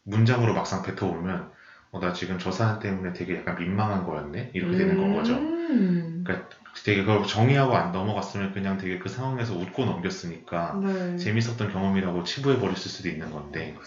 [0.05, 1.49] 문장으로 막상 뱉어보면
[1.91, 5.35] 어, 나 지금 저 사람 때문에 되게 약간 민망한 거였네 이렇게 되는 건 거죠.
[5.35, 6.23] 음.
[6.25, 6.49] 그러니까
[6.85, 11.17] 되게 그걸 정의하고 안 넘어갔으면 그냥 되게 그 상황에서 웃고 넘겼으니까 네.
[11.17, 13.85] 재밌었던 경험이라고 치부해 버렸을 수도 있는 건데 그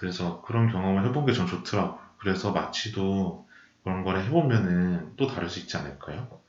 [0.00, 1.98] 래서 그런 경험을 해본 게 전 좋더라고.
[2.18, 3.46] 그래서 마치도
[3.84, 6.40] 그런 거를 해보면은 또 다를 수 있지 않을까요?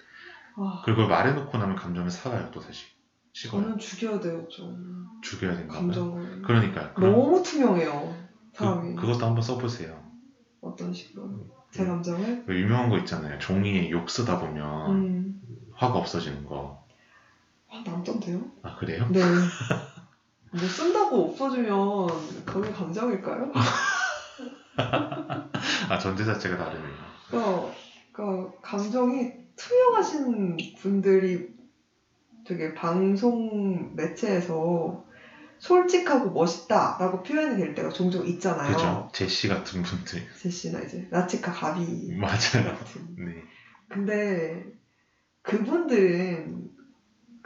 [0.57, 2.85] 아, 그걸 말해놓고 나면 감정을 살아요 또 다시
[3.33, 3.61] 식어요.
[3.61, 5.07] 저는 죽여야 돼요, 좀.
[5.21, 5.81] 죽여야 된다고요?
[5.81, 6.41] 감정을.
[6.41, 6.93] 그러니까요.
[6.93, 8.15] 그럼 너무 투명해요,
[8.53, 8.95] 사람이.
[8.95, 10.03] 그, 그것도 한번 써보세요.
[10.61, 11.29] 어떤 식으로.
[11.71, 11.87] 제 음.
[11.87, 12.45] 감정을.
[12.45, 13.37] 그 유명한 거 있잖아요.
[13.39, 15.41] 종이에 욕 쓰다 보면 음.
[15.75, 16.83] 화가 없어지는 거.
[17.71, 18.41] 아, 남던데요?
[18.63, 19.07] 아 그래요?
[19.11, 19.21] 네.
[20.51, 23.51] 뭐 쓴다고 없어지면 그게 감정일까요?
[25.89, 26.95] 아 전제 자체가 다르네요.
[27.29, 27.71] 그러니까,
[28.11, 31.49] 그러니까 감정이 투명하신 분들이
[32.45, 35.05] 되게 방송 매체에서
[35.59, 38.75] 솔직하고 멋있다라고 표현이 될 때가 종종 있잖아요.
[38.75, 39.09] 그죠?
[39.13, 40.25] 제시 같은 분들.
[40.41, 42.75] 제시나 이제 라치카 가비 맞아요.
[42.77, 43.15] 같은.
[43.17, 43.43] 네.
[43.89, 44.63] 근데
[45.41, 46.68] 그분들은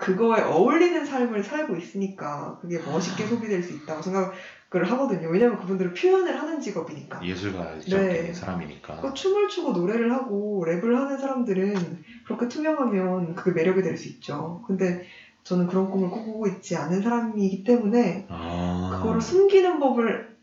[0.04, 5.30] 그거에 어울리는 삶을 살고 있으니까 그게 멋있게 소비될 수 있다고 생각을 하거든요.
[5.30, 7.24] 왜냐면 그분들은 표현을 하는 직업이니까.
[7.24, 8.34] 예술가적 네.
[8.34, 9.02] 사람이니까.
[9.02, 14.62] 그 춤을 추고 노래를 하고 랩을 하는 사람들은 그렇게 투명하면 그게 매력이 될 수 있죠.
[14.68, 15.06] 근데
[15.44, 18.98] 저는 그런 꿈을 꾸고 있지 않은 사람이기 때문에 아.
[18.98, 20.36] 그거를 숨기는 법을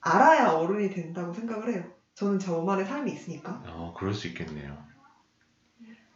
[0.00, 1.84] 알아야 어른이 된다고 생각을 해요.
[2.14, 3.60] 저는 저만의 삶이 있으니까.
[3.66, 4.78] 어, 그럴 수 있겠네요.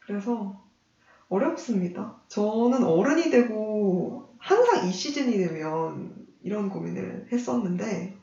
[0.01, 0.61] 그래서
[1.31, 2.17] 어렵습니다.
[2.29, 8.17] 저는 어른이 되고 항상 이 시즌이 되면 이런 고민을 했었는데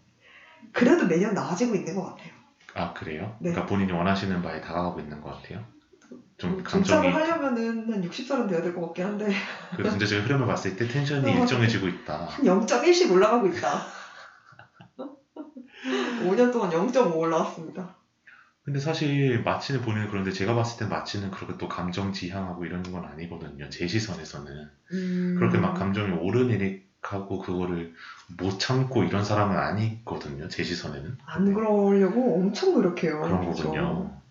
[0.74, 2.32] 그래도 매년 나아지고 있는 것 같아요.
[2.76, 3.36] 아, 그래요?
[3.40, 3.52] 네.
[3.52, 5.64] 그러니까 본인이 원하시는 바에 다가가고 있는 것 같아요.
[6.38, 6.84] 좀 감정이.
[7.10, 9.32] 정착을 하려면은 한 60살은 돼야 될 것 같긴 한데
[9.76, 11.40] 그 진짜 지금 흐름을 봤을 때 텐션이 어.
[11.40, 12.26] 일정해지고 있다.
[12.26, 13.80] 한 0.1씩 올라가고 있다.
[16.26, 17.96] 5년 동안 0.5 올라왔습니다.
[18.68, 23.06] 근데 사실 마치는 본인은 그런데 제가 봤을 땐 마치는 그렇게 또 감정 지향하고 이런 건
[23.06, 23.70] 아니거든요.
[23.70, 24.70] 제 시선에서는.
[24.92, 27.94] 음, 그렇게 막 감정이 오르내리하고 그거를
[28.38, 30.50] 못 참고 이런 사람은 아니거든요.
[30.50, 31.18] 제 시선에는.
[31.26, 33.22] 안 그러려고 엄청 노력해요.
[33.22, 33.46] 그런?
[33.46, 34.22] 거군요.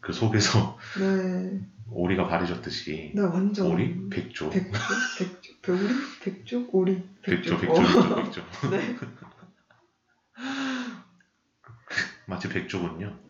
[0.00, 4.08] 그 속에서 네, 오리가 바리졌듯이 네 완전 오리?
[4.08, 4.48] 백조?
[4.48, 4.78] 백조,
[5.18, 5.88] 백조, 배우리,
[6.22, 7.84] 백조, 오리, 백조, 백조, 어.
[7.84, 8.42] 백조, 백조.
[8.70, 8.96] 네.
[12.26, 13.23] 마치 백조군요.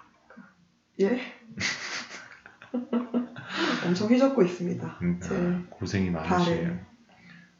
[1.00, 1.20] 예.
[3.86, 4.98] 엄청 휘젓고 있습니다.
[5.02, 6.78] 음, 제 아, 고생이 많으시네요.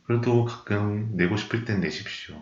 [0.04, 2.40] 그래도 가끔 내고 싶을 땐 내십시오.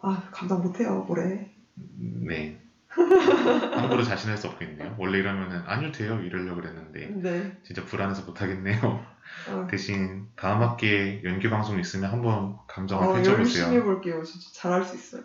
[0.00, 1.50] 아 감당 못해요 올해.
[1.74, 2.58] 네.
[2.92, 4.96] 함부로 자신할 수 없겠네요.
[4.98, 7.56] 원래 이러면은 아니요 돼요 이러려고 그랬는데 네.
[7.62, 9.06] 진짜 불안해서 못하겠네요.
[9.48, 13.64] 아, 대신 다음 학기에 연기 방송 있으면 한번 감정을 어, 펼쳐보세요.
[13.64, 14.22] 열심히 해볼게요.
[14.22, 15.22] 진짜 잘할 수 있어요.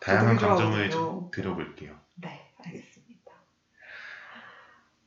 [0.00, 0.90] 다양한 감정을.
[0.90, 1.94] 좀 드려볼게요.
[2.14, 2.91] 네, 알겠습니다.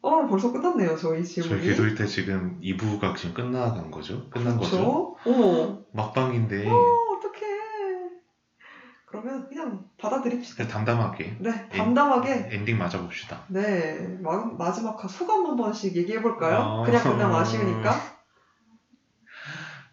[0.07, 1.61] 어, 벌써 끝났네요, 저희 저희 질문이.
[1.61, 4.30] 궤도일 때 지금 2부가 지금 끝나간 거죠?
[4.30, 4.72] 끝난 거죠?
[4.72, 5.15] 그렇죠?
[5.26, 7.45] 어머, 막방인데 어, 어떡해.
[9.07, 10.57] 그러면 그냥 받아들입시다.
[10.57, 12.49] 그냥 담담하게 네, 담담하게.
[12.52, 13.45] 엔 딩 맞아봅시다.
[13.48, 16.57] 네, 마, 마지막 소감 한 번씩 얘기해 볼까요?
[16.60, 16.84] 어.
[16.86, 17.91] 그냥 끝나면 아쉬우니까.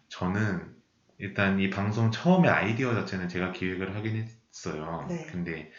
[0.09, 0.73] 저는
[1.17, 5.05] 일단 이 방송 처음에 아이디어 자체는 제가 기획을 하긴 했어요.
[5.09, 5.25] 네.
[5.31, 5.71] 근데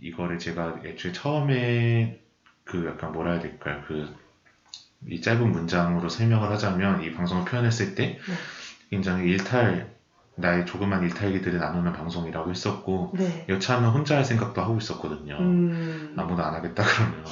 [0.00, 2.20] 이거를 제가 애초에 처음에
[2.64, 3.80] 그 약간 뭐라 해야 될까요?
[3.86, 4.24] 그
[5.08, 8.34] 이 짧은 문장으로 설명을 하자면 이 방송을 표현했을 때 네.
[8.90, 9.92] 굉장히 일탈
[10.36, 13.46] 나의 조그만 일탈기들을 나누는 방송이라고 했었고 네.
[13.48, 15.36] 여차하면 혼자 할 생각도 하고 있었거든요.
[15.38, 17.24] 음, 아무도 안 하겠다 그러면.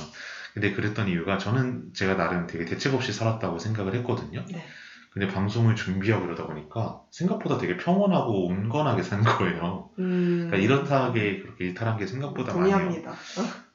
[0.55, 4.45] 근데 그랬던 이유가 저는 제가 나름 되게 대책 없이 살았다고 생각을 했거든요.
[4.49, 4.65] 네.
[5.11, 9.91] 근데 방송을 준비하고 이러다 보니까 생각보다 되게 평온하고 온건하게 산 거예요.
[9.99, 13.13] 음, 그러니까 이렇다하게 그렇게 일탈한 게 생각보다 많이 동의합니다.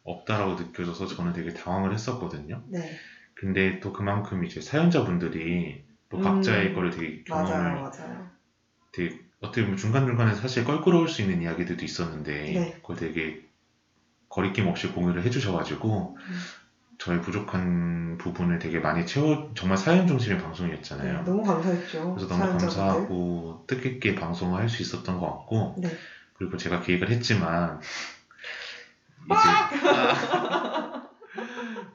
[0.07, 2.63] 없다라고 느껴져서 저는 되게 당황을 했었거든요.
[2.67, 2.95] 네,
[3.35, 8.27] 근데 또 그만큼 이제 사연자분들이 또 각자의 음, 거를 되게 경험을 맞아요, 맞아요.
[8.93, 12.73] 되게 어떻게 보면 중간중간에 사실 껄끄러울 수 있는 이야기들도 있었는데 네.
[12.81, 13.41] 그걸 되게
[14.29, 16.35] 거리낌 없이 공유를 해주셔가지고 음.
[16.99, 21.17] 저의 부족한 부분을 되게 많이 채워 정말 사연 중심의 방송이었잖아요.
[21.19, 22.15] 네, 너무 감사했죠.
[22.15, 22.59] 그래서 너무 사연자분들.
[22.59, 25.89] 감사하고 뜻깊게 방송을 할 수 있었던 것 같고 네.
[26.33, 27.79] 그리고 제가 기획을 했지만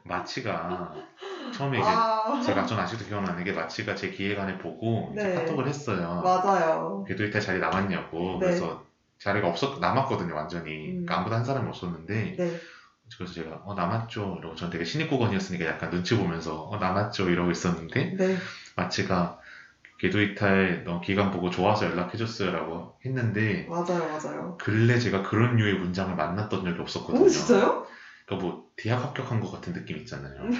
[0.04, 0.94] 마치가
[1.52, 5.34] 처음에 이제 아, 제가 전 아직도 기억나는 게 마치가 제 기획안을 보고 이제 네.
[5.34, 6.20] 카톡을 했어요.
[6.22, 7.04] 맞아요.
[7.06, 8.46] 궤도 일탈 자리 남았냐고 네.
[8.46, 8.84] 그래서
[9.18, 11.06] 자리가 없었 남았거든요 완전히 음.
[11.06, 12.60] 그러니까 아무도 한 사람이 없었는데 네.
[13.16, 18.16] 그래서 제가 어 남았죠 이러고 저는 되게 신입국원이었으니까 약간 눈치 보면서 어 남았죠 이러고 있었는데
[18.16, 18.36] 네.
[18.74, 19.38] 마치가
[20.02, 24.58] 궤도 이탈 너 기간 보고 좋아서 연락해줬어요라고 했는데 맞아요, 맞아요.
[24.60, 27.24] 근래 제가 그런 류의 문장을 만났던 적이 없었거든요.
[27.24, 27.86] 오, 진짜요?
[28.26, 30.42] 그러니까 뭐 대학 합격한 것 같은 느낌 있잖아요.
[30.42, 30.50] 음.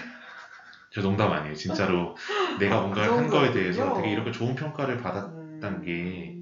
[0.93, 1.56] 저 농담 아니에요.
[1.56, 2.16] 진짜로
[2.60, 3.51] 내가 아, 뭔가를 그한 거에.
[3.51, 6.36] 대해서 되게 이렇게 좋은 평가를 받았 음, 게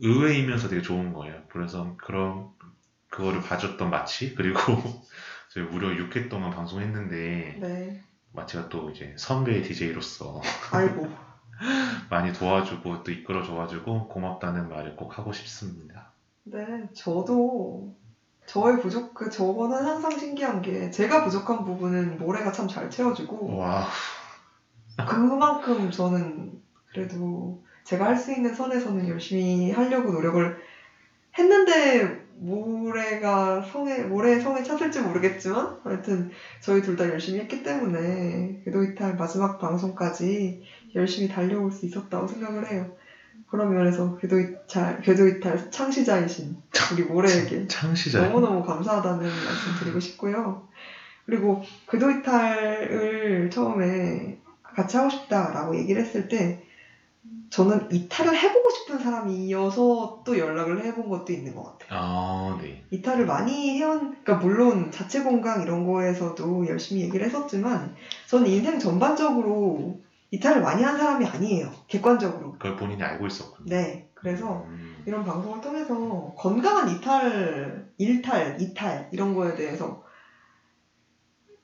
[0.00, 1.42] 의외이면서 되게 좋은 거예요.
[1.50, 2.48] 그래서 그런
[3.10, 4.58] 그거를 봐줬던 마치 그리고
[5.50, 8.02] 저희 무려 6회 동안 방송했는데 네.
[8.32, 10.40] 마치가 또 이제 선배 DJ로서
[10.72, 11.27] 아이고.
[12.10, 16.12] 많이 도와주고 또 이끌어줘가지고 고맙다는 말을 꼭 하고 싶습니다.
[16.44, 17.94] 네, 저도
[18.46, 23.86] 저의 부족, 그 저거는 항상 신기한 게 제가 부족한 부분은 모래가 참 잘 채워주고 와,
[25.06, 30.58] 그만큼 저는 그래도 제가 할 수 있는 선에서는 열심히 하려고 노력을
[31.38, 36.30] 했는데 모래가 성에 모래의 성에 찼을지 모르겠지만 하여튼
[36.62, 40.62] 저희 둘 다 열심히 했기 때문에 궤도 이탈 마지막 방송까지
[40.94, 42.86] 열심히 달려올 수 있었다고 생각을 해요.
[43.46, 46.56] 그런 면에서 궤도 이탈 궤도 이탈 창시자이신
[46.92, 48.20] 우리 모래에게 창시자.
[48.20, 50.66] 너무너무 감사하다는 말씀 드리고 싶고요.
[51.24, 56.62] 그리고 궤도 이탈을 처음에 같이 하고 싶다라고 얘기를 했을 때
[57.50, 61.88] 저는 이탈을 해보고 싶은 사람이어서 또 연락을 해본 것도 있는 것 같아요.
[61.90, 62.82] 아, 네.
[62.90, 67.94] 이탈을 많이 해온, 그러니까 물론 자체 건강 이런 거에서도 열심히 얘기를 했었지만
[68.26, 69.98] 저는 인생 전반적으로
[70.30, 71.72] 이탈을 많이 한 사람이 아니에요.
[71.86, 72.52] 객관적으로.
[72.52, 73.68] 그걸 본인이 알고 있었군요.
[73.68, 74.08] 네.
[74.14, 80.02] 그래서 음, 이런 방송을 통해서 건강한 이탈, 일탈, 이탈 이런 거에 대해서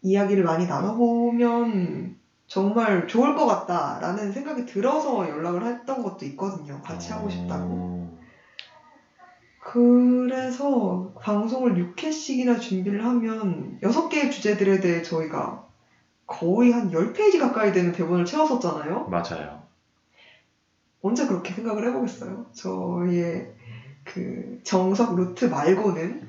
[0.03, 2.17] 이야기를 많이 나눠보면
[2.47, 6.81] 정말 좋을 것 같다라는 생각이 들어서 연락을 했던 것도 있거든요.
[6.83, 7.65] 같이 하고 싶다고.
[7.65, 8.19] 어,
[9.59, 15.67] 그래서 방송을 6회씩이나 준비를 하면 6개의 주제들에 대해 저희가
[16.27, 19.07] 거의 한 10페이지 가까이 되는 대본을 채웠었잖아요.
[19.09, 19.63] 맞아요.
[21.03, 22.47] 언제 그렇게 생각을 해보겠어요?
[22.53, 23.53] 저희의
[24.05, 26.29] 그 정석 루트 말고는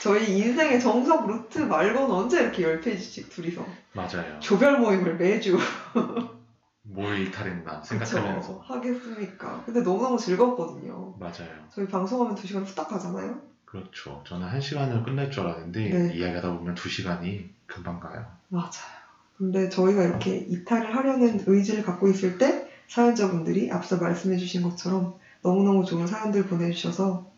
[0.00, 3.64] 저희 인생의 정석 루트 말고는 언제 이렇게 10페이지씩 둘이서
[3.94, 4.38] 맞아요.
[4.40, 5.58] 조별 모임을 매주
[6.82, 8.58] 뭘 이탈했나 생각하면서.
[8.58, 9.62] 그쵸, 하겠습니까?
[9.64, 11.14] 근데 너무너무 즐겁거든요.
[11.18, 11.66] 맞아요.
[11.70, 13.40] 저희 방송하면 2시간 후딱 가잖아요.
[13.64, 14.22] 그렇죠.
[14.26, 16.14] 저는 한 시간을 끝날 줄 알았는데 네.
[16.14, 18.26] 이야기하다 보면 두 시간이 금방 가요.
[18.48, 19.03] 맞아요.
[19.36, 26.06] 근데 저희가 이렇게 이탈을 하려는 의지를 갖고 있을 때 사연자분들이 앞서 말씀해주신 것처럼 너무너무 좋은
[26.06, 27.30] 사연들 보내주셔서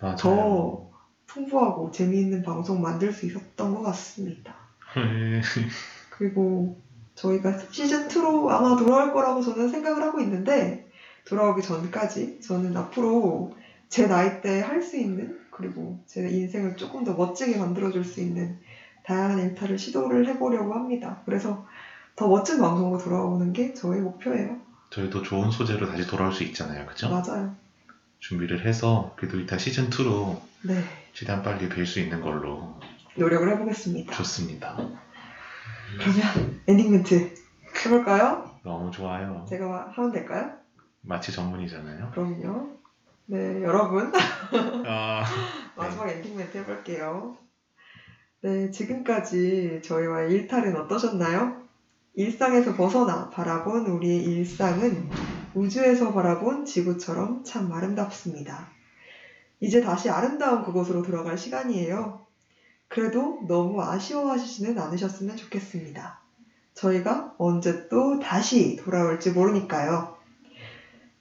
[0.00, 0.16] 맞아요.
[0.16, 0.90] 더
[1.26, 4.54] 풍부하고 재미있는 방송 만들 수 있었던 것 같습니다.
[6.10, 6.78] 그리고
[7.14, 10.88] 저희가 시즌2로 아마 돌아올 거라고 저는 생각을 하고 있는데
[11.26, 13.56] 돌아오기 전까지 저는 앞으로
[13.88, 18.58] 제 나이 때 할 수 있는 그리고 제 인생을 조금 더 멋지게 만들어줄 수 있는
[19.08, 21.22] 다양한 일탈을 시도를 해보려고 합니다.
[21.24, 21.66] 그래서
[22.14, 24.58] 더 멋진 방송으로 돌아오는 게 저의 목표예요.
[24.90, 26.84] 저희도 좋은 소재로 다시 돌아올 수 있잖아요.
[26.84, 27.08] 그죠?
[27.08, 27.54] 맞아요.
[28.18, 30.82] 준비를 해서 그래도 시즌 2로 네.
[31.14, 32.78] 최대한 빨리 뵐 수 있는 걸로
[33.16, 34.14] 노력을 해보겠습니다.
[34.14, 34.76] 좋습니다.
[35.96, 37.34] 그러면 엔딩 멘트
[37.86, 38.50] 해볼까요?
[38.62, 39.46] 너무 좋아요.
[39.48, 40.52] 제가 하면 될까요?
[41.00, 42.10] 마치 전문이잖아요.
[42.10, 42.76] 그럼요.
[43.24, 44.12] 네, 여러분.
[44.86, 45.24] 아,
[45.76, 47.36] 마지막 엔딩 멘트 해볼게요.
[48.40, 51.60] 네, 지금까지 저희와 일탈은 어떠셨나요?
[52.14, 55.08] 일상에서 벗어나 바라본 우리의 일상은
[55.54, 58.68] 우주에서 바라본 지구처럼 참 아름답습니다.
[59.58, 62.24] 이제 다시 아름다운 그곳으로 돌아갈 시간이에요.
[62.86, 66.20] 그래도 너무 아쉬워하시지는 않으셨으면 좋겠습니다.
[66.74, 70.16] 저희가 언제 또 다시 돌아올지 모르니까요.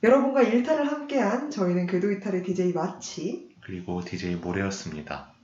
[0.04, 5.37] 여러분과 일탈을 함께한 저희는 궤도 이탈의 DJ 마치 그리고 DJ 모레였습니다.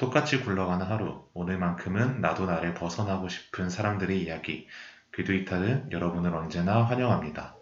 [0.00, 4.66] 똑같이 굴러가는 하루, 오늘만큼은 나도 나를 벗어나고 싶은 사람들의 이야기,
[5.12, 7.54] 궤도 이탈은 여러분을 언제나 환영합니다.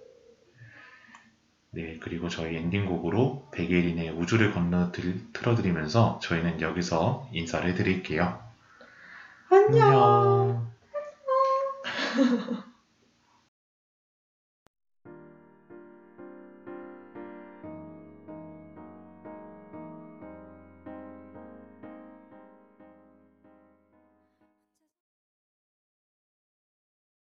[1.73, 8.40] 네, 그리고 저희 엔딩곡으로 백예린의 우주를 건너 들- 틀어드리면서 저희는 여기서 인사를 드릴게요.
[9.51, 10.69] 안녕.
[12.15, 12.62] 안녕.